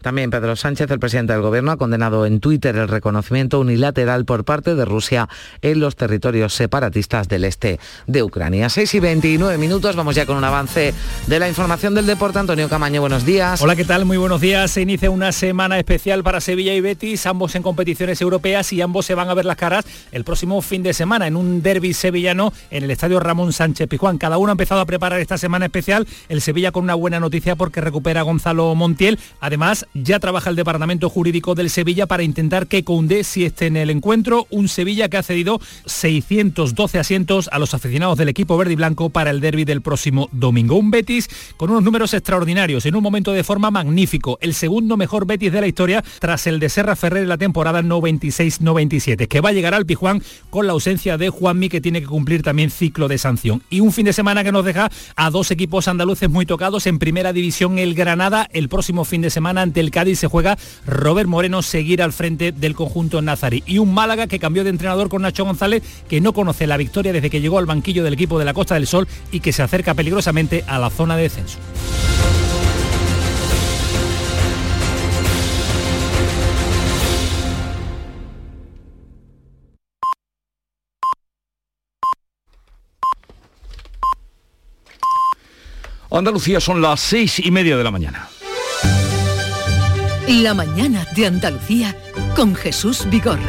También 0.02 0.30
Pedro 0.30 0.56
Sánchez, 0.56 0.90
el 0.90 0.98
presidente 0.98 1.32
del 1.32 1.42
Gobierno, 1.42 1.70
ha 1.70 1.76
condenado 1.76 2.26
en 2.26 2.40
Twitter 2.40 2.74
el 2.76 2.88
reconocimiento 2.88 3.60
unilateral 3.60 4.24
por 4.24 4.44
parte 4.44 4.74
de 4.74 4.84
Rusia 4.84 5.28
en 5.62 5.80
los 5.80 5.96
territorios 5.96 6.54
separatistas 6.54 7.28
del 7.28 7.44
este 7.44 7.78
de 8.06 8.22
Ucrania. 8.22 8.68
6 8.68 8.94
y 8.94 9.00
29 9.00 9.58
minutos, 9.58 9.94
vamos 9.94 10.14
ya 10.14 10.26
con 10.26 10.36
un 10.36 10.44
avance 10.44 10.92
de 11.26 11.38
la 11.38 11.48
información 11.48 11.94
del 11.94 12.06
deporte. 12.06 12.38
Antonio 12.38 12.68
Camaño, 12.68 13.00
buenos 13.00 13.24
días. 13.24 13.62
Hola, 13.62 13.76
¿qué 13.76 13.84
tal? 13.84 14.04
Muy 14.04 14.16
buenos 14.16 14.40
días. 14.40 14.70
Se 14.72 14.80
inicia 14.80 15.10
una 15.10 15.30
semana 15.32 15.78
especial 15.78 16.22
para 16.24 16.40
Sevilla 16.40 16.74
y 16.74 16.80
Betis, 16.80 17.26
ambos 17.26 17.54
en 17.54 17.62
competiciones 17.62 18.20
europeas 18.20 18.72
y 18.72 18.80
ambos 18.80 19.06
se 19.06 19.14
van 19.14 19.28
a 19.28 19.34
ver 19.34 19.44
las 19.44 19.56
caras 19.56 19.84
el 20.10 20.24
próximo 20.24 20.60
fin 20.62 20.82
de 20.82 20.94
semana 20.94 21.26
en 21.26 21.36
un 21.36 21.62
derby 21.62 21.94
sevillano 21.94 22.52
en 22.70 22.84
el 22.84 22.90
estadio 22.90 23.20
Ramón 23.20 23.52
Sánchez 23.52 23.88
Pizjuán. 23.88 24.18
Cada 24.18 24.38
uno 24.38 24.50
ha 24.50 24.54
empezado 24.54 24.80
a 24.80 24.86
preparar 24.86 25.20
esta 25.20 25.38
semana 25.38 25.66
especial. 25.66 26.06
El 26.28 26.40
Sevilla 26.40 26.72
con 26.72 26.84
una 26.84 26.94
buena 26.94 27.20
noticia 27.20 27.56
porque 27.56 27.80
recupera 27.80 28.20
a 28.20 28.24
Gonzalo 28.24 28.74
Montiel. 28.74 29.18
Además, 29.40 29.71
Ya 29.94 30.18
trabaja 30.18 30.50
el 30.50 30.56
departamento 30.56 31.08
jurídico 31.08 31.54
del 31.54 31.70
Sevilla 31.70 32.06
para 32.06 32.22
intentar 32.22 32.66
que 32.66 32.84
Koundé 32.84 33.24
sí 33.24 33.44
esté 33.44 33.66
en 33.66 33.76
el 33.76 33.90
encuentro, 33.90 34.46
un 34.50 34.68
Sevilla 34.68 35.08
que 35.08 35.16
ha 35.16 35.22
cedido 35.22 35.60
612 35.86 36.98
asientos 36.98 37.48
a 37.52 37.58
los 37.58 37.74
aficionados 37.74 38.18
del 38.18 38.28
equipo 38.28 38.56
verde 38.56 38.72
y 38.72 38.76
blanco 38.76 39.10
para 39.10 39.30
el 39.30 39.40
derby 39.40 39.64
del 39.64 39.82
próximo 39.82 40.28
domingo. 40.32 40.76
Un 40.76 40.90
Betis 40.90 41.28
con 41.56 41.70
unos 41.70 41.82
números 41.82 42.14
extraordinarios, 42.14 42.86
en 42.86 42.96
un 42.96 43.02
momento 43.02 43.32
de 43.32 43.44
forma 43.44 43.70
magnífico, 43.70 44.38
el 44.40 44.54
segundo 44.54 44.96
mejor 44.96 45.26
Betis 45.26 45.52
de 45.52 45.60
la 45.60 45.66
historia 45.66 46.04
tras 46.18 46.46
el 46.46 46.60
de 46.60 46.68
Serra 46.68 46.96
Ferrer 46.96 47.22
en 47.22 47.28
la 47.28 47.38
temporada 47.38 47.82
96-97, 47.82 49.28
que 49.28 49.40
va 49.40 49.50
a 49.50 49.52
llegar 49.52 49.74
al 49.74 49.86
Pijuán 49.86 50.22
con 50.50 50.66
la 50.66 50.72
ausencia 50.72 51.18
de 51.18 51.30
Juanmi 51.30 51.68
que 51.68 51.80
tiene 51.80 52.00
que 52.00 52.06
cumplir 52.06 52.42
también 52.42 52.70
ciclo 52.70 53.08
de 53.08 53.18
sanción. 53.18 53.62
Y 53.70 53.80
un 53.80 53.92
fin 53.92 54.04
de 54.04 54.12
semana 54.12 54.44
que 54.44 54.52
nos 54.52 54.64
deja 54.64 54.90
a 55.16 55.30
dos 55.30 55.50
equipos 55.50 55.88
andaluces 55.88 56.28
muy 56.28 56.46
tocados 56.46 56.86
en 56.86 56.98
primera 56.98 57.32
división 57.32 57.78
el 57.78 57.94
Granada, 57.94 58.48
el 58.52 58.68
próximo 58.68 59.04
fin 59.04 59.22
de 59.22 59.30
semana 59.30 59.61
ante 59.62 59.80
el 59.80 59.90
Cádiz 59.90 60.18
se 60.18 60.26
juega 60.26 60.58
Robert 60.86 61.28
Moreno 61.28 61.62
seguir 61.62 62.02
al 62.02 62.12
frente 62.12 62.52
del 62.52 62.74
conjunto 62.74 63.22
nazarí. 63.22 63.62
Y 63.66 63.78
un 63.78 63.94
Málaga 63.94 64.26
que 64.26 64.38
cambió 64.38 64.64
de 64.64 64.70
entrenador 64.70 65.08
con 65.08 65.22
Nacho 65.22 65.44
González, 65.44 65.82
que 66.08 66.20
no 66.20 66.32
conoce 66.32 66.66
la 66.66 66.76
victoria 66.76 67.12
desde 67.12 67.30
que 67.30 67.40
llegó 67.40 67.58
al 67.58 67.66
banquillo 67.66 68.04
del 68.04 68.14
equipo 68.14 68.38
de 68.38 68.44
la 68.44 68.54
Costa 68.54 68.74
del 68.74 68.86
Sol 68.86 69.08
y 69.30 69.40
que 69.40 69.52
se 69.52 69.62
acerca 69.62 69.94
peligrosamente 69.94 70.64
a 70.66 70.78
la 70.78 70.90
zona 70.90 71.16
de 71.16 71.22
descenso. 71.22 71.58
Andalucía 86.10 86.60
son 86.60 86.82
las 86.82 87.00
seis 87.00 87.38
y 87.38 87.50
media 87.50 87.76
de 87.76 87.84
la 87.84 87.90
mañana. 87.90 88.28
La 90.28 90.54
mañana 90.54 91.04
de 91.16 91.26
Andalucía 91.26 91.96
con 92.36 92.54
Jesús 92.54 93.06
Vigorra. 93.10 93.40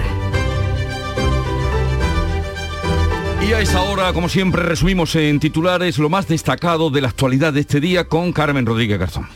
Y 3.48 3.54
a 3.54 3.60
esa 3.60 3.82
hora, 3.82 4.12
como 4.14 4.28
siempre, 4.28 4.64
resumimos 4.64 5.16
en 5.16 5.40
titulares 5.40 6.00
lo 6.00 6.10
más 6.10 6.28
destacado 6.28 6.90
de 6.90 7.02
la 7.02 7.10
actualidad 7.10 7.54
de 7.54 7.60
este 7.60 7.80
día 7.80 8.08
con 8.08 8.34
Carmen 8.34 8.66
Rodríguez 8.66 9.00
Garzón. 9.00 9.28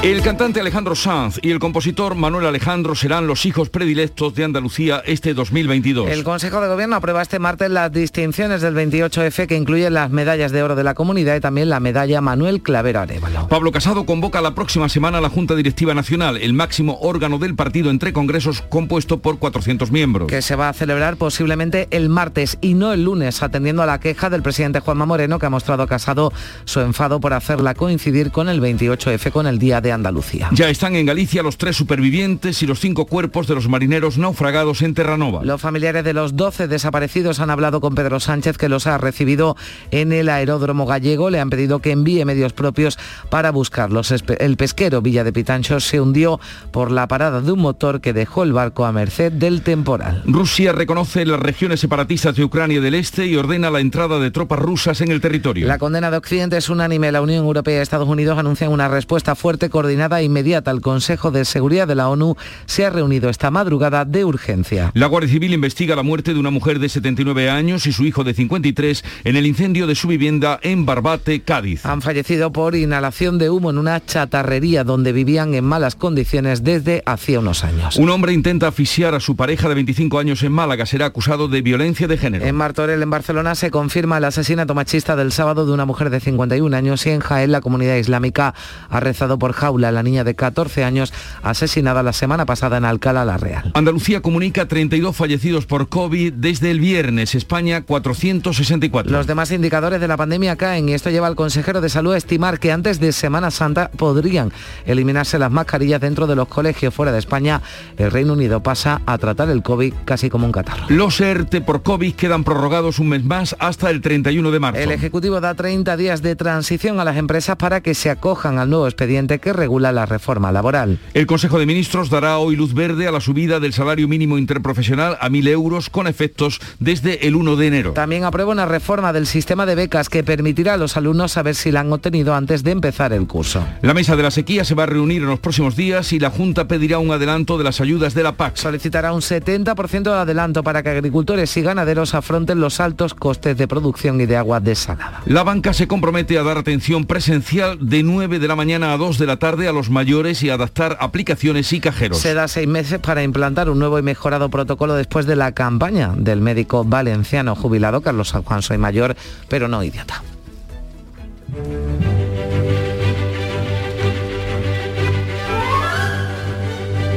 El 0.00 0.22
cantante 0.22 0.60
Alejandro 0.60 0.94
Sanz 0.94 1.40
y 1.42 1.50
el 1.50 1.58
compositor 1.58 2.14
Manuel 2.14 2.46
Alejandro 2.46 2.94
serán 2.94 3.26
los 3.26 3.44
hijos 3.44 3.68
predilectos 3.68 4.32
de 4.32 4.44
Andalucía 4.44 5.02
este 5.04 5.34
2022. 5.34 6.08
El 6.08 6.22
Consejo 6.22 6.60
de 6.60 6.68
Gobierno 6.68 6.94
aprueba 6.94 7.20
este 7.20 7.40
martes 7.40 7.68
las 7.68 7.90
distinciones 7.90 8.62
del 8.62 8.76
28F 8.76 9.48
que 9.48 9.56
incluyen 9.56 9.94
las 9.94 10.10
medallas 10.10 10.52
de 10.52 10.62
oro 10.62 10.76
de 10.76 10.84
la 10.84 10.94
comunidad 10.94 11.34
y 11.34 11.40
también 11.40 11.68
la 11.68 11.80
medalla 11.80 12.20
Manuel 12.20 12.62
Clavero 12.62 13.00
Arevalo. 13.00 13.48
Pablo 13.48 13.72
Casado 13.72 14.06
convoca 14.06 14.40
la 14.40 14.54
próxima 14.54 14.88
semana 14.88 15.18
a 15.18 15.20
la 15.20 15.30
Junta 15.30 15.56
Directiva 15.56 15.94
Nacional, 15.94 16.36
el 16.36 16.52
máximo 16.52 17.00
órgano 17.00 17.38
del 17.38 17.56
partido 17.56 17.90
entre 17.90 18.12
congresos 18.12 18.62
compuesto 18.62 19.18
por 19.18 19.40
400 19.40 19.90
miembros. 19.90 20.28
Que 20.28 20.42
se 20.42 20.54
va 20.54 20.68
a 20.68 20.74
celebrar 20.74 21.16
posiblemente 21.16 21.88
el 21.90 22.08
martes 22.08 22.56
y 22.60 22.74
no 22.74 22.92
el 22.92 23.02
lunes, 23.02 23.42
atendiendo 23.42 23.82
a 23.82 23.86
la 23.86 23.98
queja 23.98 24.30
del 24.30 24.42
presidente 24.42 24.78
Juanma 24.78 25.06
Moreno 25.06 25.40
que 25.40 25.46
ha 25.46 25.50
mostrado 25.50 25.82
a 25.82 25.88
Casado 25.88 26.32
su 26.66 26.78
enfado 26.82 27.18
por 27.18 27.32
hacerla 27.32 27.74
coincidir 27.74 28.30
con 28.30 28.48
el 28.48 28.62
28F 28.62 29.32
con 29.32 29.48
el 29.48 29.58
Día 29.58 29.80
de 29.80 29.88
Andalucía. 29.98 30.48
Ya 30.52 30.70
están 30.70 30.96
en 30.96 31.06
Galicia 31.06 31.42
los 31.42 31.58
tres 31.58 31.76
supervivientes 31.76 32.62
y 32.62 32.66
los 32.66 32.80
cinco 32.80 33.06
cuerpos 33.06 33.46
de 33.46 33.54
los 33.54 33.68
marineros 33.68 34.18
naufragados 34.18 34.82
en 34.82 34.94
Terranova. 34.94 35.44
Los 35.44 35.60
familiares 35.60 36.04
de 36.04 36.14
los 36.14 36.36
12 36.36 36.68
desaparecidos 36.68 37.40
han 37.40 37.50
hablado 37.50 37.80
con 37.80 37.94
Pedro 37.94 38.20
Sánchez, 38.20 38.56
que 38.56 38.68
los 38.68 38.86
ha 38.86 38.98
recibido 38.98 39.56
en 39.90 40.12
el 40.12 40.28
aeródromo 40.28 40.86
gallego. 40.86 41.30
Le 41.30 41.40
han 41.40 41.50
pedido 41.50 41.80
que 41.80 41.92
envíe 41.92 42.24
medios 42.24 42.52
propios 42.52 42.98
para 43.30 43.50
buscarlos. 43.50 44.12
El 44.12 44.56
pesquero 44.56 45.02
Villa 45.02 45.24
de 45.24 45.32
Pitancho 45.32 45.80
se 45.80 46.00
hundió 46.00 46.40
por 46.70 46.90
la 46.90 47.08
parada 47.08 47.40
de 47.40 47.52
un 47.52 47.60
motor 47.60 48.00
que 48.00 48.12
dejó 48.12 48.42
el 48.42 48.52
barco 48.52 48.84
a 48.84 48.92
merced 48.92 49.32
del 49.32 49.62
temporal. 49.62 50.22
Rusia 50.26 50.72
reconoce 50.72 51.26
las 51.26 51.40
regiones 51.40 51.80
separatistas 51.80 52.36
de 52.36 52.44
Ucrania 52.44 52.80
del 52.80 52.94
Este 52.94 53.26
y 53.26 53.36
ordena 53.36 53.70
la 53.70 53.80
entrada 53.80 54.18
de 54.18 54.30
tropas 54.30 54.58
rusas 54.58 55.00
en 55.00 55.10
el 55.10 55.20
territorio. 55.20 55.66
La 55.66 55.78
condena 55.78 56.10
de 56.10 56.16
Occidente 56.16 56.56
es 56.56 56.68
unánime. 56.68 57.12
La 57.12 57.20
Unión 57.20 57.44
Europea 57.44 57.78
y 57.78 57.82
Estados 57.82 58.08
Unidos 58.08 58.38
anuncian 58.38 58.72
una 58.72 58.88
respuesta 58.88 59.34
fuerte, 59.34 59.70
coordinada 59.78 60.20
e 60.20 60.24
inmediata. 60.24 60.72
El 60.72 60.80
Consejo 60.80 61.30
de 61.30 61.44
Seguridad 61.44 61.86
de 61.86 61.94
la 61.94 62.08
ONU 62.08 62.36
se 62.66 62.84
ha 62.84 62.90
reunido 62.90 63.30
esta 63.30 63.52
madrugada 63.52 64.04
de 64.04 64.24
urgencia. 64.24 64.90
La 64.94 65.06
Guardia 65.06 65.30
Civil 65.30 65.54
investiga 65.54 65.94
la 65.94 66.02
muerte 66.02 66.34
de 66.34 66.40
una 66.40 66.50
mujer 66.50 66.80
de 66.80 66.88
79 66.88 67.48
años 67.48 67.86
y 67.86 67.92
su 67.92 68.04
hijo 68.04 68.24
de 68.24 68.34
53 68.34 69.04
en 69.22 69.36
el 69.36 69.46
incendio 69.46 69.86
de 69.86 69.94
su 69.94 70.08
vivienda 70.08 70.58
en 70.64 70.84
Barbate, 70.84 71.42
Cádiz. 71.42 71.86
Han 71.86 72.02
fallecido 72.02 72.50
por 72.50 72.74
inhalación 72.74 73.38
de 73.38 73.50
humo 73.50 73.70
en 73.70 73.78
una 73.78 74.04
chatarrería 74.04 74.82
donde 74.82 75.12
vivían 75.12 75.54
en 75.54 75.64
malas 75.64 75.94
condiciones 75.94 76.64
desde 76.64 77.04
hacía 77.06 77.38
unos 77.38 77.62
años. 77.62 77.98
Un 77.98 78.10
hombre 78.10 78.32
intenta 78.32 78.66
asfixiar 78.66 79.14
a 79.14 79.20
su 79.20 79.36
pareja 79.36 79.68
de 79.68 79.76
25 79.76 80.18
años 80.18 80.42
en 80.42 80.50
Málaga. 80.50 80.86
Será 80.86 81.06
acusado 81.06 81.46
de 81.46 81.62
violencia 81.62 82.08
de 82.08 82.18
género. 82.18 82.44
En 82.44 82.56
Martorell, 82.56 83.00
en 83.00 83.10
Barcelona, 83.10 83.54
se 83.54 83.70
confirma 83.70 84.18
el 84.18 84.24
asesinato 84.24 84.74
machista 84.74 85.14
del 85.14 85.30
sábado 85.30 85.66
de 85.66 85.72
una 85.72 85.84
mujer 85.84 86.10
de 86.10 86.18
51 86.18 86.76
años 86.76 87.06
y 87.06 87.10
en 87.10 87.20
Jaén 87.20 87.52
la 87.52 87.60
comunidad 87.60 87.94
islámica 87.94 88.54
ha 88.90 88.98
rezado 88.98 89.38
por 89.38 89.52
Jaula, 89.68 89.92
la 89.92 90.02
niña 90.02 90.24
de 90.24 90.34
14 90.34 90.82
años 90.82 91.12
asesinada 91.42 92.02
la 92.02 92.14
semana 92.14 92.46
pasada 92.46 92.78
en 92.78 92.86
Alcalá 92.86 93.24
la 93.24 93.36
Real. 93.36 93.70
Andalucía 93.74 94.22
comunica 94.22 94.66
32 94.66 95.14
fallecidos 95.14 95.66
por 95.66 95.88
COVID 95.88 96.32
desde 96.32 96.70
el 96.70 96.80
viernes. 96.80 97.34
España 97.34 97.82
464. 97.82 99.12
Los 99.12 99.26
demás 99.26 99.50
indicadores 99.50 100.00
de 100.00 100.08
la 100.08 100.16
pandemia 100.16 100.56
caen 100.56 100.88
y 100.88 100.94
esto 100.94 101.10
lleva 101.10 101.26
al 101.26 101.36
consejero 101.36 101.82
de 101.82 101.90
salud 101.90 102.14
a 102.14 102.16
estimar 102.16 102.58
que 102.58 102.72
antes 102.72 102.98
de 102.98 103.12
Semana 103.12 103.50
Santa 103.50 103.90
podrían 103.90 104.52
eliminarse 104.86 105.38
las 105.38 105.50
mascarillas 105.50 106.00
dentro 106.00 106.26
de 106.26 106.36
los 106.36 106.48
colegios 106.48 106.94
fuera 106.94 107.12
de 107.12 107.18
España. 107.18 107.60
El 107.98 108.10
Reino 108.10 108.32
Unido 108.32 108.62
pasa 108.62 109.02
a 109.04 109.18
tratar 109.18 109.50
el 109.50 109.62
COVID 109.62 109.92
casi 110.06 110.30
como 110.30 110.46
un 110.46 110.52
catarro. 110.52 110.86
Los 110.88 111.20
ERTE 111.20 111.60
por 111.60 111.82
COVID 111.82 112.14
quedan 112.14 112.42
prorrogados 112.42 112.98
un 112.98 113.10
mes 113.10 113.22
más 113.22 113.54
hasta 113.58 113.90
el 113.90 114.00
31 114.00 114.50
de 114.50 114.60
marzo. 114.60 114.80
El 114.80 114.92
Ejecutivo 114.92 115.40
da 115.40 115.54
30 115.54 115.96
días 115.98 116.22
de 116.22 116.36
transición 116.36 117.00
a 117.00 117.04
las 117.04 117.16
empresas 117.16 117.56
para 117.56 117.82
que 117.82 117.94
se 117.94 118.08
acojan 118.08 118.58
al 118.58 118.70
nuevo 118.70 118.86
expediente 118.86 119.38
que 119.38 119.52
regula 119.58 119.92
la 119.92 120.06
reforma 120.06 120.52
laboral. 120.52 120.98
El 121.12 121.26
Consejo 121.26 121.58
de 121.58 121.66
Ministros 121.66 122.08
dará 122.08 122.38
hoy 122.38 122.56
luz 122.56 122.72
verde 122.72 123.06
a 123.06 123.12
la 123.12 123.20
subida 123.20 123.60
del 123.60 123.72
salario 123.72 124.08
mínimo 124.08 124.38
interprofesional 124.38 125.18
a 125.20 125.28
1.000 125.28 125.48
euros 125.48 125.90
con 125.90 126.06
efectos 126.06 126.60
desde 126.78 127.26
el 127.26 127.34
1 127.34 127.56
de 127.56 127.66
enero. 127.66 127.92
También 127.92 128.24
aprueba 128.24 128.52
una 128.52 128.66
reforma 128.66 129.12
del 129.12 129.26
sistema 129.26 129.66
de 129.66 129.74
becas 129.74 130.08
que 130.08 130.24
permitirá 130.24 130.74
a 130.74 130.76
los 130.76 130.96
alumnos 130.96 131.32
saber 131.32 131.54
si 131.54 131.70
la 131.70 131.80
han 131.80 131.92
obtenido 131.92 132.34
antes 132.34 132.62
de 132.62 132.70
empezar 132.70 133.12
el 133.12 133.26
curso. 133.26 133.66
La 133.82 133.94
mesa 133.94 134.16
de 134.16 134.22
la 134.22 134.30
sequía 134.30 134.64
se 134.64 134.74
va 134.74 134.84
a 134.84 134.86
reunir 134.86 135.22
en 135.22 135.28
los 135.28 135.40
próximos 135.40 135.76
días 135.76 136.12
y 136.12 136.20
la 136.20 136.30
Junta 136.30 136.68
pedirá 136.68 136.98
un 136.98 137.10
adelanto 137.10 137.58
de 137.58 137.64
las 137.64 137.80
ayudas 137.80 138.14
de 138.14 138.22
la 138.22 138.32
PAC. 138.36 138.56
Solicitará 138.56 139.12
un 139.12 139.20
70% 139.20 140.02
de 140.02 140.12
adelanto 140.12 140.62
para 140.62 140.82
que 140.82 140.90
agricultores 140.90 141.56
y 141.56 141.62
ganaderos 141.62 142.14
afronten 142.14 142.60
los 142.60 142.80
altos 142.80 143.14
costes 143.14 143.56
de 143.56 143.66
producción 143.66 144.20
y 144.20 144.26
de 144.26 144.36
agua 144.36 144.60
desalada. 144.60 145.22
La 145.26 145.42
banca 145.42 145.72
se 145.72 145.88
compromete 145.88 146.38
a 146.38 146.44
dar 146.44 146.58
atención 146.58 147.04
presencial 147.04 147.78
de 147.80 148.02
9 148.02 148.38
de 148.38 148.48
la 148.48 148.56
mañana 148.56 148.92
a 148.92 148.96
2 148.96 149.18
de 149.18 149.26
la 149.26 149.38
tarde 149.38 149.47
a 149.48 149.72
los 149.72 149.88
mayores 149.88 150.42
y 150.42 150.50
adaptar 150.50 150.98
aplicaciones 151.00 151.72
y 151.72 151.80
cajeros. 151.80 152.18
Se 152.18 152.34
da 152.34 152.48
seis 152.48 152.68
meses 152.68 152.98
para 152.98 153.22
implantar 153.22 153.70
un 153.70 153.78
nuevo 153.78 153.98
y 153.98 154.02
mejorado 154.02 154.50
protocolo 154.50 154.94
después 154.94 155.24
de 155.26 155.36
la 155.36 155.52
campaña 155.52 156.12
del 156.14 156.42
médico 156.42 156.84
valenciano 156.84 157.54
jubilado 157.54 158.02
Carlos 158.02 158.32
Juan. 158.32 158.62
Soy 158.62 158.76
mayor, 158.76 159.16
pero 159.48 159.66
no 159.68 159.82
idiota. 159.82 160.22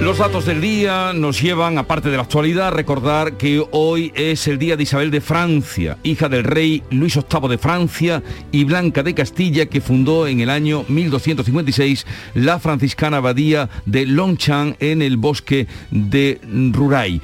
Los 0.02 0.18
datos 0.18 0.48
del 0.48 0.62
día 0.62 1.14
nos 1.14 1.40
llevan, 1.40 1.78
aparte 1.78 2.10
de 2.10 2.18
la 2.18 2.24
actualidad, 2.24 2.70
a 2.70 2.72
recordar 2.72 3.38
que 3.38 3.64
hoy 3.70 4.12
es 4.16 4.48
el 4.48 4.58
día 4.58 4.76
de 4.76 4.82
Isabel 4.82 5.12
de 5.12 5.22
Francia, 5.22 6.00
hija 6.02 6.28
del 6.28 6.44
rey 6.44 6.82
Luis 6.90 7.16
VIII 7.16 7.48
de 7.48 7.60
Francia 7.60 8.24
y 8.52 8.64
Blanca 8.64 9.04
de 9.04 9.14
Castilla, 9.14 9.68
que 9.68 9.80
fundó 9.80 10.26
en 10.26 10.40
el 10.40 10.50
año 10.50 10.86
1256 10.88 12.08
la 12.34 12.58
franciscana 12.58 13.18
abadía 13.18 13.70
de 13.86 14.08
Longchamp 14.08 14.82
en 14.82 15.04
el 15.04 15.18
bosque 15.18 15.68
de 15.92 16.42
Ruray 16.72 17.22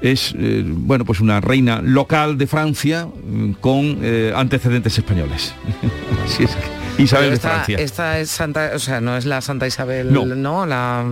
es 0.00 0.32
eh, 0.38 0.62
bueno 0.64 1.04
pues 1.04 1.18
una 1.18 1.40
reina 1.40 1.80
local 1.82 2.38
de 2.38 2.46
Francia 2.46 3.06
mm, 3.06 3.52
con 3.54 3.98
eh, 4.02 4.32
antecedentes 4.36 4.96
españoles. 4.96 5.54
Isabel 6.98 7.24
Pero 7.26 7.30
de 7.30 7.34
esta, 7.36 7.48
Francia. 7.50 7.78
Esta 7.78 8.18
es 8.20 8.30
Santa, 8.30 8.70
o 8.74 8.78
sea, 8.78 9.00
no 9.00 9.16
es 9.16 9.24
la 9.24 9.40
Santa 9.40 9.66
Isabel, 9.66 10.12
No. 10.12 10.24
no, 10.26 10.66
la 10.66 11.04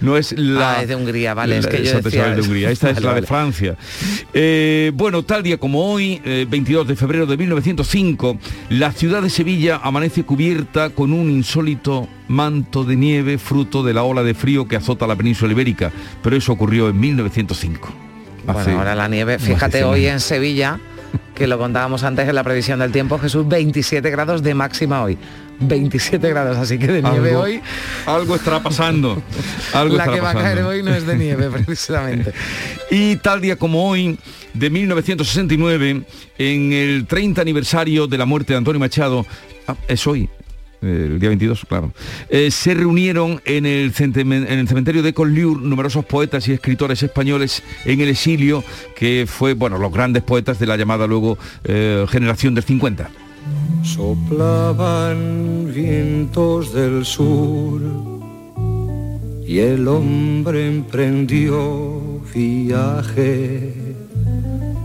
No 0.00 0.16
es 0.16 0.32
la... 0.38 0.78
Ah, 0.78 0.82
es 0.82 0.88
de 0.88 0.96
Hungría, 0.96 1.34
vale, 1.34 1.58
es 1.58 1.66
que 1.66 1.78
yo 1.84 1.90
Santa 1.92 2.08
decía- 2.08 2.20
Isabel 2.22 2.36
de 2.36 2.42
Hungría. 2.42 2.70
Esta 2.70 2.90
es 2.90 2.94
Vale, 3.02 3.06
la 3.14 3.20
de. 3.20 3.26
Francia. 3.26 3.76
Eh, 4.34 4.90
bueno, 4.94 5.22
tal 5.22 5.42
día 5.42 5.58
como 5.58 5.92
hoy, 5.92 6.20
eh, 6.24 6.46
22 6.48 6.86
de 6.88 6.96
febrero 6.96 7.26
de 7.26 7.36
1905, 7.36 8.38
la 8.70 8.92
ciudad 8.92 9.22
de 9.22 9.30
Sevilla 9.30 9.80
amanece 9.82 10.24
cubierta 10.24 10.90
con 10.90 11.12
un 11.12 11.30
insólito 11.30 12.08
manto 12.28 12.84
de 12.84 12.96
nieve 12.96 13.38
fruto 13.38 13.82
de 13.82 13.92
la 13.92 14.02
ola 14.04 14.22
de 14.22 14.34
frío 14.34 14.66
que 14.66 14.76
azota 14.76 15.06
la 15.06 15.16
península 15.16 15.52
ibérica. 15.52 15.92
Pero 16.22 16.36
eso 16.36 16.52
ocurrió 16.52 16.88
en 16.88 16.98
1905. 16.98 17.92
Bueno, 18.44 18.78
ahora 18.78 18.94
la 18.96 19.06
nieve, 19.06 19.38
fíjate 19.38 19.78
100 19.78 19.84
hoy 19.88 20.06
en 20.06 20.18
Sevilla, 20.18 20.80
que 21.34 21.46
lo 21.46 21.58
contábamos 21.58 22.02
antes 22.04 22.28
en 22.28 22.34
la 22.34 22.44
previsión 22.44 22.78
del 22.80 22.92
tiempo, 22.92 23.18
Jesús, 23.18 23.46
27 23.48 24.10
grados 24.10 24.42
de 24.42 24.54
máxima 24.54 25.02
hoy. 25.02 25.18
27 25.60 26.28
grados, 26.28 26.56
así 26.56 26.78
que 26.78 26.88
de 26.88 27.02
nieve 27.02 27.30
Algo- 27.30 27.40
hoy. 27.42 27.60
Algo 28.06 28.34
estará 28.34 28.62
pasando. 28.62 29.22
Algo 29.72 29.96
la 29.96 30.08
que 30.12 30.20
va 30.20 30.30
a 30.30 30.34
caer 30.34 30.62
hoy 30.62 30.82
no 30.82 30.92
es 30.94 31.06
de 31.06 31.16
nieve, 31.16 31.48
precisamente. 31.66 32.32
Y 32.90 33.16
tal 33.16 33.40
día 33.40 33.56
como 33.56 33.88
hoy, 33.88 34.18
de 34.54 34.70
1969, 34.70 36.02
en 36.38 36.72
el 36.72 37.06
30 37.06 37.40
aniversario 37.40 38.06
de 38.06 38.18
la 38.18 38.26
muerte 38.26 38.52
de 38.52 38.58
Antonio 38.58 38.80
Machado, 38.80 39.24
ah, 39.68 39.76
es 39.88 40.06
hoy, 40.06 40.28
el 40.82 41.18
día 41.18 41.28
22, 41.28 41.64
claro, 41.66 41.92
eh, 42.28 42.50
se 42.50 42.74
reunieron 42.74 43.40
en 43.44 43.66
el, 43.66 43.92
cementerio 43.92 45.02
de 45.02 45.14
Collioure 45.14 45.60
numerosos 45.62 46.04
poetas 46.04 46.48
y 46.48 46.52
escritores 46.52 47.02
españoles 47.02 47.62
en 47.84 48.00
el 48.00 48.08
exilio, 48.08 48.64
que 48.96 49.26
fue, 49.28 49.54
bueno, 49.54 49.78
los 49.78 49.92
grandes 49.92 50.22
poetas 50.22 50.58
de 50.58 50.66
la 50.66 50.76
llamada 50.76 51.06
luego 51.06 51.38
eh, 51.64 52.04
generación 52.08 52.54
del 52.54 52.64
50. 52.64 53.10
Soplaban 53.82 55.72
vientos 55.72 56.72
del 56.72 57.04
sur 57.04 57.80
y 59.46 59.58
el 59.58 59.88
hombre 59.88 60.68
emprendió 60.68 62.20
viaje. 62.34 63.74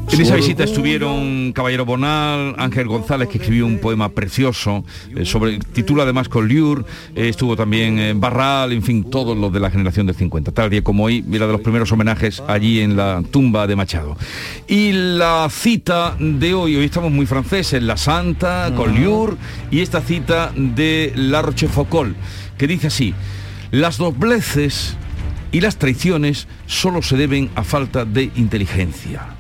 En 0.10 0.22
esa 0.22 0.36
visita 0.36 0.64
estuvieron 0.64 1.52
Caballero 1.52 1.86
Bonal, 1.86 2.56
Ángel 2.58 2.88
González, 2.88 3.28
que 3.28 3.38
escribió 3.38 3.66
un 3.66 3.78
poema 3.80 4.10
precioso 4.10 4.86
eh, 5.16 5.26
sobre, 5.26 5.60
titula 5.60 6.04
además 6.04 6.30
con 6.30 6.48
Liur, 6.48 6.86
eh, 7.14 7.28
estuvo 7.30 7.56
también 7.56 8.00
eh, 8.00 8.14
Barral, 8.16 8.72
en 8.72 8.82
fin, 8.82 9.04
todos 9.04 9.38
los 9.38 9.52
de 9.52 9.60
la 9.60 9.70
generación 9.70 10.08
del 10.08 10.16
50. 10.16 10.52
Tal 10.54 10.70
día 10.70 10.82
como 10.82 11.04
hoy, 11.04 11.24
era 11.32 11.46
de 11.46 11.52
los 11.52 11.62
primeros 11.62 11.92
homenajes 11.92 12.42
allí 12.48 12.80
en 12.80 12.96
la 12.96 13.22
tumba 13.30 13.68
de 13.68 13.76
Machado. 13.76 14.18
Y 14.68 14.94
la 14.94 15.48
cita 15.52 16.16
de 16.20 16.54
hoy, 16.54 16.78
hoy 16.78 16.86
estamos 16.86 17.12
muy 17.12 17.26
franceses, 17.26 17.84
La 17.84 17.98
Santa, 17.98 18.74
con 18.76 18.96
Liur, 18.96 19.38
y 19.72 19.82
esta 19.82 20.02
cita 20.02 20.52
de 20.56 21.12
La 21.16 21.42
Rochefoucauld, 21.42 22.16
que 22.58 22.66
dice 22.66 22.88
así, 22.88 23.14
las 23.72 23.98
dobleces 23.98 24.96
y 25.52 25.62
las 25.62 25.78
traiciones 25.78 26.48
solo 26.66 27.02
se 27.02 27.18
deben 27.18 27.50
a 27.56 27.64
falta 27.64 28.06
de 28.06 28.32
inteligencia. 28.36 29.38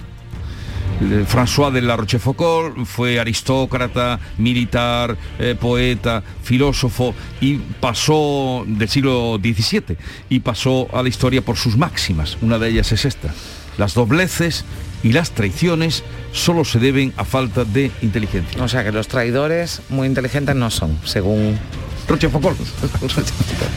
Eh, 1.00 1.26
François 1.28 1.72
de 1.72 1.82
la 1.82 1.95
Rochefoucauld 1.95 2.86
fue 2.86 3.20
aristócrata, 3.20 4.20
militar, 4.38 5.16
eh, 5.39 5.56
poeta, 5.60 6.24
filósofo 6.43 7.14
y 7.39 7.58
pasó 7.58 8.64
del 8.68 8.89
siglo 8.89 9.39
XVII 9.41 9.98
y 10.30 10.39
pasó 10.39 10.88
a 10.93 11.04
la 11.04 11.10
historia 11.10 11.41
por 11.41 11.58
sus 11.58 11.78
máximas. 11.78 12.38
Una 12.41 12.58
de 12.58 12.70
ellas 12.70 12.91
es 12.91 13.06
esta. 13.06 13.34
Las 13.78 13.93
dobleces 13.93 14.66
y 15.04 15.12
las 15.12 15.32
traiciones 15.32 16.04
solo 16.32 16.66
se 16.66 16.80
deben 16.80 17.14
a 17.18 17.26
falta 17.26 17.64
de 17.64 17.91
inteligencia. 18.02 18.64
O 18.64 18.68
sea 18.68 18.84
que 18.84 18.91
los 18.91 19.08
traidores 19.08 19.82
muy 19.89 20.08
inteligentes 20.08 20.56
no 20.56 20.72
son, 20.72 21.00
según 21.06 21.60
Rochefoucauld. 22.08 22.58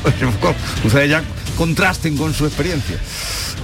Rochefoucauld. 0.05 0.57
Ustedes 0.85 1.11
ya 1.11 1.23
contrasten 1.57 2.17
con 2.17 2.33
su 2.33 2.47
experiencia. 2.47 2.97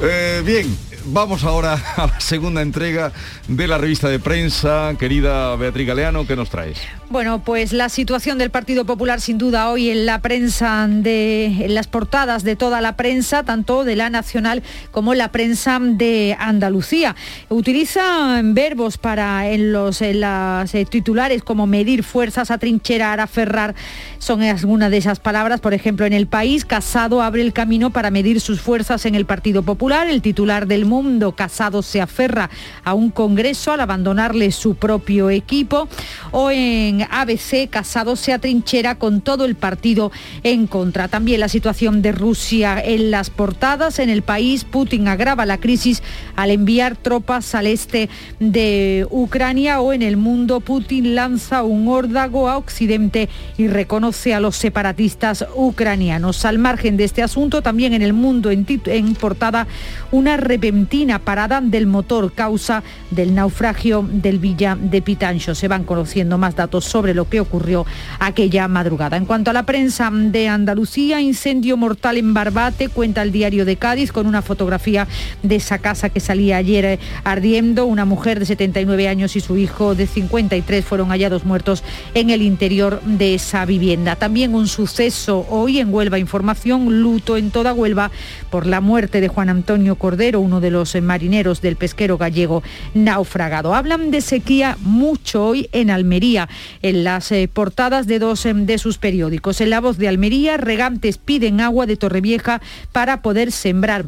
Eh, 0.02 0.42
bien, 0.44 0.76
vamos 1.06 1.44
ahora 1.44 1.74
a 1.96 2.06
la 2.06 2.20
segunda 2.20 2.62
entrega 2.62 3.12
de 3.48 3.66
la 3.66 3.78
revista 3.78 4.08
de 4.08 4.18
prensa. 4.18 4.94
Querida 4.98 5.54
Beatriz 5.56 5.86
Galeano, 5.86 6.26
¿qué 6.26 6.36
nos 6.36 6.50
traes? 6.50 6.78
Bueno, 7.08 7.44
pues 7.44 7.72
la 7.72 7.88
situación 7.88 8.36
del 8.36 8.50
Partido 8.50 8.84
Popular 8.84 9.20
sin 9.20 9.38
duda 9.38 9.70
hoy 9.70 9.90
en 9.90 10.06
la 10.06 10.20
prensa 10.22 10.88
de 10.88 11.66
las 11.68 11.86
portadas 11.86 12.42
de 12.42 12.56
toda 12.56 12.80
la 12.80 12.96
prensa, 12.96 13.44
tanto 13.44 13.84
de 13.84 13.94
la 13.94 14.10
nacional 14.10 14.64
como 14.90 15.14
la 15.14 15.30
prensa 15.30 15.78
de 15.80 16.36
Andalucía. 16.38 17.14
Utiliza 17.48 18.40
verbos 18.42 18.98
para 18.98 19.48
en 19.48 19.72
los 19.72 20.00
las 20.00 20.74
eh, 20.74 20.84
titulares 20.84 21.42
como 21.42 21.66
medir 21.66 22.02
fuerzas, 22.02 22.50
atrincherar, 22.50 23.20
aferrar, 23.20 23.76
son 24.18 24.42
algunas 24.42 24.90
de 24.90 24.96
esas 24.96 25.20
palabras. 25.20 25.60
Por 25.60 25.74
ejemplo, 25.74 26.06
en 26.06 26.12
el 26.12 26.26
país, 26.26 26.64
Casado 26.64 27.22
abre 27.22 27.42
el 27.42 27.52
camino 27.52 27.90
para 27.90 28.10
medir 28.10 28.40
sus 28.40 28.60
fuerzas 28.60 29.06
en 29.06 29.14
el 29.14 29.26
Partido 29.26 29.62
Popular. 29.62 30.08
El 30.08 30.22
titular 30.22 30.66
del 30.66 30.84
Mundo, 30.84 30.95
Casado 31.36 31.82
se 31.82 32.00
aferra 32.00 32.48
a 32.82 32.94
un 32.94 33.10
congreso 33.10 33.70
al 33.72 33.80
abandonarle 33.80 34.50
su 34.50 34.76
propio 34.76 35.28
equipo. 35.28 35.88
O 36.30 36.50
en 36.50 37.02
ABC, 37.10 37.68
Casado 37.68 38.16
se 38.16 38.32
atrinchera 38.32 38.94
con 38.94 39.20
todo 39.20 39.44
el 39.44 39.56
partido 39.56 40.10
en 40.42 40.66
contra. 40.66 41.08
También 41.08 41.40
la 41.40 41.48
situación 41.48 42.00
de 42.00 42.12
Rusia 42.12 42.80
en 42.82 43.10
las 43.10 43.28
portadas. 43.28 43.98
En 43.98 44.08
el 44.08 44.22
país, 44.22 44.64
Putin 44.64 45.08
agrava 45.08 45.44
la 45.44 45.58
crisis 45.58 46.02
al 46.34 46.50
enviar 46.50 46.96
tropas 46.96 47.54
al 47.54 47.66
este 47.66 48.08
de 48.40 49.06
Ucrania. 49.10 49.80
O 49.80 49.92
en 49.92 50.00
el 50.02 50.16
mundo, 50.16 50.60
Putin 50.60 51.14
lanza 51.14 51.62
un 51.62 51.88
órdago 51.88 52.48
a 52.48 52.56
Occidente 52.56 53.28
y 53.58 53.68
reconoce 53.68 54.32
a 54.32 54.40
los 54.40 54.56
separatistas 54.56 55.44
ucranianos. 55.54 56.44
Al 56.46 56.58
margen 56.58 56.96
de 56.96 57.04
este 57.04 57.22
asunto, 57.22 57.60
también 57.60 57.92
en 57.92 58.02
el 58.02 58.14
mundo 58.14 58.50
en, 58.50 58.66
en 58.86 59.14
portada, 59.14 59.66
una 60.10 60.38
repentina 60.38 60.85
parada 61.24 61.60
del 61.60 61.86
motor 61.86 62.32
causa 62.32 62.82
del 63.10 63.34
naufragio 63.34 64.06
del 64.08 64.38
Villa 64.38 64.76
de 64.80 65.02
Pitancho. 65.02 65.54
Se 65.54 65.68
van 65.68 65.84
conociendo 65.84 66.38
más 66.38 66.54
datos 66.54 66.84
sobre 66.84 67.14
lo 67.14 67.28
que 67.28 67.40
ocurrió 67.40 67.84
aquella 68.18 68.68
madrugada. 68.68 69.16
En 69.16 69.26
cuanto 69.26 69.50
a 69.50 69.54
la 69.54 69.66
prensa 69.66 70.10
de 70.12 70.48
Andalucía, 70.48 71.20
incendio 71.20 71.76
mortal 71.76 72.16
en 72.16 72.34
Barbate, 72.34 72.88
cuenta 72.88 73.22
el 73.22 73.32
diario 73.32 73.64
de 73.64 73.76
Cádiz 73.76 74.12
con 74.12 74.26
una 74.26 74.42
fotografía 74.42 75.06
de 75.42 75.56
esa 75.56 75.78
casa 75.78 76.08
que 76.08 76.20
salía 76.20 76.56
ayer 76.56 76.84
eh, 76.84 76.98
ardiendo. 77.24 77.86
Una 77.86 78.04
mujer 78.04 78.38
de 78.38 78.46
79 78.46 79.08
años 79.08 79.36
y 79.36 79.40
su 79.40 79.56
hijo 79.56 79.94
de 79.94 80.06
53 80.06 80.84
fueron 80.84 81.08
hallados 81.08 81.44
muertos 81.44 81.82
en 82.14 82.30
el 82.30 82.42
interior 82.42 83.00
de 83.04 83.34
esa 83.34 83.64
vivienda. 83.64 84.16
También 84.16 84.54
un 84.54 84.68
suceso 84.68 85.46
hoy 85.50 85.80
en 85.80 85.92
Huelva 85.92 86.18
Información, 86.18 87.02
luto 87.02 87.36
en 87.36 87.50
toda 87.50 87.72
Huelva 87.72 88.10
por 88.50 88.66
la 88.66 88.80
muerte 88.80 89.20
de 89.20 89.28
Juan 89.28 89.48
Antonio 89.48 89.96
Cordero, 89.96 90.40
uno 90.40 90.60
de 90.60 90.70
los 90.70 90.75
eh, 90.84 91.00
marineros 91.00 91.60
del 91.62 91.76
pesquero 91.76 92.18
gallego 92.18 92.62
naufragado. 92.94 93.74
Hablan 93.74 94.10
de 94.10 94.20
sequía 94.20 94.76
mucho 94.80 95.46
hoy 95.46 95.68
en 95.72 95.90
Almería, 95.90 96.48
en 96.82 97.04
las 97.04 97.32
eh, 97.32 97.48
portadas 97.52 98.06
de 98.06 98.18
dos 98.18 98.44
em, 98.46 98.66
de 98.66 98.78
sus 98.78 98.98
periódicos. 98.98 99.60
En 99.60 99.70
La 99.70 99.80
Voz 99.80 99.98
de 99.98 100.08
Almería, 100.08 100.56
regantes 100.56 101.18
piden 101.18 101.60
agua 101.60 101.86
de 101.86 101.96
Torrevieja 101.96 102.60
para 102.92 103.22
poder 103.22 103.52
sembrar. 103.52 104.06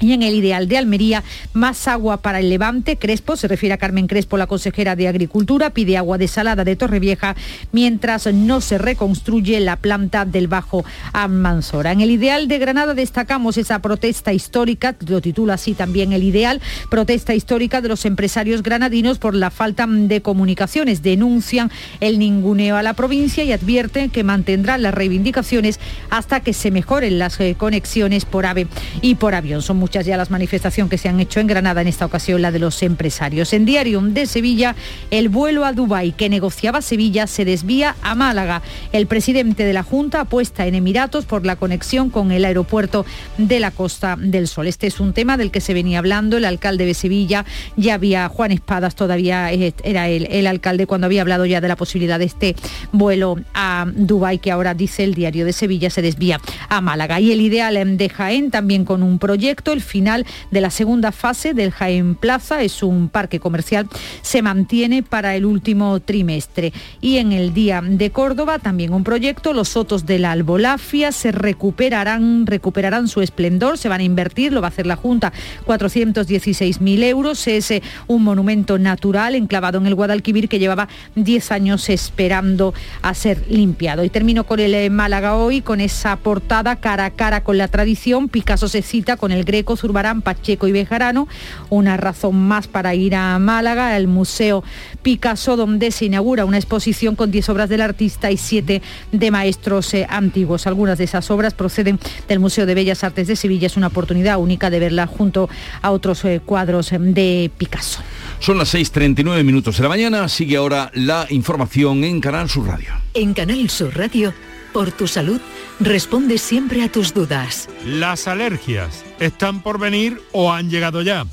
Y 0.00 0.12
en 0.12 0.22
el 0.22 0.34
ideal 0.34 0.66
de 0.66 0.78
Almería, 0.78 1.22
más 1.52 1.86
agua 1.86 2.18
para 2.18 2.40
el 2.40 2.48
Levante. 2.48 2.96
Crespo, 2.96 3.36
se 3.36 3.48
refiere 3.48 3.74
a 3.74 3.78
Carmen 3.78 4.06
Crespo, 4.06 4.38
la 4.38 4.46
consejera 4.46 4.96
de 4.96 5.08
Agricultura, 5.08 5.70
pide 5.70 5.96
agua 5.96 6.16
desalada 6.16 6.64
de 6.64 6.76
Torrevieja 6.76 7.36
mientras 7.72 8.32
no 8.32 8.60
se 8.60 8.78
reconstruye 8.78 9.60
la 9.60 9.76
planta 9.76 10.24
del 10.24 10.48
Bajo 10.48 10.84
Almanzora. 11.12 11.92
En 11.92 12.00
el 12.00 12.10
ideal 12.10 12.48
de 12.48 12.58
Granada 12.58 12.94
destacamos 12.94 13.56
esa 13.56 13.80
protesta 13.80 14.32
histórica, 14.32 14.96
lo 15.06 15.20
titula 15.20 15.54
así 15.54 15.74
también 15.74 16.12
el 16.12 16.22
ideal, 16.22 16.60
protesta 16.88 17.34
histórica 17.34 17.80
de 17.80 17.88
los 17.88 18.04
empresarios 18.04 18.62
granadinos 18.62 19.18
por 19.18 19.34
la 19.34 19.50
falta 19.50 19.86
de 19.86 20.22
comunicaciones. 20.22 21.02
Denuncian 21.02 21.70
el 22.00 22.18
ninguneo 22.18 22.76
a 22.76 22.82
la 22.82 22.94
provincia 22.94 23.44
y 23.44 23.52
advierten 23.52 24.10
que 24.10 24.24
mantendrán 24.24 24.82
las 24.82 24.94
reivindicaciones 24.94 25.78
hasta 26.10 26.40
que 26.40 26.52
se 26.52 26.70
mejoren 26.70 27.18
las 27.18 27.38
eh, 27.40 27.54
conexiones 27.56 28.24
por 28.24 28.46
AVE 28.46 28.66
y 29.02 29.14
por 29.16 29.34
avión. 29.34 29.62
Son 29.62 29.76
muchas 29.90 30.06
ya 30.06 30.16
las 30.16 30.30
manifestaciones 30.30 30.88
que 30.88 30.98
se 30.98 31.08
han 31.08 31.18
hecho 31.18 31.40
en 31.40 31.48
Granada, 31.48 31.80
en 31.80 31.88
esta 31.88 32.06
ocasión 32.06 32.40
la 32.40 32.52
de 32.52 32.60
los 32.60 32.80
empresarios. 32.84 33.52
En 33.52 33.64
Diario 33.64 34.00
de 34.00 34.26
Sevilla, 34.26 34.76
el 35.10 35.28
vuelo 35.28 35.64
a 35.64 35.72
Dubái 35.72 36.12
que 36.12 36.28
negociaba 36.28 36.80
Sevilla 36.80 37.26
se 37.26 37.44
desvía 37.44 37.96
a 38.00 38.14
Málaga. 38.14 38.62
El 38.92 39.08
presidente 39.08 39.64
de 39.64 39.72
la 39.72 39.82
Junta 39.82 40.20
apuesta 40.20 40.68
en 40.68 40.76
Emiratos 40.76 41.24
por 41.24 41.44
la 41.44 41.56
conexión 41.56 42.08
con 42.08 42.30
el 42.30 42.44
aeropuerto 42.44 43.04
de 43.36 43.58
la 43.58 43.72
Costa 43.72 44.14
del 44.16 44.46
Sol. 44.46 44.68
Este 44.68 44.86
es 44.86 45.00
un 45.00 45.12
tema 45.12 45.36
del 45.36 45.50
que 45.50 45.60
se 45.60 45.74
venía 45.74 45.98
hablando. 45.98 46.36
El 46.36 46.44
alcalde 46.44 46.86
de 46.86 46.94
Sevilla 46.94 47.44
ya 47.76 47.94
había, 47.94 48.28
Juan 48.28 48.52
Espadas 48.52 48.94
todavía 48.94 49.50
era 49.50 50.08
el, 50.08 50.46
alcalde 50.46 50.86
cuando 50.86 51.06
había 51.06 51.22
hablado 51.22 51.46
ya 51.46 51.60
de 51.60 51.66
la 51.66 51.74
posibilidad 51.74 52.20
de 52.20 52.26
este 52.26 52.54
vuelo 52.92 53.40
a 53.54 53.86
Dubái 53.92 54.38
que 54.38 54.52
ahora 54.52 54.72
dice 54.72 55.02
el 55.02 55.14
diario 55.14 55.44
de 55.44 55.52
Sevilla 55.52 55.90
se 55.90 56.00
desvía 56.00 56.40
a 56.68 56.80
Málaga. 56.80 57.18
Y 57.18 57.32
el 57.32 57.40
ideal 57.40 57.96
de 57.96 58.08
Jaén 58.08 58.52
también 58.52 58.84
con 58.84 59.02
un 59.02 59.18
proyecto, 59.18 59.72
final 59.80 60.26
de 60.50 60.60
la 60.60 60.70
segunda 60.70 61.12
fase 61.12 61.54
del 61.54 61.70
Jaén 61.70 62.14
Plaza, 62.14 62.62
es 62.62 62.82
un 62.82 63.08
parque 63.08 63.40
comercial, 63.40 63.88
se 64.22 64.42
mantiene 64.42 65.02
para 65.02 65.36
el 65.36 65.44
último 65.44 66.00
trimestre. 66.00 66.72
Y 67.00 67.18
en 67.18 67.32
el 67.32 67.54
día 67.54 67.82
de 67.82 68.10
Córdoba 68.10 68.58
también 68.58 68.92
un 68.92 69.04
proyecto, 69.04 69.52
los 69.52 69.68
sotos 69.70 70.06
de 70.06 70.18
la 70.18 70.32
Albolafia 70.32 71.12
se 71.12 71.32
recuperarán, 71.32 72.46
recuperarán 72.46 73.08
su 73.08 73.20
esplendor, 73.20 73.78
se 73.78 73.88
van 73.88 74.00
a 74.00 74.04
invertir, 74.04 74.52
lo 74.52 74.60
va 74.60 74.68
a 74.68 74.70
hacer 74.70 74.86
la 74.86 74.96
Junta, 74.96 75.32
416.000 75.66 77.02
euros, 77.04 77.46
es 77.46 77.70
eh, 77.70 77.82
un 78.06 78.22
monumento 78.22 78.78
natural 78.78 79.34
enclavado 79.34 79.78
en 79.78 79.86
el 79.86 79.94
Guadalquivir 79.94 80.48
que 80.48 80.58
llevaba 80.58 80.88
10 81.14 81.52
años 81.52 81.88
esperando 81.88 82.74
a 83.02 83.14
ser 83.14 83.44
limpiado. 83.48 84.04
Y 84.04 84.10
termino 84.10 84.44
con 84.44 84.60
el 84.60 84.74
eh, 84.74 84.90
Málaga 84.90 85.36
hoy, 85.36 85.60
con 85.60 85.80
esa 85.80 86.16
portada 86.16 86.76
cara 86.76 87.06
a 87.06 87.10
cara 87.10 87.42
con 87.42 87.58
la 87.58 87.68
tradición, 87.68 88.28
Picasso 88.28 88.68
se 88.68 88.82
cita 88.82 89.16
con 89.16 89.32
el 89.32 89.44
Greco 89.44 89.69
Pacheco, 89.70 89.76
Zurbarán, 89.76 90.22
Pacheco 90.22 90.66
y 90.68 90.72
Bejarano. 90.72 91.28
Una 91.68 91.96
razón 91.96 92.36
más 92.48 92.66
para 92.66 92.94
ir 92.94 93.14
a 93.14 93.38
Málaga, 93.38 93.96
el 93.96 94.08
Museo 94.08 94.64
Picasso, 95.02 95.56
donde 95.56 95.90
se 95.90 96.06
inaugura 96.06 96.44
una 96.44 96.56
exposición 96.56 97.14
con 97.14 97.30
10 97.30 97.48
obras 97.50 97.68
del 97.68 97.80
artista 97.80 98.30
y 98.30 98.36
7 98.36 98.82
de 99.12 99.30
maestros 99.30 99.94
eh, 99.94 100.06
antiguos. 100.08 100.66
Algunas 100.66 100.98
de 100.98 101.04
esas 101.04 101.30
obras 101.30 101.54
proceden 101.54 101.98
del 102.28 102.40
Museo 102.40 102.66
de 102.66 102.74
Bellas 102.74 103.04
Artes 103.04 103.28
de 103.28 103.36
Sevilla. 103.36 103.66
Es 103.66 103.76
una 103.76 103.88
oportunidad 103.88 104.38
única 104.38 104.70
de 104.70 104.80
verla 104.80 105.06
junto 105.06 105.48
a 105.82 105.90
otros 105.90 106.24
eh, 106.24 106.40
cuadros 106.44 106.92
eh, 106.92 106.98
de 106.98 107.50
Picasso. 107.56 108.00
Son 108.40 108.58
las 108.58 108.74
6.39 108.74 109.44
minutos 109.44 109.76
de 109.76 109.82
la 109.82 109.88
mañana. 109.88 110.28
Sigue 110.28 110.56
ahora 110.56 110.90
la 110.94 111.26
información 111.30 112.04
en 112.04 112.20
Canal 112.20 112.48
Sur 112.48 112.66
Radio. 112.66 112.90
En 113.14 113.34
Canal 113.34 113.68
Sur 113.70 113.96
Radio, 113.96 114.32
por 114.72 114.92
tu 114.92 115.06
salud, 115.06 115.40
responde 115.80 116.38
siempre 116.38 116.82
a 116.82 116.92
tus 116.92 117.14
dudas. 117.14 117.68
Las 117.84 118.28
alergias 118.28 119.04
están 119.18 119.62
por 119.62 119.78
venir 119.78 120.20
o 120.32 120.52
han 120.52 120.70
llegado 120.70 121.02
ya. 121.02 121.26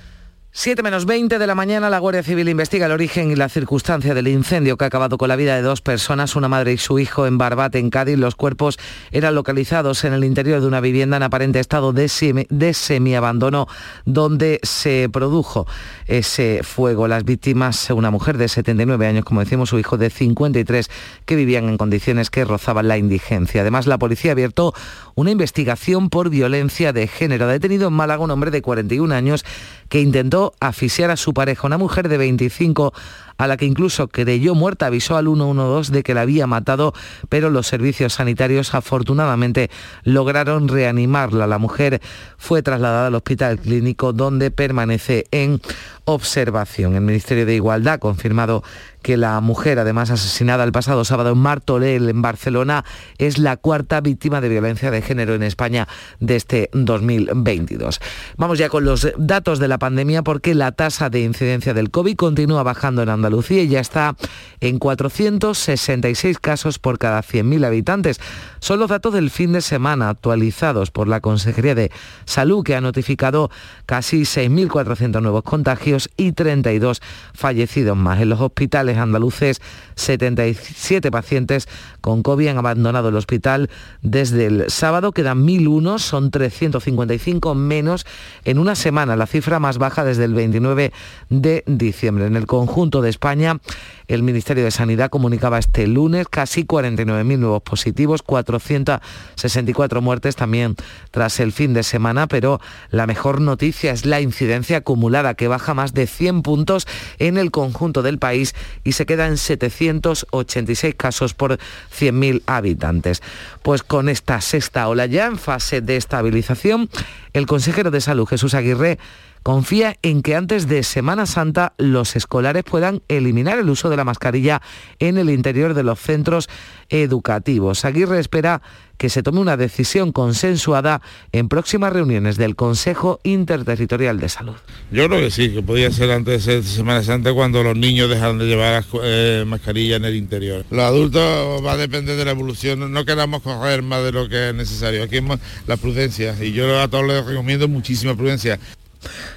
7 0.57 0.84
menos 0.84 1.05
20 1.05 1.40
de 1.40 1.46
la 1.48 1.57
mañana, 1.57 1.90
la 1.90 1.98
Guardia 1.98 2.22
Civil 2.22 2.48
investiga 2.48 2.86
el 2.86 2.92
origen 2.92 3.28
y 3.32 3.34
la 3.34 3.48
circunstancia 3.48 4.14
del 4.14 4.28
incendio 4.28 4.76
que 4.76 4.84
ha 4.84 4.86
acabado 4.86 5.18
con 5.18 5.28
la 5.28 5.34
vida 5.34 5.57
de 5.57 5.62
dos 5.62 5.80
personas, 5.80 6.36
una 6.36 6.46
madre 6.46 6.72
y 6.72 6.78
su 6.78 7.00
hijo 7.00 7.26
en 7.26 7.38
Barbate, 7.38 7.80
en 7.80 7.90
Cádiz. 7.90 8.18
Los 8.18 8.36
cuerpos 8.36 8.78
eran 9.11 9.34
localizados 9.34 10.05
en 10.05 10.12
el 10.12 10.22
interior 10.22 10.61
de 10.61 10.68
una 10.68 10.80
vivienda 10.80 11.16
en 11.16 11.24
aparente 11.24 11.59
estado 11.59 11.92
de, 11.92 12.09
semi, 12.09 12.46
semiabandono 12.72 13.66
donde 14.05 14.61
se 14.62 15.09
produjo 15.12 15.66
ese 16.07 16.61
fuego. 16.62 17.09
Las 17.09 17.24
víctimas, 17.24 17.90
una 17.90 18.12
mujer 18.12 18.38
de 18.38 18.46
79 18.46 19.09
años, 19.09 19.24
como 19.24 19.40
decimos, 19.40 19.70
su 19.70 19.80
hijo 19.80 19.98
de 19.98 20.09
53, 20.09 20.88
que 21.26 21.34
vivían 21.34 21.68
en 21.68 21.76
condiciones 21.76 22.30
que 22.30 22.44
rozaban 22.44 22.86
la 22.86 22.96
indigencia. 22.96 23.62
Además, 23.62 23.88
la 23.88 23.98
policía 23.98 24.30
abierto 24.30 24.72
una 25.16 25.32
investigación 25.32 26.11
por 26.11 26.30
violencia 26.30 26.92
de 26.92 27.09
género. 27.09 27.46
Ha 27.46 27.48
detenido 27.48 27.88
en 27.88 27.94
Málaga 27.94 28.22
un 28.22 28.30
hombre 28.30 28.52
de 28.52 28.62
41 28.62 29.12
años 29.12 29.44
que 29.88 30.00
intentó 30.00 30.43
asfixiar 30.61 31.11
a 31.11 31.16
su 31.16 31.32
pareja, 31.32 31.66
una 31.66 31.78
mujer 31.78 32.09
de 32.09 32.18
25 32.18 32.92
a 33.37 33.47
la 33.47 33.57
que 33.57 33.66
incluso 33.66 34.09
creyó 34.09 34.55
muerta, 34.55 34.87
avisó 34.87 35.16
al 35.16 35.26
112 35.26 35.93
de 35.93 36.03
que 36.03 36.14
la 36.14 36.22
había 36.22 36.47
matado, 36.47 36.93
pero 37.28 37.51
los 37.51 37.66
servicios 37.66 38.14
sanitarios 38.14 38.74
afortunadamente 38.74 39.70
lograron 40.05 40.68
reanimarla. 40.68 41.47
La 41.47 41.59
mujer 41.59 42.01
fue 42.39 42.62
trasladada 42.62 43.09
al 43.09 43.14
hospital 43.14 43.59
clínico 43.59 44.12
donde 44.12 44.51
permanece 44.51 45.26
en 45.30 45.61
observación. 46.05 46.95
El 46.95 47.01
Ministerio 47.01 47.47
de 47.47 47.55
Igualdad 47.55 47.95
ha 47.95 47.99
confirmado 47.99 48.62
que 49.03 49.16
la 49.16 49.41
mujer, 49.41 49.78
además 49.78 50.11
asesinada 50.11 50.64
el 50.64 50.72
pasado 50.72 51.05
sábado 51.05 51.32
en 51.32 51.39
Martorell, 51.39 52.09
en 52.09 52.22
Barcelona, 52.22 52.85
es 53.18 53.39
la 53.39 53.57
cuarta 53.57 54.01
víctima 54.01 54.41
de 54.41 54.49
violencia 54.49 54.91
de 54.91 55.03
género 55.03 55.35
en 55.35 55.43
España 55.43 55.87
de 56.20 56.37
este 56.37 56.70
2022. 56.72 58.01
Vamos 58.37 58.59
ya 58.59 58.68
con 58.68 58.85
los 58.85 59.12
datos 59.18 59.59
de 59.59 59.68
la 59.68 59.78
pandemia 59.78 60.22
porque 60.22 60.55
la 60.55 60.72
tasa 60.72 61.11
de 61.11 61.20
incidencia 61.20 61.74
del 61.74 61.91
COVID 61.91 62.16
continúa 62.16 62.62
bajando 62.62 63.03
en 63.03 63.11
Andalucía 63.11 63.24
y 63.51 63.68
ya 63.68 63.80
está 63.80 64.16
en 64.61 64.78
466 64.78 66.39
casos 66.39 66.78
por 66.78 66.99
cada 66.99 67.22
100.000 67.22 67.66
habitantes. 67.66 68.20
Son 68.61 68.78
los 68.78 68.89
datos 68.89 69.12
del 69.12 69.30
fin 69.30 69.53
de 69.53 69.61
semana 69.61 70.09
actualizados 70.09 70.91
por 70.91 71.09
la 71.09 71.20
Consejería 71.20 71.74
de 71.74 71.91
Salud 72.24 72.64
que 72.64 72.74
ha 72.74 72.80
notificado 72.80 73.51
casi 73.87 74.22
6.400 74.22 75.20
nuevos 75.20 75.43
contagios 75.43 76.11
y 76.16 76.32
32 76.32 77.03
fallecidos 77.35 77.97
más. 77.97 78.20
En 78.20 78.28
los 78.28 78.41
hospitales 78.41 78.97
andaluces, 78.97 79.61
77 79.97 81.11
pacientes 81.11 81.68
con 82.01 82.22
COVID 82.22 82.49
han 82.49 82.59
abandonado 82.59 83.09
el 83.09 83.16
hospital 83.16 83.70
desde 84.03 84.47
el 84.47 84.70
sábado. 84.70 85.12
Quedan 85.12 85.47
1.001, 85.47 85.99
son 85.99 86.30
355 86.30 87.55
menos 87.55 88.07
en 88.45 88.59
una 88.59 88.74
semana, 88.74 89.16
la 89.16 89.26
cifra 89.26 89.59
más 89.59 89.78
baja 89.78 90.05
desde 90.05 90.24
el 90.24 90.35
29 90.35 90.93
de 91.30 91.64
diciembre. 91.66 92.26
En 92.26 92.37
el 92.37 92.47
conjunto 92.47 93.03
de 93.03 93.11
España, 93.14 93.60
el 94.08 94.22
Ministerio 94.22 94.64
de 94.64 94.70
Sanidad 94.70 95.08
comunicaba 95.08 95.58
este 95.58 95.86
lunes 95.86 96.26
casi 96.28 96.64
49.000 96.64 97.38
nuevos 97.38 97.62
positivos, 97.62 98.22
464 98.22 100.02
muertes 100.02 100.36
también 100.36 100.74
tras 101.10 101.40
el 101.40 101.52
fin 101.52 101.72
de 101.74 101.82
semana, 101.82 102.26
pero 102.26 102.60
la 102.90 103.06
mejor 103.06 103.40
noticia 103.40 103.92
es 103.92 104.04
la 104.04 104.20
incidencia 104.20 104.78
acumulada 104.78 105.34
que 105.34 105.48
baja 105.48 105.74
más 105.74 105.94
de 105.94 106.06
100 106.06 106.42
puntos 106.42 106.86
en 107.18 107.38
el 107.38 107.50
conjunto 107.50 108.02
del 108.02 108.18
país 108.18 108.54
y 108.82 108.92
se 108.92 109.06
queda 109.06 109.26
en 109.26 109.38
786 109.38 110.94
casos 110.96 111.34
por 111.34 111.58
100.000 111.98 112.42
habitantes. 112.46 113.22
Pues 113.62 113.82
con 113.82 114.08
esta 114.08 114.40
sexta 114.40 114.88
ola 114.88 115.06
ya 115.06 115.26
en 115.26 115.38
fase 115.38 115.80
de 115.80 115.96
estabilización, 115.96 116.90
el 117.32 117.46
consejero 117.46 117.90
de 117.90 118.00
Salud 118.00 118.26
Jesús 118.26 118.54
Aguirre 118.54 118.98
confía 119.45 119.99
en 120.01 120.22
que 120.22 120.34
antes 120.34 120.68
de 120.68 120.82
Semana 120.82 121.26
Santa 121.26 121.74
los 121.76 122.16
escolares 122.16 122.64
puedan 122.64 123.03
eliminar 123.09 123.59
el 123.59 123.68
uso 123.68 123.90
de 123.90 123.97
la 123.99 124.03
mascarilla 124.03 124.62
en 124.99 125.18
el 125.18 125.28
interior 125.28 125.74
de 125.74 125.82
los 125.82 126.01
centros 126.01 126.49
educativos. 126.88 127.84
Aguirre 127.84 128.18
espera 128.18 128.62
que 128.97 129.11
se 129.11 129.22
tome 129.22 129.40
una 129.40 129.59
decisión 129.59 130.12
consensuada 130.12 131.03
en 131.32 131.51
próximas 131.51 131.92
reuniones 131.92 132.38
del 132.38 132.57
Consejo 132.57 133.20
Interterritorial 133.22 134.18
de 134.18 134.30
Salud. 134.30 134.55
Yo 134.90 135.07
creo 135.09 135.20
que 135.20 135.30
sí, 135.30 135.51
que 135.51 135.62
podría 135.62 135.90
ser 135.90 136.11
antes 136.11 136.47
de 136.47 136.62
Semana 136.62 137.03
Santa 137.03 137.34
cuando 137.34 137.62
los 137.62 137.76
niños 137.76 138.09
dejan 138.09 138.38
de 138.38 138.47
llevar 138.47 138.82
eh, 139.03 139.45
mascarilla 139.47 139.97
en 139.97 140.07
el 140.07 140.16
interior. 140.16 140.64
Los 140.70 140.84
adultos 140.84 141.62
va 141.62 141.72
a 141.72 141.76
depender 141.76 142.16
de 142.16 142.24
la 142.24 142.30
evolución, 142.30 142.90
no 142.90 143.05
queramos 143.05 143.42
coger 143.42 143.82
más 143.82 144.03
de 144.05 144.12
lo 144.12 144.26
que 144.26 144.49
es 144.49 144.55
necesario. 144.55 145.03
Aquí 145.03 145.18
es 145.18 145.24
la 145.66 145.76
prudencia 145.76 146.34
y 146.42 146.53
yo 146.53 146.80
a 146.80 146.88
todos 146.88 147.07
les 147.07 147.26
recomiendo 147.26 147.68
muchísima 147.68 148.16
prudencia. 148.16 148.59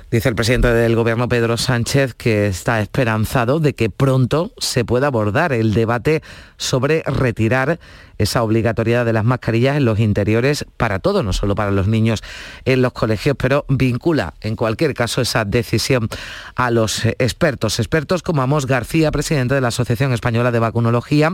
Dice 0.09 0.29
el 0.29 0.35
presidente 0.35 0.69
del 0.69 0.95
gobierno 0.95 1.27
Pedro 1.27 1.57
Sánchez 1.57 2.13
que 2.13 2.47
está 2.47 2.79
esperanzado 2.79 3.59
de 3.59 3.73
que 3.73 3.89
pronto 3.89 4.53
se 4.57 4.85
pueda 4.85 5.07
abordar 5.07 5.51
el 5.51 5.73
debate 5.73 6.23
sobre 6.55 7.03
retirar 7.05 7.77
esa 8.17 8.41
obligatoriedad 8.41 9.05
de 9.05 9.13
las 9.13 9.25
mascarillas 9.25 9.77
en 9.77 9.85
los 9.85 9.99
interiores 9.99 10.65
para 10.77 10.99
todos, 10.99 11.23
no 11.23 11.33
solo 11.33 11.55
para 11.55 11.71
los 11.71 11.87
niños 11.87 12.23
en 12.65 12.81
los 12.81 12.93
colegios, 12.93 13.35
pero 13.37 13.65
vincula 13.69 14.33
en 14.41 14.55
cualquier 14.55 14.93
caso 14.93 15.21
esa 15.21 15.45
decisión 15.45 16.07
a 16.55 16.71
los 16.71 17.05
expertos. 17.05 17.79
Expertos 17.79 18.23
como 18.23 18.41
Amos 18.41 18.65
García, 18.65 19.11
presidente 19.11 19.55
de 19.55 19.61
la 19.61 19.67
Asociación 19.67 20.13
Española 20.13 20.51
de 20.51 20.59
Vacunología, 20.59 21.33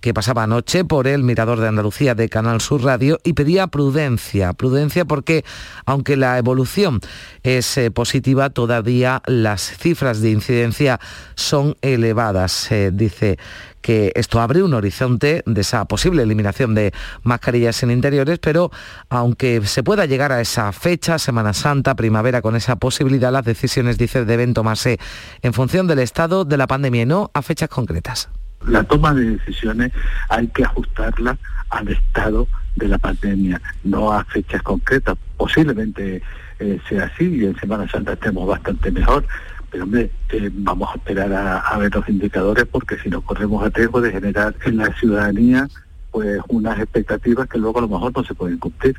que 0.00 0.14
pasaba 0.14 0.44
anoche 0.44 0.84
por 0.84 1.06
el 1.06 1.22
Mirador 1.22 1.60
de 1.60 1.68
Andalucía 1.68 2.14
de 2.14 2.28
Canal 2.28 2.60
Sur 2.60 2.82
Radio 2.82 3.18
y 3.24 3.34
pedía 3.34 3.66
prudencia, 3.68 4.52
prudencia 4.52 5.04
porque 5.04 5.44
aunque 5.84 6.16
la 6.16 6.38
evolución 6.38 7.00
es 7.42 7.76
eh, 7.78 7.90
positiva, 8.06 8.50
todavía 8.50 9.20
las 9.26 9.76
cifras 9.78 10.20
de 10.20 10.30
incidencia 10.30 11.00
son 11.34 11.74
elevadas, 11.82 12.70
dice 12.92 13.36
que 13.80 14.12
esto 14.14 14.40
abre 14.40 14.62
un 14.62 14.74
horizonte 14.74 15.42
de 15.44 15.60
esa 15.60 15.84
posible 15.86 16.22
eliminación 16.22 16.76
de 16.76 16.92
mascarillas 17.24 17.82
en 17.82 17.90
interiores, 17.90 18.38
pero 18.38 18.70
aunque 19.08 19.60
se 19.64 19.82
pueda 19.82 20.06
llegar 20.06 20.30
a 20.30 20.40
esa 20.40 20.70
fecha, 20.70 21.18
Semana 21.18 21.52
Santa, 21.52 21.96
primavera, 21.96 22.42
con 22.42 22.54
esa 22.54 22.76
posibilidad, 22.76 23.32
las 23.32 23.44
decisiones, 23.44 23.98
dice, 23.98 24.24
deben 24.24 24.54
tomarse 24.54 25.00
en 25.42 25.52
función 25.52 25.88
del 25.88 25.98
estado 25.98 26.44
de 26.44 26.56
la 26.56 26.68
pandemia 26.68 27.02
y 27.02 27.06
no 27.06 27.32
a 27.34 27.42
fechas 27.42 27.68
concretas. 27.68 28.28
La 28.68 28.84
toma 28.84 29.14
de 29.14 29.30
decisiones 29.30 29.90
hay 30.28 30.46
que 30.46 30.62
ajustarla 30.62 31.36
al 31.70 31.88
estado 31.88 32.46
de 32.76 32.86
la 32.86 32.98
pandemia, 32.98 33.60
no 33.82 34.12
a 34.12 34.24
fechas 34.24 34.62
concretas. 34.62 35.16
Posiblemente 35.36 36.22
eh, 36.58 36.80
sea 36.88 37.04
así 37.04 37.24
y 37.24 37.44
en 37.44 37.56
Semana 37.58 37.88
Santa 37.88 38.14
estemos 38.14 38.46
bastante 38.46 38.90
mejor, 38.90 39.24
pero 39.70 39.84
hombre, 39.84 40.10
eh, 40.30 40.50
vamos 40.52 40.88
a 40.92 40.96
esperar 40.96 41.32
a, 41.32 41.78
ver 41.78 41.94
los 41.94 42.08
indicadores 42.08 42.64
porque 42.64 42.96
si 42.98 43.10
no 43.10 43.20
corremos 43.20 43.64
a 43.64 43.68
riesgo 43.68 44.00
de 44.00 44.12
generar 44.12 44.54
en 44.64 44.78
la 44.78 44.92
ciudadanía 44.94 45.68
pues 46.10 46.40
unas 46.48 46.78
expectativas 46.78 47.46
que 47.46 47.58
luego 47.58 47.78
a 47.78 47.82
lo 47.82 47.88
mejor 47.88 48.10
no 48.16 48.24
se 48.24 48.32
pueden 48.32 48.56
cumplir. 48.56 48.96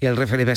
Y 0.00 0.06
el 0.06 0.16
rey 0.16 0.26
Felipe 0.26 0.54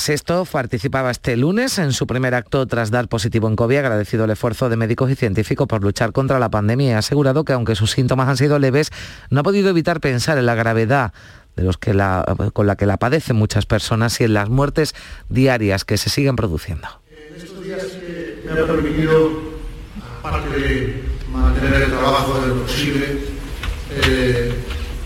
participaba 0.50 1.12
este 1.12 1.36
lunes 1.36 1.80
en 1.80 1.92
su 1.92 2.08
primer 2.08 2.34
acto 2.34 2.66
tras 2.66 2.92
dar 2.92 3.10
positivo 3.10 3.50
en 3.50 3.58
COVID, 3.58 3.80
agradecido 3.80 4.24
el 4.24 4.32
esfuerzo 4.32 4.70
de 4.70 4.78
médicos 4.78 5.12
y 5.12 5.16
científicos 5.16 5.68
por 5.68 5.84
luchar 5.84 6.14
contra 6.14 6.40
la 6.40 6.50
pandemia 6.50 6.88
y 6.88 6.92
ha 6.94 7.00
asegurado 7.00 7.44
que 7.44 7.52
aunque 7.52 7.76
sus 7.76 7.92
síntomas 7.92 8.30
han 8.30 8.38
sido 8.38 8.58
leves, 8.58 8.90
no 9.30 9.42
ha 9.42 9.44
podido 9.44 9.70
evitar 9.70 10.00
pensar 10.00 10.38
en 10.38 10.46
la 10.46 10.56
gravedad 10.56 11.12
de 11.58 11.64
los 11.64 11.78
que 11.78 11.94
la, 11.94 12.24
con 12.54 12.68
la 12.68 12.78
que 12.78 12.86
la 12.86 12.98
padecen 12.98 13.36
muchas 13.36 13.66
personas 13.66 14.22
y 14.22 14.24
en 14.24 14.34
las 14.36 14.48
muertes 14.48 14.94
diarias 15.28 15.84
que 15.84 15.98
se 15.98 16.10
siguen 16.10 16.36
produciendo. 16.36 16.88
En 17.10 17.36
estos 17.36 17.64
días 17.64 17.84
me 18.46 18.52
ha 18.62 18.66
permitido, 18.68 19.42
aparte 20.20 20.60
de 20.60 21.04
mantener 21.32 21.82
el 21.82 21.90
trabajo 21.90 22.40
de 22.42 22.48
lo 22.48 22.62
posible, 22.62 23.18
eh, 23.92 24.54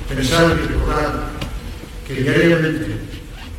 pensar 0.10 0.52
y 0.52 0.68
recordar 0.68 1.30
que 2.06 2.16
diariamente 2.16 2.98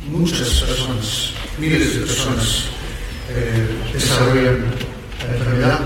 muchas 0.07 0.61
personas, 0.61 1.33
miles 1.57 1.95
de 1.95 1.99
personas, 2.01 2.65
eh, 3.31 3.91
desarrollan 3.91 4.65
la 5.27 5.35
enfermedad 5.35 5.79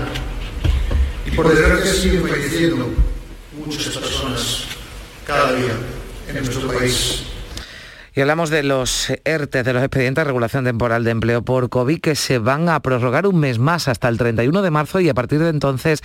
y 1.24 1.30
por 1.30 1.48
desgracia 1.48 1.94
siguen 1.94 2.28
falleciendo 2.28 2.90
muchas 3.64 3.96
personas 3.96 4.64
cada 5.24 5.54
día 5.54 5.72
en 6.28 6.36
nuestro 6.36 6.68
país. 6.68 7.24
Y 8.14 8.20
hablamos 8.20 8.50
de 8.50 8.62
los 8.62 9.12
ERTE, 9.24 9.62
de 9.62 9.72
los 9.72 9.82
expedientes 9.82 10.22
de 10.22 10.26
regulación 10.26 10.64
temporal 10.64 11.04
de 11.04 11.12
empleo 11.12 11.42
por 11.42 11.68
COVID, 11.68 12.00
que 12.00 12.16
se 12.16 12.38
van 12.38 12.68
a 12.68 12.80
prorrogar 12.80 13.26
un 13.26 13.38
mes 13.38 13.58
más 13.58 13.86
hasta 13.88 14.08
el 14.08 14.18
31 14.18 14.62
de 14.62 14.70
marzo 14.70 15.00
y 15.00 15.08
a 15.08 15.14
partir 15.14 15.38
de 15.38 15.50
entonces 15.50 16.02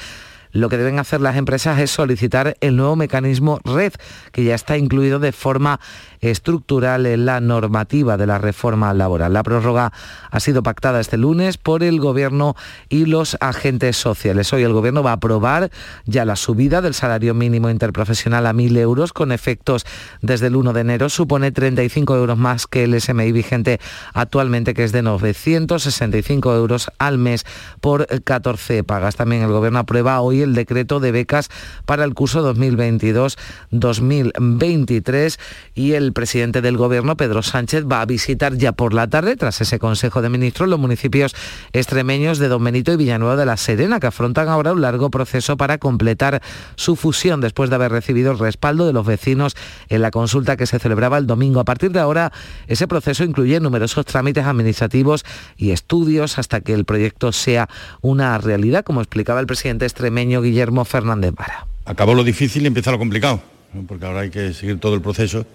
lo 0.52 0.70
que 0.70 0.78
deben 0.78 1.00
hacer 1.00 1.20
las 1.20 1.36
empresas 1.36 1.80
es 1.80 1.90
solicitar 1.90 2.56
el 2.62 2.76
nuevo 2.76 2.96
mecanismo 2.96 3.60
red, 3.64 3.94
que 4.32 4.44
ya 4.44 4.54
está 4.54 4.78
incluido 4.78 5.18
de 5.18 5.32
forma 5.32 5.80
estructural 6.24 7.06
en 7.06 7.26
la 7.26 7.40
normativa 7.40 8.18
de 8.18 8.28
la 8.28 8.38
reforma 8.38 8.94
laboral. 8.94 9.34
La 9.34 9.44
prórroga 9.44 9.92
ha 10.32 10.40
sido 10.40 10.64
pactada 10.64 11.00
este 11.00 11.18
lunes 11.18 11.58
por 11.58 11.84
el 11.84 12.00
Gobierno 12.00 12.56
y 12.90 13.06
los 13.06 13.38
agentes 13.40 13.98
sociales. 13.98 14.52
Hoy 14.54 14.64
el 14.64 14.74
Gobierno 14.74 15.04
va 15.04 15.12
a 15.12 15.16
aprobar 15.16 15.70
ya 16.06 16.26
la 16.26 16.36
subida 16.36 16.82
del 16.82 16.94
salario 16.94 17.34
mínimo 17.34 17.70
interprofesional 17.70 18.48
a 18.48 18.54
1.000 18.54 18.78
euros 18.78 19.14
con 19.14 19.32
efectos 19.32 19.86
desde 20.22 20.48
el 20.48 20.56
1 20.56 20.74
de 20.74 20.82
enero. 20.82 21.10
Supone 21.10 21.52
35 21.52 22.16
euros 22.16 22.38
más 22.38 22.68
que 22.68 22.86
el 22.86 23.00
SMI 23.00 23.32
vigente 23.32 23.80
actualmente, 24.14 24.74
que 24.74 24.84
es 24.84 24.92
de 24.92 25.02
965 25.02 26.56
euros 26.56 26.92
al 26.98 27.18
mes 27.18 27.46
por 27.82 28.08
14 28.24 28.84
pagas. 28.84 29.16
También 29.16 29.44
el 29.44 29.52
Gobierno 29.52 29.80
aprueba 29.80 30.20
hoy 30.22 30.42
el 30.42 30.56
decreto 30.56 31.00
de 31.00 31.12
becas 31.12 31.50
para 31.86 32.04
el 32.04 32.14
curso 32.14 32.54
2022-2023 32.54 35.40
y 35.76 35.94
el 35.94 36.13
presidente 36.14 36.62
del 36.62 36.78
Gobierno, 36.78 37.18
Pedro 37.18 37.42
Sánchez, 37.44 37.86
va 37.92 38.02
a 38.02 38.06
visitar 38.06 38.56
ya 38.56 38.72
por 38.72 38.94
la 38.94 39.08
tarde, 39.08 39.36
tras 39.36 39.60
ese 39.62 39.80
Consejo 39.80 40.22
de 40.22 40.30
Ministros, 40.30 40.70
los 40.70 40.80
municipios 40.80 41.36
extremeños 41.74 42.40
de 42.40 42.48
Don 42.48 42.64
Benito 42.64 42.94
y 42.94 42.98
Villanueva 42.98 43.36
de 43.36 43.46
la 43.46 43.58
Serena, 43.58 44.00
que 44.00 44.08
afrontan 44.08 44.48
ahora 44.48 44.72
un 44.72 44.82
largo 44.82 45.10
proceso 45.10 45.58
para 45.58 45.78
completar 45.78 46.42
su 46.76 46.96
fusión 46.96 47.42
después 47.42 47.70
de 47.70 47.76
haber 47.76 47.92
recibido 47.92 48.32
el 48.32 48.40
respaldo 48.40 48.86
de 48.86 48.94
los 48.94 49.06
vecinos 49.06 49.56
en 49.90 50.02
la 50.02 50.12
consulta 50.12 50.58
que 50.58 50.66
se 50.66 50.80
celebraba 50.80 51.18
el 51.18 51.28
domingo. 51.28 51.60
A 51.60 51.66
partir 51.66 51.92
de 51.92 52.00
ahora, 52.00 52.32
ese 52.68 52.88
proceso 52.88 53.24
incluye 53.24 53.60
numerosos 53.60 54.06
trámites 54.06 54.46
administrativos 54.46 55.26
y 55.58 55.72
estudios 55.72 56.38
hasta 56.38 56.62
que 56.62 56.74
el 56.74 56.86
proyecto 56.86 57.32
sea 57.32 57.70
una 58.02 58.38
realidad, 58.38 58.84
como 58.84 59.02
explicaba 59.02 59.40
el 59.40 59.48
presidente 59.48 59.86
extremeño 59.86 60.42
Guillermo 60.42 60.86
Fernández 60.86 61.34
Vara. 61.36 61.68
Acabó 61.86 62.14
lo 62.14 62.24
difícil 62.24 62.64
y 62.64 62.68
empieza 62.68 62.92
lo 62.92 63.00
complicado, 63.00 63.42
porque 63.88 64.06
ahora 64.06 64.22
hay 64.22 64.30
que 64.30 64.54
seguir 64.54 64.80
todo 64.80 64.96
el 64.96 65.02
proceso 65.02 65.46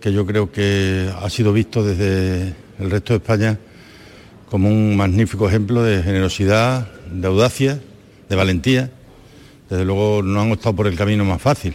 que 0.00 0.12
yo 0.12 0.26
creo 0.26 0.50
que 0.50 1.10
ha 1.20 1.28
sido 1.30 1.52
visto 1.52 1.82
desde 1.84 2.54
el 2.78 2.90
resto 2.90 3.12
de 3.12 3.18
España 3.18 3.58
como 4.50 4.68
un 4.68 4.96
magnífico 4.96 5.48
ejemplo 5.48 5.82
de 5.82 6.02
generosidad, 6.02 6.88
de 7.10 7.26
audacia, 7.26 7.80
de 8.28 8.36
valentía. 8.36 8.90
Desde 9.68 9.84
luego 9.84 10.22
no 10.22 10.40
han 10.40 10.52
optado 10.52 10.76
por 10.76 10.86
el 10.86 10.96
camino 10.96 11.24
más 11.24 11.42
fácil. 11.42 11.74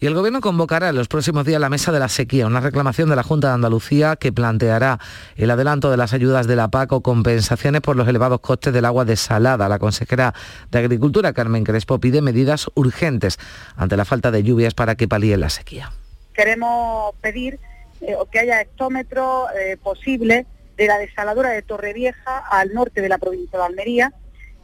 Y 0.00 0.06
el 0.06 0.14
Gobierno 0.14 0.40
convocará 0.40 0.90
en 0.90 0.96
los 0.96 1.08
próximos 1.08 1.46
días 1.46 1.60
la 1.60 1.70
mesa 1.70 1.92
de 1.92 1.98
la 1.98 2.08
sequía, 2.08 2.46
una 2.46 2.60
reclamación 2.60 3.08
de 3.08 3.16
la 3.16 3.22
Junta 3.22 3.48
de 3.48 3.54
Andalucía 3.54 4.16
que 4.16 4.32
planteará 4.32 4.98
el 5.36 5.50
adelanto 5.50 5.90
de 5.90 5.96
las 5.96 6.12
ayudas 6.12 6.46
de 6.46 6.56
la 6.56 6.68
PAC 6.68 6.92
o 6.92 7.00
compensaciones 7.00 7.80
por 7.80 7.96
los 7.96 8.06
elevados 8.06 8.40
costes 8.40 8.74
del 8.74 8.84
agua 8.84 9.06
desalada. 9.06 9.68
La 9.68 9.78
consejera 9.78 10.34
de 10.70 10.78
Agricultura, 10.78 11.32
Carmen 11.32 11.64
Crespo, 11.64 12.00
pide 12.00 12.20
medidas 12.20 12.66
urgentes 12.74 13.38
ante 13.76 13.96
la 13.96 14.04
falta 14.04 14.30
de 14.30 14.42
lluvias 14.42 14.74
para 14.74 14.96
que 14.96 15.08
palíe 15.08 15.38
la 15.38 15.48
sequía 15.48 15.92
queremos 16.42 17.14
pedir 17.20 17.60
eh, 18.00 18.16
que 18.32 18.40
haya 18.40 18.60
hectómetros 18.60 19.48
eh, 19.56 19.76
posibles 19.76 20.44
de 20.76 20.86
la 20.88 20.98
desaladora 20.98 21.50
de 21.50 21.62
Torrevieja 21.62 22.38
al 22.38 22.74
norte 22.74 23.00
de 23.00 23.08
la 23.08 23.18
provincia 23.18 23.60
de 23.60 23.64
Almería. 23.64 24.12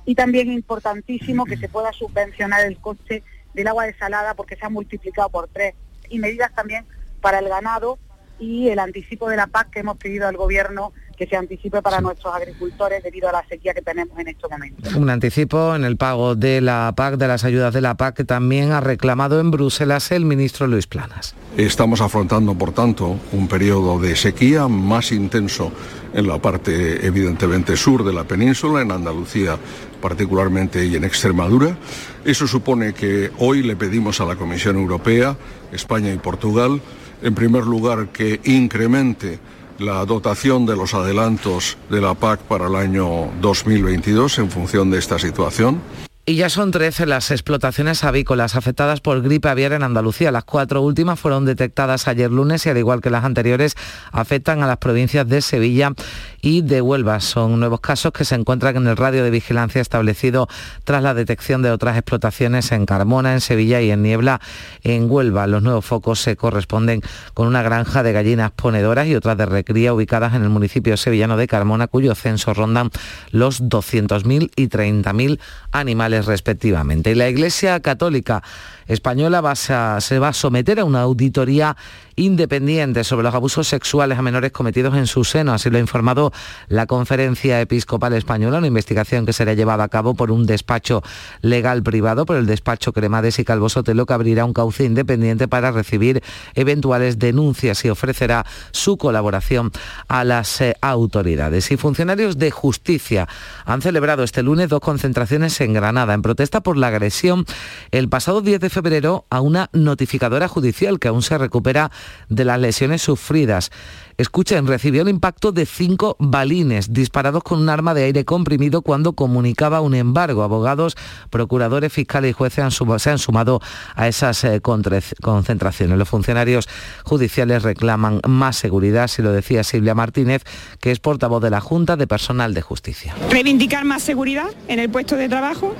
Y 0.04 0.16
también 0.16 0.50
importantísimo 0.50 1.44
que 1.44 1.56
se 1.56 1.68
pueda 1.68 1.92
subvencionar 1.92 2.66
el 2.66 2.78
coste 2.78 3.22
del 3.54 3.68
agua 3.68 3.86
desalada 3.86 4.34
porque 4.34 4.56
se 4.56 4.66
ha 4.66 4.70
multiplicado 4.70 5.28
por 5.28 5.46
tres. 5.46 5.74
Y 6.08 6.18
medidas 6.18 6.52
también 6.52 6.84
para 7.20 7.38
el 7.38 7.48
ganado 7.48 7.98
y 8.40 8.70
el 8.70 8.80
anticipo 8.80 9.28
de 9.28 9.36
la 9.36 9.46
PAC 9.46 9.70
que 9.70 9.80
hemos 9.80 9.98
pedido 9.98 10.26
al 10.26 10.36
Gobierno 10.36 10.92
que 11.18 11.26
se 11.26 11.36
anticipe 11.36 11.82
para 11.82 12.00
nuestros 12.00 12.32
agricultores 12.32 13.02
debido 13.02 13.28
a 13.28 13.32
la 13.32 13.44
sequía 13.48 13.74
que 13.74 13.82
tenemos 13.82 14.16
en 14.18 14.28
estos 14.28 14.48
momentos. 14.50 14.94
Un 14.94 15.10
anticipo 15.10 15.74
en 15.74 15.84
el 15.84 15.96
pago 15.96 16.36
de 16.36 16.60
la 16.60 16.92
PAC, 16.96 17.16
de 17.16 17.26
las 17.26 17.44
ayudas 17.44 17.74
de 17.74 17.80
la 17.80 17.96
PAC, 17.96 18.18
que 18.18 18.24
también 18.24 18.70
ha 18.70 18.80
reclamado 18.80 19.40
en 19.40 19.50
Bruselas 19.50 20.12
el 20.12 20.24
ministro 20.24 20.68
Luis 20.68 20.86
Planas. 20.86 21.34
Estamos 21.56 22.00
afrontando, 22.00 22.54
por 22.54 22.72
tanto, 22.72 23.18
un 23.32 23.48
periodo 23.48 23.98
de 23.98 24.14
sequía 24.14 24.68
más 24.68 25.10
intenso 25.10 25.72
en 26.14 26.28
la 26.28 26.38
parte 26.38 27.04
evidentemente 27.04 27.76
sur 27.76 28.04
de 28.04 28.12
la 28.12 28.24
península, 28.24 28.80
en 28.80 28.92
Andalucía 28.92 29.58
particularmente 30.00 30.86
y 30.86 30.94
en 30.94 31.02
Extremadura. 31.02 31.76
Eso 32.24 32.46
supone 32.46 32.94
que 32.94 33.32
hoy 33.38 33.64
le 33.64 33.74
pedimos 33.74 34.20
a 34.20 34.24
la 34.24 34.36
Comisión 34.36 34.76
Europea, 34.76 35.36
España 35.72 36.12
y 36.12 36.18
Portugal, 36.18 36.80
en 37.22 37.34
primer 37.34 37.64
lugar, 37.64 38.08
que 38.08 38.40
incremente 38.44 39.40
la 39.78 40.04
dotación 40.04 40.66
de 40.66 40.76
los 40.76 40.94
adelantos 40.94 41.76
de 41.88 42.00
la 42.00 42.14
PAC 42.14 42.40
para 42.40 42.66
el 42.66 42.76
año 42.76 43.30
2022 43.40 44.38
en 44.38 44.50
función 44.50 44.90
de 44.90 44.98
esta 44.98 45.18
situación. 45.18 45.80
Y 46.28 46.34
ya 46.34 46.50
son 46.50 46.72
13 46.72 47.06
las 47.06 47.30
explotaciones 47.30 48.04
avícolas 48.04 48.54
afectadas 48.54 49.00
por 49.00 49.22
gripe 49.22 49.48
aviar 49.48 49.72
en 49.72 49.82
Andalucía. 49.82 50.30
Las 50.30 50.44
cuatro 50.44 50.82
últimas 50.82 51.18
fueron 51.18 51.46
detectadas 51.46 52.06
ayer 52.06 52.30
lunes 52.30 52.66
y 52.66 52.68
al 52.68 52.76
igual 52.76 53.00
que 53.00 53.08
las 53.08 53.24
anteriores 53.24 53.76
afectan 54.12 54.62
a 54.62 54.66
las 54.66 54.76
provincias 54.76 55.26
de 55.26 55.40
Sevilla 55.40 55.94
y 56.42 56.60
de 56.60 56.82
Huelva. 56.82 57.20
Son 57.20 57.58
nuevos 57.58 57.80
casos 57.80 58.12
que 58.12 58.26
se 58.26 58.34
encuentran 58.34 58.76
en 58.76 58.86
el 58.88 58.98
radio 58.98 59.24
de 59.24 59.30
vigilancia 59.30 59.80
establecido 59.80 60.48
tras 60.84 61.02
la 61.02 61.14
detección 61.14 61.62
de 61.62 61.70
otras 61.70 61.96
explotaciones 61.96 62.72
en 62.72 62.84
Carmona, 62.84 63.32
en 63.32 63.40
Sevilla 63.40 63.80
y 63.80 63.90
en 63.90 64.02
Niebla, 64.02 64.42
en 64.82 65.10
Huelva. 65.10 65.46
Los 65.46 65.62
nuevos 65.62 65.86
focos 65.86 66.20
se 66.20 66.36
corresponden 66.36 67.00
con 67.32 67.46
una 67.46 67.62
granja 67.62 68.02
de 68.02 68.12
gallinas 68.12 68.50
ponedoras 68.50 69.06
y 69.06 69.14
otras 69.14 69.38
de 69.38 69.46
recría 69.46 69.94
ubicadas 69.94 70.34
en 70.34 70.42
el 70.42 70.50
municipio 70.50 70.98
sevillano 70.98 71.38
de 71.38 71.46
Carmona, 71.46 71.86
cuyo 71.86 72.14
censo 72.14 72.52
rondan 72.52 72.90
los 73.30 73.62
200.000 73.62 74.50
y 74.56 74.68
30.000 74.68 75.40
animales 75.72 76.17
respectivamente. 76.26 77.14
La 77.14 77.28
Iglesia 77.28 77.80
Católica 77.80 78.42
Española 78.86 79.54
se 79.54 80.18
va 80.18 80.28
a 80.28 80.32
someter 80.32 80.80
a 80.80 80.84
una 80.84 81.02
auditoría 81.02 81.76
independiente 82.18 83.04
sobre 83.04 83.24
los 83.24 83.34
abusos 83.34 83.68
sexuales 83.68 84.18
a 84.18 84.22
menores 84.22 84.52
cometidos 84.52 84.96
en 84.96 85.06
su 85.06 85.24
seno. 85.24 85.52
Así 85.52 85.70
lo 85.70 85.78
ha 85.78 85.80
informado 85.80 86.32
la 86.68 86.86
Conferencia 86.86 87.60
Episcopal 87.60 88.12
Española, 88.12 88.58
una 88.58 88.66
investigación 88.66 89.24
que 89.24 89.32
será 89.32 89.54
llevada 89.54 89.84
a 89.84 89.88
cabo 89.88 90.14
por 90.14 90.30
un 90.30 90.44
despacho 90.44 91.02
legal 91.40 91.82
privado, 91.82 92.26
por 92.26 92.36
el 92.36 92.46
despacho 92.46 92.92
Cremades 92.92 93.38
y 93.38 93.44
Calvo 93.44 93.68
Sotelo, 93.68 94.04
que 94.04 94.12
abrirá 94.12 94.44
un 94.44 94.52
cauce 94.52 94.84
independiente 94.84 95.48
para 95.48 95.70
recibir 95.70 96.22
eventuales 96.54 97.18
denuncias 97.18 97.84
y 97.84 97.90
ofrecerá 97.90 98.44
su 98.72 98.96
colaboración 98.98 99.70
a 100.08 100.24
las 100.24 100.60
eh, 100.60 100.74
autoridades. 100.80 101.70
Y 101.70 101.76
funcionarios 101.76 102.38
de 102.38 102.50
justicia 102.50 103.28
han 103.64 103.80
celebrado 103.80 104.24
este 104.24 104.42
lunes 104.42 104.68
dos 104.68 104.80
concentraciones 104.80 105.60
en 105.60 105.72
Granada 105.72 106.14
en 106.14 106.22
protesta 106.22 106.60
por 106.62 106.76
la 106.76 106.88
agresión 106.88 107.46
el 107.92 108.08
pasado 108.08 108.40
10 108.40 108.60
de 108.60 108.70
febrero 108.70 109.24
a 109.30 109.40
una 109.40 109.70
notificadora 109.72 110.48
judicial 110.48 110.98
que 110.98 111.08
aún 111.08 111.22
se 111.22 111.38
recupera 111.38 111.90
de 112.28 112.44
las 112.44 112.60
lesiones 112.60 113.02
sufridas. 113.02 113.70
Escuchen, 114.18 114.66
recibió 114.66 115.02
el 115.02 115.08
impacto 115.08 115.52
de 115.52 115.64
cinco 115.64 116.16
balines 116.18 116.92
disparados 116.92 117.44
con 117.44 117.60
un 117.60 117.68
arma 117.68 117.94
de 117.94 118.02
aire 118.02 118.24
comprimido 118.24 118.82
cuando 118.82 119.12
comunicaba 119.12 119.80
un 119.80 119.94
embargo. 119.94 120.42
Abogados, 120.42 120.96
procuradores, 121.30 121.92
fiscales 121.92 122.30
y 122.30 122.32
jueces 122.32 122.74
se 122.98 123.10
han 123.10 123.18
sumado 123.18 123.60
a 123.94 124.08
esas 124.08 124.42
eh, 124.42 124.60
concentraciones. 124.60 125.96
Los 125.96 126.08
funcionarios 126.08 126.68
judiciales 127.04 127.62
reclaman 127.62 128.20
más 128.26 128.56
seguridad, 128.56 129.06
si 129.06 129.22
lo 129.22 129.30
decía 129.30 129.62
Silvia 129.62 129.94
Martínez, 129.94 130.42
que 130.80 130.90
es 130.90 130.98
portavoz 130.98 131.40
de 131.40 131.50
la 131.50 131.60
Junta 131.60 131.96
de 131.96 132.08
Personal 132.08 132.54
de 132.54 132.62
Justicia. 132.62 133.14
Reivindicar 133.30 133.84
más 133.84 134.02
seguridad 134.02 134.50
en 134.66 134.80
el 134.80 134.90
puesto 134.90 135.14
de 135.14 135.28
trabajo 135.28 135.76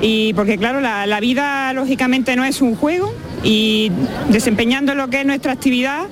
y 0.00 0.32
porque 0.34 0.58
claro, 0.58 0.80
la 0.80 1.20
vida 1.20 1.72
lógicamente 1.72 2.36
no 2.36 2.44
es 2.44 2.62
un 2.62 2.76
juego 2.76 3.12
y 3.42 3.90
desempeñando 4.30 4.94
lo 4.94 5.08
que 5.08 5.20
es 5.20 5.26
nuestra 5.26 5.52
actividad, 5.52 6.06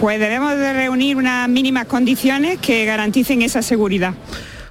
pues 0.00 0.20
debemos 0.20 0.56
de 0.56 0.72
reunir 0.72 1.16
unas 1.16 1.48
mínimas 1.48 1.86
condiciones 1.86 2.58
que 2.58 2.84
garanticen 2.84 3.42
esa 3.42 3.62
seguridad. 3.62 4.14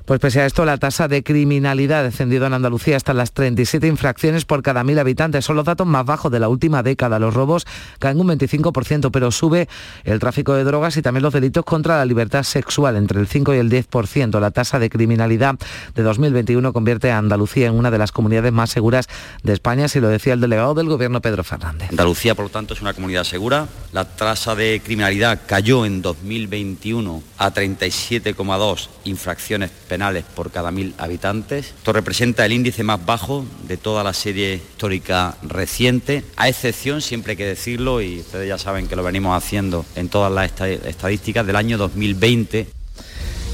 Pues 0.06 0.20
pese 0.20 0.40
a 0.40 0.46
esto, 0.46 0.66
la 0.66 0.78
tasa 0.78 1.08
de 1.08 1.24
criminalidad 1.24 2.02
ha 2.02 2.04
descendido 2.04 2.46
en 2.46 2.54
Andalucía 2.54 2.96
hasta 2.96 3.16
las 3.16 3.32
37 3.32 3.88
infracciones 3.88 4.46
por 4.46 4.62
cada 4.62 4.84
mil 4.84 5.00
habitantes. 5.00 5.46
Son 5.46 5.56
los 5.56 5.66
datos 5.66 5.88
más 5.88 6.06
bajos 6.06 6.32
de 6.32 6.40
la 6.40 6.48
última 6.48 6.84
década. 6.84 7.18
Los 7.18 7.34
robos 7.34 7.66
caen 7.98 8.20
un 8.20 8.28
25%, 8.28 9.10
pero 9.10 9.32
sube 9.32 9.68
el 10.04 10.20
tráfico 10.20 10.54
de 10.54 10.64
drogas 10.64 10.96
y 10.98 11.02
también 11.02 11.24
los 11.24 11.34
delitos 11.34 11.66
contra 11.66 11.98
la 11.98 12.06
libertad 12.06 12.44
sexual, 12.44 12.98
entre 12.98 13.20
el 13.20 13.26
5 13.26 13.56
y 13.56 13.58
el 13.58 13.72
10%. 13.72 14.40
La 14.40 14.52
tasa 14.52 14.78
de 14.78 14.92
criminalidad 14.92 15.56
de 15.96 16.04
2021 16.04 16.72
convierte 16.72 17.10
a 17.10 17.18
Andalucía 17.18 17.66
en 17.66 17.74
una 17.74 17.90
de 17.90 17.98
las 17.98 18.12
comunidades 18.12 18.54
más 18.54 18.70
seguras 18.70 19.08
de 19.42 19.54
España, 19.54 19.88
si 19.88 20.00
lo 20.00 20.10
decía 20.10 20.34
el 20.34 20.42
delegado 20.42 20.76
del 20.76 20.88
Gobierno, 20.88 21.20
Pedro 21.20 21.44
Fernández. 21.44 21.90
Andalucía, 21.90 22.36
por 22.36 22.46
lo 22.46 22.52
tanto, 22.52 22.76
es 22.76 22.82
una 22.82 22.94
comunidad 22.94 23.24
segura. 23.24 23.68
La 23.92 24.06
tasa 24.06 24.54
de 24.54 24.82
criminalidad 24.86 25.42
cayó 25.48 25.84
en 25.84 26.04
2021 26.04 27.24
a 27.40 27.52
37,2 27.52 28.88
infracciones 29.06 29.72
penales 29.72 29.95
por 30.36 30.52
cada 30.52 30.72
mil 30.72 30.94
habitantes. 30.98 31.68
Esto 31.78 31.94
representa 31.94 32.46
el 32.46 32.54
índice 32.54 32.84
más 32.84 33.06
bajo 33.06 33.46
de 33.68 33.78
toda 33.78 34.04
la 34.04 34.14
serie 34.14 34.56
histórica 34.56 35.38
reciente, 35.42 36.24
a 36.36 36.50
excepción, 36.50 37.02
siempre 37.02 37.32
hay 37.32 37.38
que 37.38 37.46
decirlo, 37.46 38.02
y 38.02 38.20
ustedes 38.20 38.48
ya 38.48 38.58
saben 38.58 38.88
que 38.88 38.96
lo 38.96 39.04
venimos 39.04 39.36
haciendo 39.36 39.86
en 39.96 40.10
todas 40.10 40.32
las 40.32 40.52
estadísticas, 40.86 41.46
del 41.46 41.56
año 41.56 41.78
2020 41.78 42.68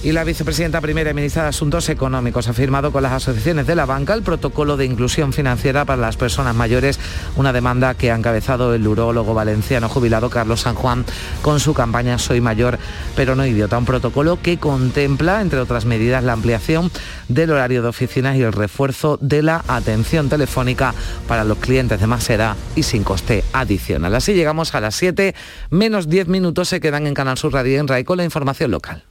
y 0.03 0.13
la 0.13 0.23
vicepresidenta 0.23 0.81
primera 0.81 1.11
y 1.11 1.13
ministra 1.13 1.43
de 1.43 1.49
Asuntos 1.49 1.87
Económicos 1.89 2.47
ha 2.47 2.53
firmado 2.53 2.91
con 2.91 3.03
las 3.03 3.11
asociaciones 3.11 3.67
de 3.67 3.75
la 3.75 3.85
banca 3.85 4.13
el 4.13 4.23
protocolo 4.23 4.75
de 4.75 4.85
inclusión 4.85 5.31
financiera 5.31 5.85
para 5.85 6.01
las 6.01 6.17
personas 6.17 6.55
mayores, 6.55 6.99
una 7.35 7.53
demanda 7.53 7.93
que 7.93 8.11
ha 8.11 8.15
encabezado 8.15 8.73
el 8.73 8.87
urólogo 8.87 9.33
valenciano 9.33 9.89
jubilado 9.89 10.29
Carlos 10.29 10.61
San 10.61 10.75
Juan 10.75 11.05
con 11.43 11.59
su 11.59 11.73
campaña 11.73 12.17
Soy 12.17 12.41
mayor 12.41 12.79
pero 13.15 13.35
no 13.35 13.45
idiota, 13.45 13.77
un 13.77 13.85
protocolo 13.85 14.41
que 14.41 14.57
contempla, 14.57 15.41
entre 15.41 15.59
otras 15.59 15.85
medidas, 15.85 16.23
la 16.23 16.33
ampliación 16.33 16.89
del 17.27 17.51
horario 17.51 17.83
de 17.83 17.89
oficinas 17.89 18.35
y 18.37 18.41
el 18.41 18.53
refuerzo 18.53 19.19
de 19.21 19.43
la 19.43 19.63
atención 19.67 20.29
telefónica 20.29 20.95
para 21.27 21.43
los 21.43 21.59
clientes 21.59 21.99
de 21.99 22.07
más 22.07 22.27
edad 22.29 22.55
y 22.75 22.83
sin 22.83 23.03
coste 23.03 23.43
adicional. 23.53 24.15
Así 24.15 24.33
llegamos 24.33 24.73
a 24.73 24.81
las 24.81 24.95
7, 24.95 25.35
menos 25.69 26.09
10 26.09 26.27
minutos 26.27 26.69
se 26.69 26.79
quedan 26.79 27.05
en 27.05 27.13
Canal 27.13 27.37
Sur 27.37 27.53
Radio 27.53 27.79
en 27.79 27.87
RAI 27.87 28.03
con 28.03 28.17
la 28.17 28.23
información 28.23 28.71
local. 28.71 29.10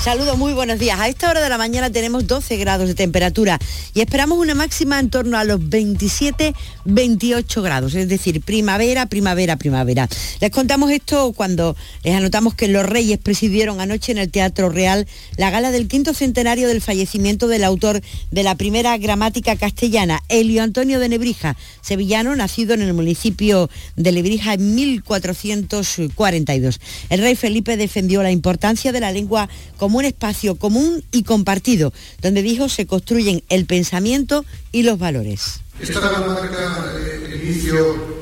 Saludos, 0.00 0.38
muy 0.38 0.52
buenos 0.52 0.78
días. 0.78 1.00
A 1.00 1.08
esta 1.08 1.28
hora 1.28 1.40
de 1.40 1.48
la 1.48 1.58
mañana 1.58 1.90
tenemos 1.90 2.28
12 2.28 2.56
grados 2.56 2.86
de 2.86 2.94
temperatura 2.94 3.58
y 3.94 4.00
esperamos 4.00 4.38
una 4.38 4.54
máxima 4.54 5.00
en 5.00 5.10
torno 5.10 5.36
a 5.36 5.42
los 5.42 5.58
27-28 5.58 7.62
grados, 7.62 7.96
es 7.96 8.08
decir, 8.08 8.40
primavera, 8.40 9.06
primavera, 9.06 9.56
primavera. 9.56 10.08
Les 10.40 10.50
contamos 10.50 10.92
esto 10.92 11.32
cuando 11.32 11.74
les 12.04 12.14
anotamos 12.14 12.54
que 12.54 12.68
los 12.68 12.86
Reyes 12.86 13.18
presidieron 13.18 13.80
anoche 13.80 14.12
en 14.12 14.18
el 14.18 14.30
Teatro 14.30 14.68
Real 14.68 15.08
la 15.36 15.50
gala 15.50 15.72
del 15.72 15.88
quinto 15.88 16.14
centenario 16.14 16.68
del 16.68 16.80
fallecimiento 16.80 17.48
del 17.48 17.64
autor 17.64 18.00
de 18.30 18.42
la 18.44 18.54
primera 18.54 18.96
gramática 18.98 19.56
castellana, 19.56 20.22
Elio 20.28 20.62
Antonio 20.62 21.00
de 21.00 21.08
Nebrija, 21.08 21.56
sevillano, 21.80 22.36
nacido 22.36 22.74
en 22.74 22.82
el 22.82 22.94
municipio 22.94 23.68
de 23.96 24.12
Nebrija 24.12 24.54
en 24.54 24.76
1442. 24.76 26.80
El 27.10 27.20
rey 27.20 27.34
Felipe 27.34 27.76
defendió 27.76 28.22
la 28.22 28.30
importancia 28.30 28.92
de 28.92 29.00
la 29.00 29.10
lengua 29.10 29.48
como 29.76 29.97
un 29.98 30.04
espacio 30.04 30.56
común 30.56 31.04
y 31.12 31.22
compartido, 31.24 31.92
donde 32.22 32.42
dijo 32.42 32.68
se 32.68 32.86
construyen 32.86 33.42
el 33.48 33.66
pensamiento 33.66 34.44
y 34.72 34.82
los 34.82 34.98
valores. 34.98 35.60
Esta 35.80 36.00
marca 36.00 36.92
el 37.26 37.42
inicio 37.42 38.18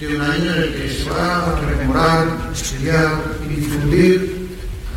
de 0.00 0.16
un 0.16 0.20
año 0.20 0.54
en 0.54 0.62
el 0.62 0.74
que 0.74 0.90
se 0.90 1.10
va 1.10 1.56
a 1.56 1.60
rememorar, 1.60 2.50
estudiar 2.52 3.36
y 3.44 3.54
difundir 3.54 4.48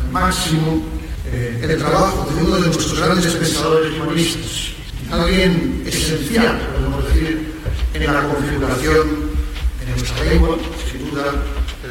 al 0.04 0.12
máximo 0.12 0.82
eh, 1.26 1.58
el 1.62 1.78
trabajo 1.78 2.30
de 2.34 2.42
uno 2.42 2.56
de 2.56 2.66
nuestros 2.66 2.98
grandes 2.98 3.32
pensadores 3.34 3.92
humanistas, 3.94 4.72
alguien 5.10 5.82
esencial, 5.86 6.58
podemos 6.74 7.06
decir, 7.08 7.52
en 7.94 8.14
la 8.14 8.28
configuración 8.28 9.08
de 9.80 9.90
nuestra 9.96 10.24
lengua, 10.24 10.58
sin 10.90 11.10
duda, 11.10 11.32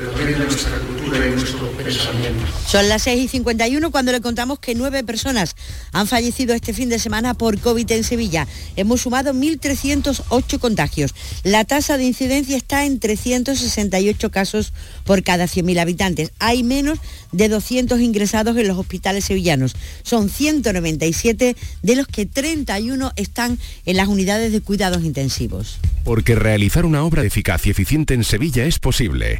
nuestra 0.02 0.80
cultura 0.80 1.28
y 1.28 1.32
nuestro 1.32 1.72
pensamiento. 1.72 2.45
Son 2.66 2.88
las 2.89 3.04
6 3.04 3.26
y 3.26 3.28
51 3.28 3.91
cuando 3.91 4.12
le 4.12 4.22
contamos 4.22 4.60
que 4.60 4.76
nueve 4.76 5.04
personas 5.04 5.56
han 5.91 6.08
fallecido 6.08 6.54
este 6.54 6.74
fin 6.74 6.89
de 6.89 6.99
semana 6.99 7.34
por 7.34 7.60
COVID 7.60 7.89
en 7.91 8.04
Sevilla. 8.04 8.47
Hemos 8.76 9.02
sumado 9.02 9.34
1.308 9.34 10.60
contagios. 10.60 11.14
La 11.43 11.66
tasa 11.66 11.97
de 11.97 12.06
incidencia 12.06 12.58
está 12.58 12.86
en 12.86 12.99
368 12.99 14.32
casos 14.32 14.74
por 15.06 15.24
cada 15.24 15.45
100.000 15.45 15.80
habitantes. 15.80 16.32
Hay 16.39 16.64
menos 16.64 16.99
de 17.32 17.49
200 17.49 17.99
ingresados 18.02 18.58
en 18.58 18.68
los 18.68 18.78
hospitales 18.78 19.26
sevillanos. 19.26 19.76
Son 20.04 20.30
197 20.30 21.56
de 21.82 21.95
los 21.95 22.08
que 22.08 22.26
31 22.26 23.12
están 23.16 23.60
en 23.86 23.97
las 23.97 24.08
unidades 24.08 24.52
de 24.52 24.62
cuidados 24.62 25.04
intensivos. 25.04 25.80
Porque 26.04 26.36
realizar 26.36 26.86
una 26.86 27.04
obra 27.04 27.24
eficaz 27.24 27.68
y 27.68 27.70
eficiente 27.70 28.14
en 28.14 28.24
Sevilla 28.24 28.66
es 28.66 28.80
posible. 28.80 29.39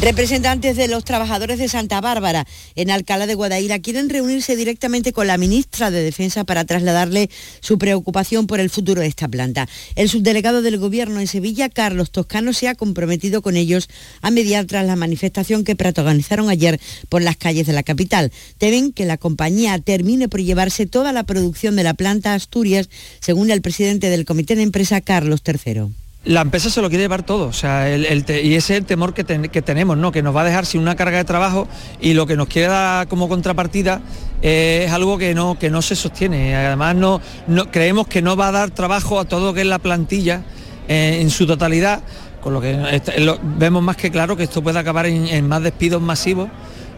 Representantes 0.00 0.76
de 0.76 0.88
los 0.88 1.04
trabajadores 1.04 1.58
de 1.58 1.70
Santa 1.70 2.02
Bárbara 2.02 2.46
en 2.74 2.90
Alcalá 2.90 3.26
de 3.26 3.34
Guadaira 3.34 3.78
quieren 3.78 4.10
reunirse 4.10 4.54
directamente 4.54 5.14
con 5.14 5.26
la 5.26 5.38
ministra 5.38 5.90
de 5.90 6.02
Defensa 6.02 6.44
para 6.44 6.66
trasladarle 6.66 7.30
su 7.60 7.78
preocupación 7.78 8.46
por 8.46 8.60
el 8.60 8.68
futuro 8.68 9.00
de 9.00 9.06
esta 9.06 9.26
planta. 9.26 9.66
El 9.94 10.10
subdelegado 10.10 10.60
del 10.60 10.76
Gobierno 10.76 11.18
en 11.18 11.26
Sevilla, 11.26 11.70
Carlos 11.70 12.10
Toscano, 12.10 12.52
se 12.52 12.68
ha 12.68 12.74
comprometido 12.74 13.40
con 13.40 13.56
ellos 13.56 13.88
a 14.20 14.30
mediar 14.30 14.66
tras 14.66 14.86
la 14.86 14.96
manifestación 14.96 15.64
que 15.64 15.76
protagonizaron 15.76 16.50
ayer 16.50 16.78
por 17.08 17.22
las 17.22 17.38
calles 17.38 17.66
de 17.66 17.72
la 17.72 17.82
capital. 17.82 18.32
Deben 18.60 18.92
que 18.92 19.06
la 19.06 19.16
compañía 19.16 19.78
termine 19.78 20.28
por 20.28 20.42
llevarse 20.42 20.84
toda 20.84 21.14
la 21.14 21.24
producción 21.24 21.74
de 21.74 21.84
la 21.84 21.94
planta 21.94 22.34
Asturias, 22.34 22.90
según 23.20 23.50
el 23.50 23.62
presidente 23.62 24.10
del 24.10 24.26
Comité 24.26 24.56
de 24.56 24.62
Empresa, 24.62 25.00
Carlos 25.00 25.40
III 25.44 26.05
la 26.26 26.40
empresa 26.40 26.70
se 26.70 26.82
lo 26.82 26.88
quiere 26.88 27.04
llevar 27.04 27.22
todo, 27.22 27.46
o 27.46 27.52
sea, 27.52 27.88
y 27.88 28.04
ese 28.04 28.56
es 28.56 28.70
el 28.70 28.84
temor 28.84 29.14
que, 29.14 29.22
tenemos, 29.24 29.96
¿no? 29.96 30.10
que 30.10 30.22
nos 30.22 30.34
va 30.34 30.40
a 30.40 30.44
dejar 30.44 30.66
sin 30.66 30.80
una 30.80 30.96
carga 30.96 31.18
de 31.18 31.24
trabajo 31.24 31.68
y 32.00 32.14
lo 32.14 32.26
que 32.26 32.36
nos 32.36 32.48
queda 32.48 33.06
como 33.06 33.28
contrapartida 33.28 34.00
es 34.42 34.90
algo 34.90 35.18
que 35.18 35.34
no, 35.34 35.56
que 35.56 35.70
no 35.70 35.82
se 35.82 35.94
sostiene. 35.94 36.56
Además, 36.56 36.96
no, 36.96 37.20
creemos 37.70 38.08
que 38.08 38.22
no 38.22 38.36
va 38.36 38.48
a 38.48 38.52
dar 38.52 38.70
trabajo 38.70 39.20
a 39.20 39.24
todo 39.24 39.46
lo 39.46 39.54
que 39.54 39.60
es 39.60 39.66
la 39.68 39.78
plantilla 39.78 40.42
eh, 40.88 41.18
en 41.20 41.30
su 41.30 41.46
totalidad, 41.46 42.02
con 42.42 42.52
lo 42.52 42.60
que 42.60 43.00
vemos 43.56 43.82
más 43.82 43.96
que 43.96 44.10
claro 44.10 44.36
que 44.36 44.44
esto 44.44 44.62
puede 44.62 44.80
acabar 44.80 45.06
en 45.06 45.48
más 45.48 45.62
despidos 45.62 46.02
masivos 46.02 46.48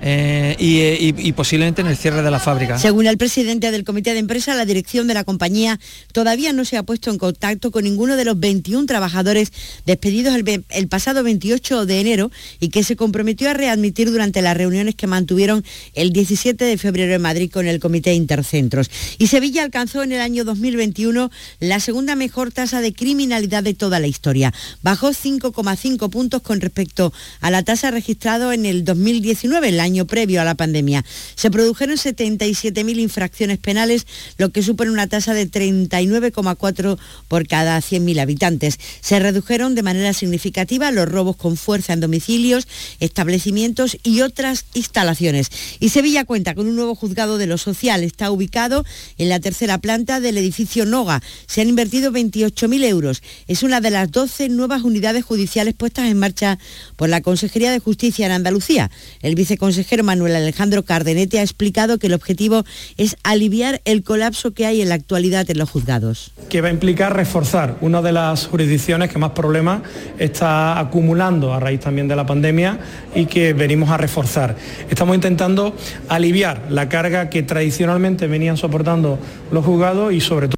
eh, 0.00 0.56
eh, 0.58 1.14
y, 1.16 1.32
posiblemente 1.32 1.80
en 1.80 1.88
el 1.88 1.96
cierre 1.96 2.22
de 2.22 2.30
la 2.30 2.38
fábrica. 2.38 2.78
Según 2.78 3.06
el 3.06 3.18
presidente 3.18 3.70
del 3.70 3.84
comité 3.84 4.12
de 4.12 4.20
empresa, 4.20 4.54
la 4.54 4.64
dirección 4.64 5.06
de 5.08 5.14
la 5.14 5.24
compañía 5.24 5.80
todavía 6.12 6.52
no 6.52 6.64
se 6.64 6.76
ha 6.76 6.82
puesto 6.82 7.10
en 7.10 7.18
contacto 7.18 7.70
con 7.70 7.84
ninguno 7.84 8.16
de 8.16 8.24
los 8.24 8.38
21 8.38 8.86
trabajadores 8.86 9.52
despedidos 9.86 10.34
el, 10.36 10.88
pasado 10.88 11.22
28 11.22 11.86
de 11.86 12.00
enero 12.00 12.30
y 12.60 12.68
que 12.68 12.84
se 12.84 12.96
comprometió 12.96 13.50
a 13.50 13.54
readmitir 13.54 14.10
durante 14.10 14.40
las 14.40 14.56
reuniones 14.56 14.94
que 14.94 15.06
mantuvieron 15.06 15.64
el 15.94 16.12
17 16.12 16.64
de 16.64 16.78
febrero 16.78 17.14
en 17.14 17.22
Madrid 17.22 17.50
con 17.50 17.66
el 17.66 17.80
comité 17.80 18.14
Intercentros. 18.14 18.90
Y 19.18 19.26
Sevilla 19.26 19.64
alcanzó 19.64 20.02
en 20.02 20.12
el 20.12 20.20
año 20.20 20.44
2021 20.44 21.30
la 21.60 21.80
segunda 21.80 22.14
mejor 22.14 22.52
tasa 22.52 22.80
de 22.80 22.92
criminalidad 22.92 23.62
de 23.62 23.74
toda 23.74 23.98
la 23.98 24.06
historia. 24.06 24.54
Bajó 24.82 25.10
5,5 25.10 26.08
puntos 26.10 26.42
con 26.42 26.60
respecto 26.60 27.12
a 27.40 27.50
la 27.50 27.62
tasa 27.62 27.90
registrada 27.90 28.54
en 28.54 28.64
el 28.64 28.84
2019, 28.84 29.68
el 29.68 29.80
año 29.80 29.87
año 29.88 30.06
previo 30.06 30.40
a 30.40 30.44
la 30.44 30.54
pandemia. 30.54 31.04
Se 31.34 31.50
produjeron 31.50 31.96
77.000 31.96 32.98
infracciones 32.98 33.58
penales, 33.58 34.06
lo 34.36 34.50
que 34.50 34.62
supone 34.62 34.90
una 34.90 35.08
tasa 35.08 35.34
de 35.34 35.50
39,4 35.50 36.98
por 37.26 37.48
cada 37.48 37.78
100.000 37.78 38.20
habitantes. 38.20 38.78
Se 39.00 39.18
redujeron 39.18 39.74
de 39.74 39.82
manera 39.82 40.12
significativa 40.12 40.90
los 40.90 41.08
robos 41.08 41.36
con 41.36 41.56
fuerza 41.56 41.92
en 41.92 42.00
domicilios, 42.00 42.68
establecimientos 43.00 43.96
y 44.02 44.20
otras 44.20 44.66
instalaciones. 44.74 45.50
Y 45.80 45.88
Sevilla 45.88 46.24
cuenta 46.24 46.54
con 46.54 46.66
un 46.66 46.76
nuevo 46.76 46.94
juzgado 46.94 47.38
de 47.38 47.46
lo 47.46 47.58
social. 47.58 48.04
Está 48.04 48.30
ubicado 48.30 48.84
en 49.16 49.28
la 49.28 49.40
tercera 49.40 49.78
planta 49.78 50.20
del 50.20 50.38
edificio 50.38 50.84
Noga. 50.84 51.22
Se 51.46 51.60
han 51.60 51.68
invertido 51.68 52.12
28.000 52.12 52.84
euros. 52.84 53.22
Es 53.46 53.62
una 53.62 53.80
de 53.80 53.90
las 53.90 54.10
12 54.10 54.50
nuevas 54.50 54.82
unidades 54.82 55.24
judiciales 55.24 55.74
puestas 55.74 56.10
en 56.10 56.18
marcha 56.18 56.58
por 56.96 57.08
la 57.08 57.22
Consejería 57.22 57.70
de 57.70 57.78
Justicia 57.78 58.26
en 58.26 58.32
Andalucía. 58.32 58.90
El 59.22 59.34
viceconsejero 59.34 59.77
Manuel 60.02 60.36
Alejandro 60.36 60.82
Cardenete 60.82 61.38
ha 61.38 61.42
explicado 61.42 61.98
que 61.98 62.08
el 62.08 62.14
objetivo 62.14 62.64
es 62.96 63.16
aliviar 63.22 63.80
el 63.84 64.02
colapso 64.02 64.52
que 64.52 64.66
hay 64.66 64.82
en 64.82 64.88
la 64.88 64.94
actualidad 64.96 65.48
en 65.50 65.58
los 65.58 65.70
juzgados. 65.70 66.32
Que 66.48 66.60
va 66.60 66.68
a 66.68 66.70
implicar 66.70 67.14
reforzar 67.14 67.76
una 67.80 68.02
de 68.02 68.12
las 68.12 68.46
jurisdicciones 68.46 69.10
que 69.10 69.18
más 69.18 69.32
problemas 69.32 69.82
está 70.18 70.78
acumulando 70.78 71.54
a 71.54 71.60
raíz 71.60 71.80
también 71.80 72.08
de 72.08 72.16
la 72.16 72.26
pandemia 72.26 72.78
y 73.14 73.26
que 73.26 73.52
venimos 73.52 73.90
a 73.90 73.96
reforzar. 73.96 74.56
Estamos 74.90 75.14
intentando 75.14 75.76
aliviar 76.08 76.66
la 76.70 76.88
carga 76.88 77.30
que 77.30 77.42
tradicionalmente 77.42 78.26
venían 78.26 78.56
soportando 78.56 79.18
los 79.50 79.64
juzgados 79.64 80.12
y 80.12 80.20
sobre 80.20 80.48
todo 80.48 80.57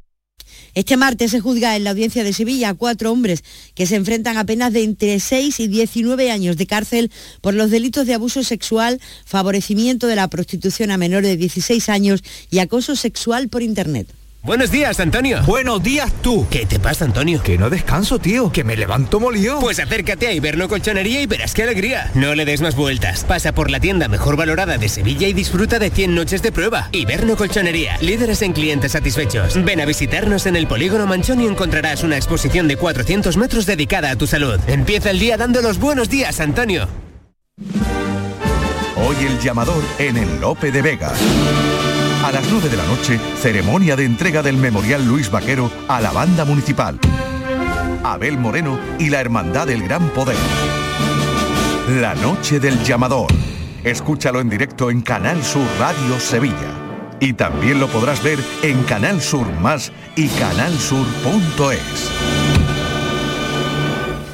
este 0.73 0.95
martes 0.95 1.31
se 1.31 1.39
juzga 1.39 1.75
en 1.75 1.83
la 1.83 1.89
audiencia 1.89 2.23
de 2.23 2.33
Sevilla 2.33 2.69
a 2.69 2.73
cuatro 2.73 3.11
hombres 3.11 3.43
que 3.75 3.85
se 3.85 3.95
enfrentan 3.95 4.37
a 4.37 4.45
penas 4.45 4.71
de 4.71 4.83
entre 4.83 5.19
6 5.19 5.59
y 5.59 5.67
19 5.67 6.31
años 6.31 6.55
de 6.57 6.67
cárcel 6.67 7.11
por 7.41 7.53
los 7.53 7.69
delitos 7.71 8.07
de 8.07 8.13
abuso 8.13 8.43
sexual, 8.43 9.01
favorecimiento 9.25 10.07
de 10.07 10.15
la 10.15 10.29
prostitución 10.29 10.91
a 10.91 10.97
menores 10.97 11.29
de 11.31 11.37
16 11.37 11.89
años 11.89 12.23
y 12.49 12.59
acoso 12.59 12.95
sexual 12.95 13.49
por 13.49 13.63
Internet. 13.63 14.07
Buenos 14.43 14.71
días, 14.71 14.99
Antonio. 14.99 15.43
Buenos 15.43 15.83
días 15.83 16.11
tú. 16.23 16.47
¿Qué 16.49 16.65
te 16.65 16.79
pasa, 16.79 17.05
Antonio? 17.05 17.43
Que 17.43 17.59
no 17.59 17.69
descanso, 17.69 18.17
tío. 18.17 18.51
Que 18.51 18.63
me 18.63 18.75
levanto 18.75 19.19
molido. 19.19 19.59
Pues 19.59 19.79
acércate 19.79 20.25
a 20.25 20.33
Iberno 20.33 20.67
Colchonería 20.67 21.21
y 21.21 21.27
verás 21.27 21.53
qué 21.53 21.61
alegría. 21.61 22.09
No 22.15 22.33
le 22.33 22.43
des 22.43 22.59
más 22.59 22.75
vueltas. 22.75 23.23
Pasa 23.23 23.51
por 23.51 23.69
la 23.69 23.79
tienda 23.79 24.07
mejor 24.07 24.37
valorada 24.37 24.79
de 24.79 24.89
Sevilla 24.89 25.27
y 25.27 25.33
disfruta 25.33 25.77
de 25.77 25.91
100 25.91 26.15
noches 26.15 26.41
de 26.41 26.51
prueba. 26.51 26.89
Iberno 26.91 27.37
Colchonería. 27.37 27.99
Líderes 28.01 28.41
en 28.41 28.53
clientes 28.53 28.93
satisfechos. 28.93 29.63
Ven 29.63 29.79
a 29.79 29.85
visitarnos 29.85 30.47
en 30.47 30.55
el 30.55 30.65
Polígono 30.65 31.05
Manchón 31.05 31.39
y 31.41 31.45
encontrarás 31.45 32.03
una 32.03 32.17
exposición 32.17 32.67
de 32.67 32.77
400 32.77 33.37
metros 33.37 33.67
dedicada 33.67 34.09
a 34.09 34.15
tu 34.15 34.25
salud. 34.25 34.59
Empieza 34.65 35.11
el 35.11 35.19
día 35.19 35.37
dando 35.37 35.61
los 35.61 35.77
buenos 35.77 36.09
días, 36.09 36.39
Antonio. 36.39 36.87
Hoy 38.95 39.15
el 39.23 39.39
llamador 39.39 39.83
en 39.99 40.17
el 40.17 40.41
Lope 40.41 40.71
de 40.71 40.81
Vega. 40.81 41.13
A 42.23 42.31
las 42.31 42.47
9 42.51 42.69
de 42.69 42.77
la 42.77 42.85
noche, 42.85 43.19
ceremonia 43.35 43.95
de 43.95 44.05
entrega 44.05 44.43
del 44.43 44.55
Memorial 44.55 45.03
Luis 45.03 45.31
Vaquero 45.31 45.71
a 45.87 45.99
la 45.99 46.11
banda 46.11 46.45
municipal. 46.45 46.99
Abel 48.03 48.37
Moreno 48.37 48.79
y 48.99 49.09
la 49.09 49.21
Hermandad 49.21 49.65
del 49.65 49.83
Gran 49.83 50.07
Poder. 50.09 50.37
La 51.99 52.13
noche 52.13 52.59
del 52.59 52.83
llamador. 52.83 53.31
Escúchalo 53.83 54.39
en 54.39 54.49
directo 54.49 54.91
en 54.91 55.01
Canal 55.01 55.43
Sur 55.43 55.65
Radio 55.79 56.19
Sevilla. 56.19 56.77
Y 57.19 57.33
también 57.33 57.79
lo 57.79 57.87
podrás 57.87 58.21
ver 58.21 58.37
en 58.61 58.83
Canal 58.83 59.19
Sur 59.19 59.51
Más 59.59 59.91
y 60.15 60.27
canalsur.es. 60.27 62.30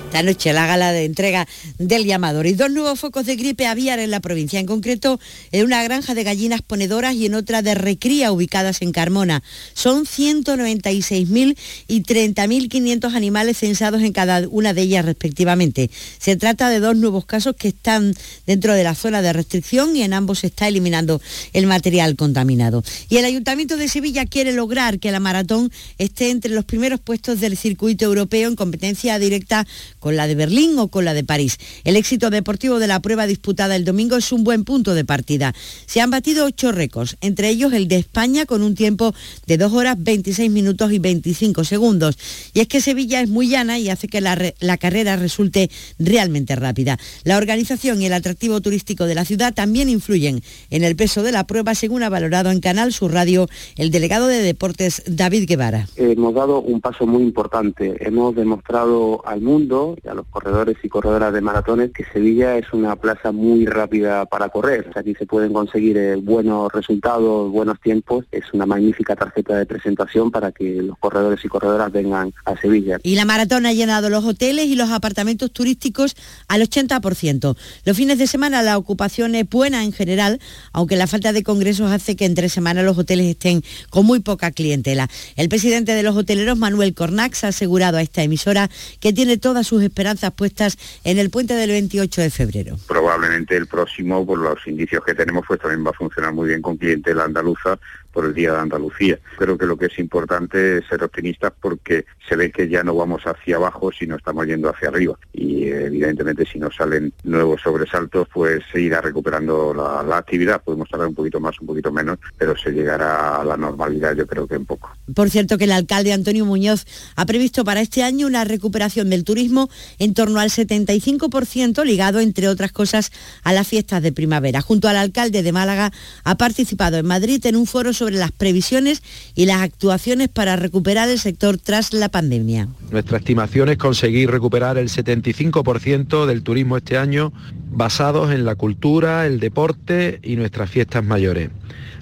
Esta 0.07 0.23
noche 0.23 0.53
la 0.53 0.65
gala 0.65 0.93
de 0.93 1.03
entrega 1.03 1.45
del 1.79 2.05
llamador 2.05 2.47
y 2.47 2.53
dos 2.53 2.71
nuevos 2.71 2.97
focos 2.97 3.25
de 3.25 3.35
gripe 3.35 3.67
aviar 3.67 3.99
en 3.99 4.09
la 4.09 4.21
provincia, 4.21 4.57
en 4.57 4.65
concreto 4.65 5.19
en 5.51 5.65
una 5.65 5.83
granja 5.83 6.15
de 6.15 6.23
gallinas 6.23 6.61
ponedoras 6.61 7.13
y 7.13 7.25
en 7.25 7.35
otra 7.35 7.61
de 7.61 7.75
recría 7.75 8.31
ubicadas 8.31 8.81
en 8.81 8.93
Carmona. 8.93 9.43
Son 9.73 10.05
196.000 10.05 11.57
y 11.89 12.03
30.500 12.03 13.15
animales 13.15 13.57
censados 13.57 14.01
en 14.01 14.13
cada 14.13 14.47
una 14.47 14.73
de 14.73 14.83
ellas 14.83 15.03
respectivamente. 15.03 15.91
Se 16.19 16.37
trata 16.37 16.69
de 16.69 16.79
dos 16.79 16.95
nuevos 16.95 17.25
casos 17.25 17.57
que 17.57 17.67
están 17.67 18.13
dentro 18.45 18.75
de 18.75 18.85
la 18.85 18.95
zona 18.95 19.21
de 19.21 19.33
restricción 19.33 19.93
y 19.93 20.03
en 20.03 20.13
ambos 20.13 20.39
se 20.39 20.47
está 20.47 20.69
eliminando 20.69 21.21
el 21.51 21.67
material 21.67 22.15
contaminado. 22.15 22.81
Y 23.09 23.17
el 23.17 23.25
Ayuntamiento 23.25 23.75
de 23.75 23.89
Sevilla 23.89 24.25
quiere 24.25 24.53
lograr 24.53 24.99
que 24.99 25.11
la 25.11 25.19
maratón 25.19 25.69
esté 25.97 26.29
entre 26.29 26.51
los 26.51 26.63
primeros 26.63 27.01
puestos 27.01 27.41
del 27.41 27.57
circuito 27.57 28.05
europeo 28.05 28.47
en 28.47 28.55
competencia 28.55 29.19
directa 29.19 29.67
la 30.15 30.27
de 30.27 30.35
Berlín 30.35 30.77
o 30.79 30.87
con 30.87 31.05
la 31.05 31.13
de 31.13 31.23
París. 31.23 31.57
El 31.83 31.95
éxito 31.95 32.29
deportivo 32.29 32.79
de 32.79 32.87
la 32.87 32.99
prueba 32.99 33.27
disputada 33.27 33.75
el 33.75 33.85
domingo 33.85 34.15
es 34.17 34.31
un 34.31 34.43
buen 34.43 34.63
punto 34.63 34.93
de 34.93 35.05
partida. 35.05 35.53
Se 35.85 36.01
han 36.01 36.09
batido 36.09 36.45
ocho 36.45 36.71
récords, 36.71 37.17
entre 37.21 37.49
ellos 37.49 37.73
el 37.73 37.87
de 37.87 37.97
España 37.97 38.45
con 38.45 38.61
un 38.61 38.75
tiempo 38.75 39.13
de 39.45 39.57
2 39.57 39.73
horas 39.73 39.95
26 39.99 40.51
minutos 40.51 40.91
y 40.91 40.99
25 40.99 41.63
segundos. 41.63 42.17
Y 42.53 42.59
es 42.59 42.67
que 42.67 42.81
Sevilla 42.81 43.21
es 43.21 43.29
muy 43.29 43.49
llana 43.49 43.79
y 43.79 43.89
hace 43.89 44.07
que 44.07 44.21
la, 44.21 44.37
la 44.59 44.77
carrera 44.77 45.15
resulte 45.15 45.69
realmente 45.99 46.55
rápida. 46.55 46.97
La 47.23 47.37
organización 47.37 48.01
y 48.01 48.05
el 48.05 48.13
atractivo 48.13 48.61
turístico 48.61 49.05
de 49.05 49.15
la 49.15 49.25
ciudad 49.25 49.53
también 49.53 49.89
influyen 49.89 50.41
en 50.69 50.83
el 50.83 50.95
peso 50.95 51.23
de 51.23 51.31
la 51.31 51.45
prueba, 51.45 51.75
según 51.75 52.03
ha 52.03 52.09
valorado 52.09 52.51
en 52.51 52.59
Canal 52.59 52.93
Sur 52.93 53.13
Radio 53.13 53.47
el 53.75 53.91
delegado 53.91 54.27
de 54.27 54.41
Deportes 54.41 55.03
David 55.07 55.45
Guevara. 55.47 55.87
Hemos 55.95 56.33
dado 56.33 56.61
un 56.61 56.81
paso 56.81 57.05
muy 57.05 57.23
importante. 57.23 57.95
Hemos 57.99 58.35
demostrado 58.35 59.25
al 59.25 59.41
mundo 59.41 59.86
y 60.03 60.07
a 60.07 60.13
los 60.13 60.25
corredores 60.27 60.77
y 60.83 60.89
corredoras 60.89 61.33
de 61.33 61.41
maratones 61.41 61.91
que 61.91 62.05
Sevilla 62.05 62.57
es 62.57 62.71
una 62.73 62.95
plaza 62.95 63.31
muy 63.31 63.65
rápida 63.65 64.25
para 64.25 64.49
correr. 64.49 64.91
Aquí 64.95 65.13
se 65.15 65.25
pueden 65.25 65.53
conseguir 65.53 65.97
eh, 65.97 66.15
buenos 66.15 66.71
resultados, 66.71 67.51
buenos 67.51 67.79
tiempos. 67.79 68.25
Es 68.31 68.45
una 68.53 68.65
magnífica 68.65 69.15
tarjeta 69.15 69.55
de 69.57 69.65
presentación 69.65 70.31
para 70.31 70.51
que 70.51 70.81
los 70.81 70.97
corredores 70.97 71.43
y 71.43 71.47
corredoras 71.47 71.91
vengan 71.91 72.33
a 72.45 72.59
Sevilla. 72.59 72.99
Y 73.03 73.15
la 73.15 73.25
maratón 73.25 73.65
ha 73.65 73.73
llenado 73.73 74.09
los 74.09 74.25
hoteles 74.25 74.65
y 74.67 74.75
los 74.75 74.89
apartamentos 74.89 75.51
turísticos 75.51 76.15
al 76.47 76.61
80%. 76.61 77.55
Los 77.85 77.97
fines 77.97 78.17
de 78.17 78.27
semana 78.27 78.61
la 78.61 78.77
ocupación 78.77 79.35
es 79.35 79.49
buena 79.49 79.83
en 79.83 79.93
general, 79.93 80.39
aunque 80.73 80.95
la 80.95 81.07
falta 81.07 81.33
de 81.33 81.43
congresos 81.43 81.91
hace 81.91 82.15
que 82.15 82.25
entre 82.25 82.49
semanas 82.49 82.83
los 82.83 82.97
hoteles 82.97 83.27
estén 83.27 83.63
con 83.89 84.05
muy 84.05 84.19
poca 84.19 84.51
clientela. 84.51 85.09
El 85.35 85.49
presidente 85.49 85.93
de 85.93 86.03
los 86.03 86.15
hoteleros, 86.15 86.57
Manuel 86.57 86.93
Cornax, 86.93 87.43
ha 87.43 87.49
asegurado 87.49 87.97
a 87.97 88.01
esta 88.01 88.23
emisora 88.23 88.69
que 88.99 89.13
tiene 89.13 89.37
todas 89.37 89.67
sus 89.77 89.83
esperanzas 89.83 90.31
puestas 90.31 90.77
en 91.03 91.19
el 91.19 91.29
puente 91.29 91.53
del 91.53 91.69
28 91.69 92.21
de 92.21 92.29
febrero. 92.31 92.77
Probablemente 92.87 93.55
el 93.55 93.67
próximo, 93.67 94.25
por 94.25 94.39
los 94.39 94.65
indicios 94.65 95.03
que 95.05 95.13
tenemos, 95.13 95.45
pues 95.47 95.59
también 95.59 95.85
va 95.85 95.91
a 95.91 95.93
funcionar 95.93 96.33
muy 96.33 96.47
bien 96.47 96.63
con 96.63 96.77
clientela 96.77 97.25
andaluza 97.25 97.77
por 98.17 98.25
el 98.25 98.33
Día 98.33 98.51
de 98.51 98.57
Andalucía. 98.57 99.19
Creo 99.37 99.59
que 99.59 99.67
lo 99.67 99.77
que 99.77 99.85
es 99.85 99.99
importante 99.99 100.79
es 100.79 100.87
ser 100.87 101.03
optimistas 101.03 101.53
porque 101.61 102.05
se 102.27 102.35
ve 102.35 102.51
que 102.51 102.67
ya 102.67 102.81
no 102.81 102.95
vamos 102.95 103.21
hacia 103.27 103.57
abajo, 103.57 103.91
sino 103.91 104.15
estamos 104.15 104.47
yendo 104.47 104.71
hacia 104.71 104.87
arriba. 104.87 105.19
Y 105.33 105.67
evidentemente 105.67 106.43
si 106.51 106.57
nos 106.57 106.75
salen 106.75 107.13
nuevos 107.23 107.61
sobresaltos, 107.61 108.27
pues 108.33 108.63
se 108.71 108.81
irá 108.81 109.01
recuperando 109.01 109.71
la, 109.71 110.01
la 110.01 110.17
actividad. 110.17 110.63
Podemos 110.63 110.89
tardar 110.89 111.09
un 111.09 111.13
poquito 111.13 111.39
más, 111.39 111.61
un 111.61 111.67
poquito 111.67 111.91
menos, 111.91 112.17
pero 112.39 112.57
se 112.57 112.71
llegará 112.71 113.39
a 113.39 113.45
la 113.45 113.55
normalidad 113.55 114.15
yo 114.15 114.25
creo 114.25 114.47
que 114.47 114.55
en 114.55 114.65
poco. 114.65 114.89
Por 115.13 115.29
cierto 115.29 115.59
que 115.59 115.65
el 115.65 115.71
alcalde 115.71 116.11
Antonio 116.11 116.43
Muñoz 116.43 116.87
ha 117.15 117.25
previsto 117.27 117.63
para 117.65 117.81
este 117.81 118.01
año 118.01 118.25
una 118.25 118.45
recuperación 118.45 119.11
del 119.11 119.25
turismo 119.25 119.69
en 119.99 120.15
torno 120.15 120.39
al 120.39 120.49
75% 120.49 121.85
ligado, 121.85 122.19
entre 122.19 122.47
otras 122.47 122.71
cosas, 122.71 123.11
a 123.43 123.53
las 123.53 123.67
fiestas 123.67 124.01
de 124.01 124.11
primavera. 124.11 124.61
Junto 124.61 124.89
al 124.89 124.97
alcalde 124.97 125.43
de 125.43 125.51
Málaga 125.51 125.91
ha 126.23 126.35
participado 126.37 126.97
en 126.97 127.05
Madrid 127.05 127.45
en 127.45 127.55
un 127.55 127.67
foro 127.67 127.93
sobre 127.93 128.06
las 128.13 128.31
previsiones 128.31 129.01
y 129.35 129.45
las 129.45 129.61
actuaciones 129.61 130.29
para 130.29 130.55
recuperar 130.55 131.09
el 131.09 131.19
sector 131.19 131.57
tras 131.57 131.93
la 131.93 132.09
pandemia. 132.09 132.67
Nuestra 132.91 133.17
estimación 133.17 133.69
es 133.69 133.77
conseguir 133.77 134.31
recuperar 134.31 134.77
el 134.77 134.89
75% 134.89 136.25
del 136.25 136.43
turismo 136.43 136.77
este 136.77 136.97
año 136.97 137.33
basados 137.69 138.31
en 138.31 138.45
la 138.45 138.55
cultura, 138.55 139.25
el 139.25 139.39
deporte 139.39 140.19
y 140.23 140.35
nuestras 140.35 140.69
fiestas 140.69 141.03
mayores. 141.03 141.49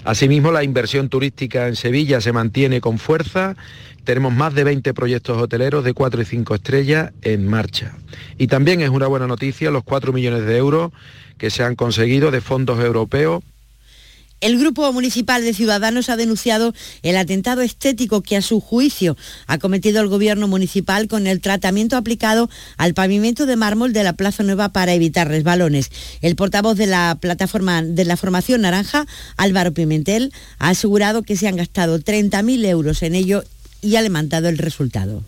Asimismo, 0.04 0.52
la 0.52 0.62
inversión 0.62 1.08
turística 1.08 1.66
en 1.66 1.74
Sevilla 1.74 2.20
se 2.20 2.32
mantiene 2.32 2.80
con 2.80 2.98
fuerza. 2.98 3.56
Tenemos 4.04 4.32
más 4.32 4.54
de 4.54 4.62
20 4.62 4.94
proyectos 4.94 5.42
hoteleros 5.42 5.82
de 5.82 5.94
4 5.94 6.22
y 6.22 6.24
5 6.24 6.54
estrellas 6.54 7.12
en 7.22 7.46
marcha. 7.48 7.96
Y 8.38 8.46
también 8.46 8.80
es 8.82 8.90
una 8.90 9.08
buena 9.08 9.26
noticia 9.26 9.72
los 9.72 9.82
4 9.82 10.12
millones 10.12 10.46
de 10.46 10.56
euros 10.56 10.92
que 11.38 11.50
se 11.50 11.64
han 11.64 11.74
conseguido 11.74 12.30
de 12.30 12.40
fondos 12.40 12.78
europeos 12.78 13.42
el 14.40 14.58
Grupo 14.58 14.92
Municipal 14.92 15.42
de 15.42 15.54
Ciudadanos 15.54 16.10
ha 16.10 16.16
denunciado 16.16 16.74
el 17.02 17.16
atentado 17.16 17.62
estético 17.62 18.22
que 18.22 18.36
a 18.36 18.42
su 18.42 18.60
juicio 18.60 19.16
ha 19.46 19.58
cometido 19.58 20.00
el 20.00 20.08
Gobierno 20.08 20.48
Municipal 20.48 21.08
con 21.08 21.26
el 21.26 21.40
tratamiento 21.40 21.96
aplicado 21.96 22.50
al 22.76 22.94
pavimento 22.94 23.46
de 23.46 23.56
mármol 23.56 23.92
de 23.92 24.04
la 24.04 24.12
Plaza 24.12 24.42
Nueva 24.42 24.70
para 24.70 24.94
evitar 24.94 25.28
resbalones. 25.28 25.90
El 26.20 26.36
portavoz 26.36 26.76
de 26.76 26.86
la 26.86 27.16
plataforma 27.20 27.82
de 27.82 28.04
la 28.04 28.16
Formación 28.16 28.62
Naranja, 28.62 29.06
Álvaro 29.36 29.72
Pimentel, 29.72 30.32
ha 30.58 30.70
asegurado 30.70 31.22
que 31.22 31.36
se 31.36 31.48
han 31.48 31.56
gastado 31.56 31.98
30.000 31.98 32.64
euros 32.66 33.02
en 33.02 33.14
ello 33.14 33.44
y 33.80 33.96
ha 33.96 34.02
levantado 34.02 34.48
el 34.48 34.58
resultado 34.58 35.22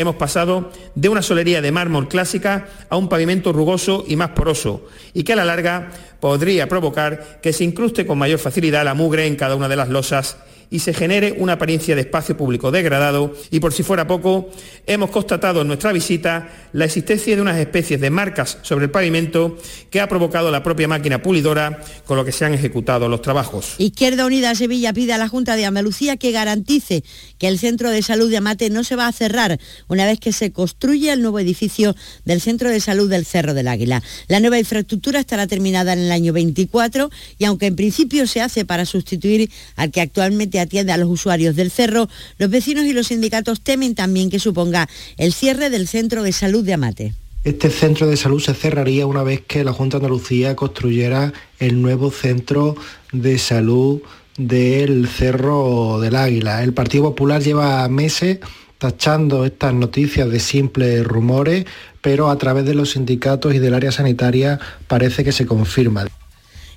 Hemos 0.00 0.16
pasado 0.16 0.70
de 0.94 1.10
una 1.10 1.20
solería 1.20 1.60
de 1.60 1.72
mármol 1.72 2.08
clásica 2.08 2.68
a 2.88 2.96
un 2.96 3.10
pavimento 3.10 3.52
rugoso 3.52 4.02
y 4.08 4.16
más 4.16 4.30
poroso, 4.30 4.86
y 5.12 5.24
que 5.24 5.34
a 5.34 5.36
la 5.36 5.44
larga 5.44 5.90
podría 6.20 6.70
provocar 6.70 7.38
que 7.42 7.52
se 7.52 7.64
incruste 7.64 8.06
con 8.06 8.16
mayor 8.16 8.38
facilidad 8.38 8.82
la 8.82 8.94
mugre 8.94 9.26
en 9.26 9.36
cada 9.36 9.56
una 9.56 9.68
de 9.68 9.76
las 9.76 9.90
losas 9.90 10.38
y 10.70 10.78
se 10.78 10.94
genere 10.94 11.34
una 11.38 11.54
apariencia 11.54 11.94
de 11.94 12.02
espacio 12.02 12.36
público 12.36 12.70
degradado 12.70 13.34
y 13.50 13.60
por 13.60 13.72
si 13.72 13.82
fuera 13.82 14.06
poco, 14.06 14.48
hemos 14.86 15.10
constatado 15.10 15.62
en 15.62 15.66
nuestra 15.66 15.92
visita 15.92 16.48
la 16.72 16.84
existencia 16.84 17.34
de 17.34 17.42
unas 17.42 17.58
especies 17.58 18.00
de 18.00 18.10
marcas 18.10 18.58
sobre 18.62 18.84
el 18.84 18.90
pavimento 18.90 19.58
que 19.90 20.00
ha 20.00 20.08
provocado 20.08 20.50
la 20.50 20.62
propia 20.62 20.88
máquina 20.88 21.22
pulidora 21.22 21.82
con 22.06 22.16
lo 22.16 22.24
que 22.24 22.32
se 22.32 22.44
han 22.44 22.54
ejecutado 22.54 23.08
los 23.08 23.22
trabajos. 23.22 23.74
Izquierda 23.78 24.26
Unida 24.26 24.54
Sevilla 24.54 24.92
pide 24.92 25.12
a 25.12 25.18
la 25.18 25.28
Junta 25.28 25.56
de 25.56 25.66
Andalucía 25.66 26.16
que 26.16 26.30
garantice 26.30 27.02
que 27.38 27.48
el 27.48 27.58
Centro 27.58 27.90
de 27.90 28.02
Salud 28.02 28.30
de 28.30 28.36
Amate 28.36 28.70
no 28.70 28.84
se 28.84 28.96
va 28.96 29.08
a 29.08 29.12
cerrar 29.12 29.58
una 29.88 30.06
vez 30.06 30.20
que 30.20 30.32
se 30.32 30.52
construya 30.52 31.12
el 31.12 31.22
nuevo 31.22 31.40
edificio 31.40 31.96
del 32.24 32.40
Centro 32.40 32.70
de 32.70 32.80
Salud 32.80 33.10
del 33.10 33.26
Cerro 33.26 33.54
del 33.54 33.68
Águila. 33.68 34.02
La 34.28 34.40
nueva 34.40 34.58
infraestructura 34.58 35.18
estará 35.18 35.46
terminada 35.46 35.92
en 35.92 36.00
el 36.00 36.12
año 36.12 36.32
24 36.32 37.10
y 37.38 37.44
aunque 37.44 37.66
en 37.66 37.76
principio 37.76 38.26
se 38.26 38.40
hace 38.40 38.64
para 38.64 38.86
sustituir 38.86 39.50
al 39.76 39.90
que 39.90 40.00
actualmente 40.00 40.59
atiende 40.60 40.92
a 40.92 40.96
los 40.96 41.08
usuarios 41.08 41.56
del 41.56 41.70
cerro, 41.70 42.08
los 42.38 42.50
vecinos 42.50 42.84
y 42.84 42.92
los 42.92 43.08
sindicatos 43.08 43.60
temen 43.60 43.94
también 43.94 44.30
que 44.30 44.38
suponga 44.38 44.88
el 45.16 45.32
cierre 45.32 45.70
del 45.70 45.88
centro 45.88 46.22
de 46.22 46.32
salud 46.32 46.64
de 46.64 46.74
Amate. 46.74 47.14
Este 47.42 47.70
centro 47.70 48.06
de 48.06 48.18
salud 48.18 48.40
se 48.40 48.52
cerraría 48.52 49.06
una 49.06 49.22
vez 49.22 49.42
que 49.46 49.64
la 49.64 49.72
Junta 49.72 49.98
de 49.98 50.04
Andalucía 50.04 50.54
construyera 50.54 51.32
el 51.58 51.80
nuevo 51.80 52.10
centro 52.10 52.76
de 53.12 53.38
salud 53.38 54.02
del 54.36 55.08
Cerro 55.08 56.00
del 56.00 56.16
Águila. 56.16 56.62
El 56.62 56.74
Partido 56.74 57.04
Popular 57.04 57.42
lleva 57.42 57.88
meses 57.88 58.40
tachando 58.76 59.44
estas 59.44 59.74
noticias 59.74 60.30
de 60.30 60.40
simples 60.40 61.04
rumores, 61.04 61.66
pero 62.00 62.30
a 62.30 62.38
través 62.38 62.64
de 62.64 62.74
los 62.74 62.90
sindicatos 62.90 63.54
y 63.54 63.58
del 63.58 63.74
área 63.74 63.92
sanitaria 63.92 64.58
parece 64.86 65.24
que 65.24 65.32
se 65.32 65.46
confirma. 65.46 66.06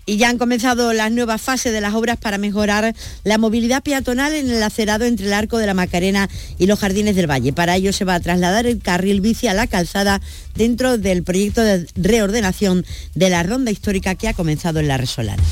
Y 0.06 0.18
ya 0.18 0.30
han 0.30 0.38
comenzado 0.38 0.92
las 0.94 1.12
nuevas 1.12 1.42
fases 1.42 1.72
de 1.72 1.82
las 1.82 1.94
obras 1.94 2.18
para 2.18 2.38
mejorar 2.38 2.94
la 3.24 3.38
movilidad 3.38 3.84
peatonal 3.84 4.34
en 4.34 4.50
el 4.50 4.62
acerado 4.62 5.06
entre 5.06 5.28
el 5.28 5.34
Arco 5.34 5.58
de 5.58 5.66
la 5.66 5.74
Macarena 5.74 6.30
y 6.58 6.66
los 6.66 6.80
Jardines 6.80 7.16
del 7.16 7.30
Valle. 7.30 7.54
Para 7.54 7.76
ello 7.76 7.94
se 7.94 8.06
va 8.06 8.16
a 8.16 8.20
trasladar 8.20 8.66
el 8.66 8.80
carril 8.80 9.22
bici 9.22 9.48
a 9.48 9.54
la 9.54 9.68
calzada 9.68 10.22
dentro 10.56 10.98
del 10.98 11.24
proyecto 11.24 11.62
de 11.62 11.88
reordenación 11.96 12.86
de 13.16 13.30
la 13.30 13.44
ronda 13.44 13.72
histórica 13.72 14.16
que 14.16 14.28
ha 14.28 14.34
comenzado 14.34 14.80
en 14.80 14.90
la 14.90 14.98
Resolana. 14.98 15.44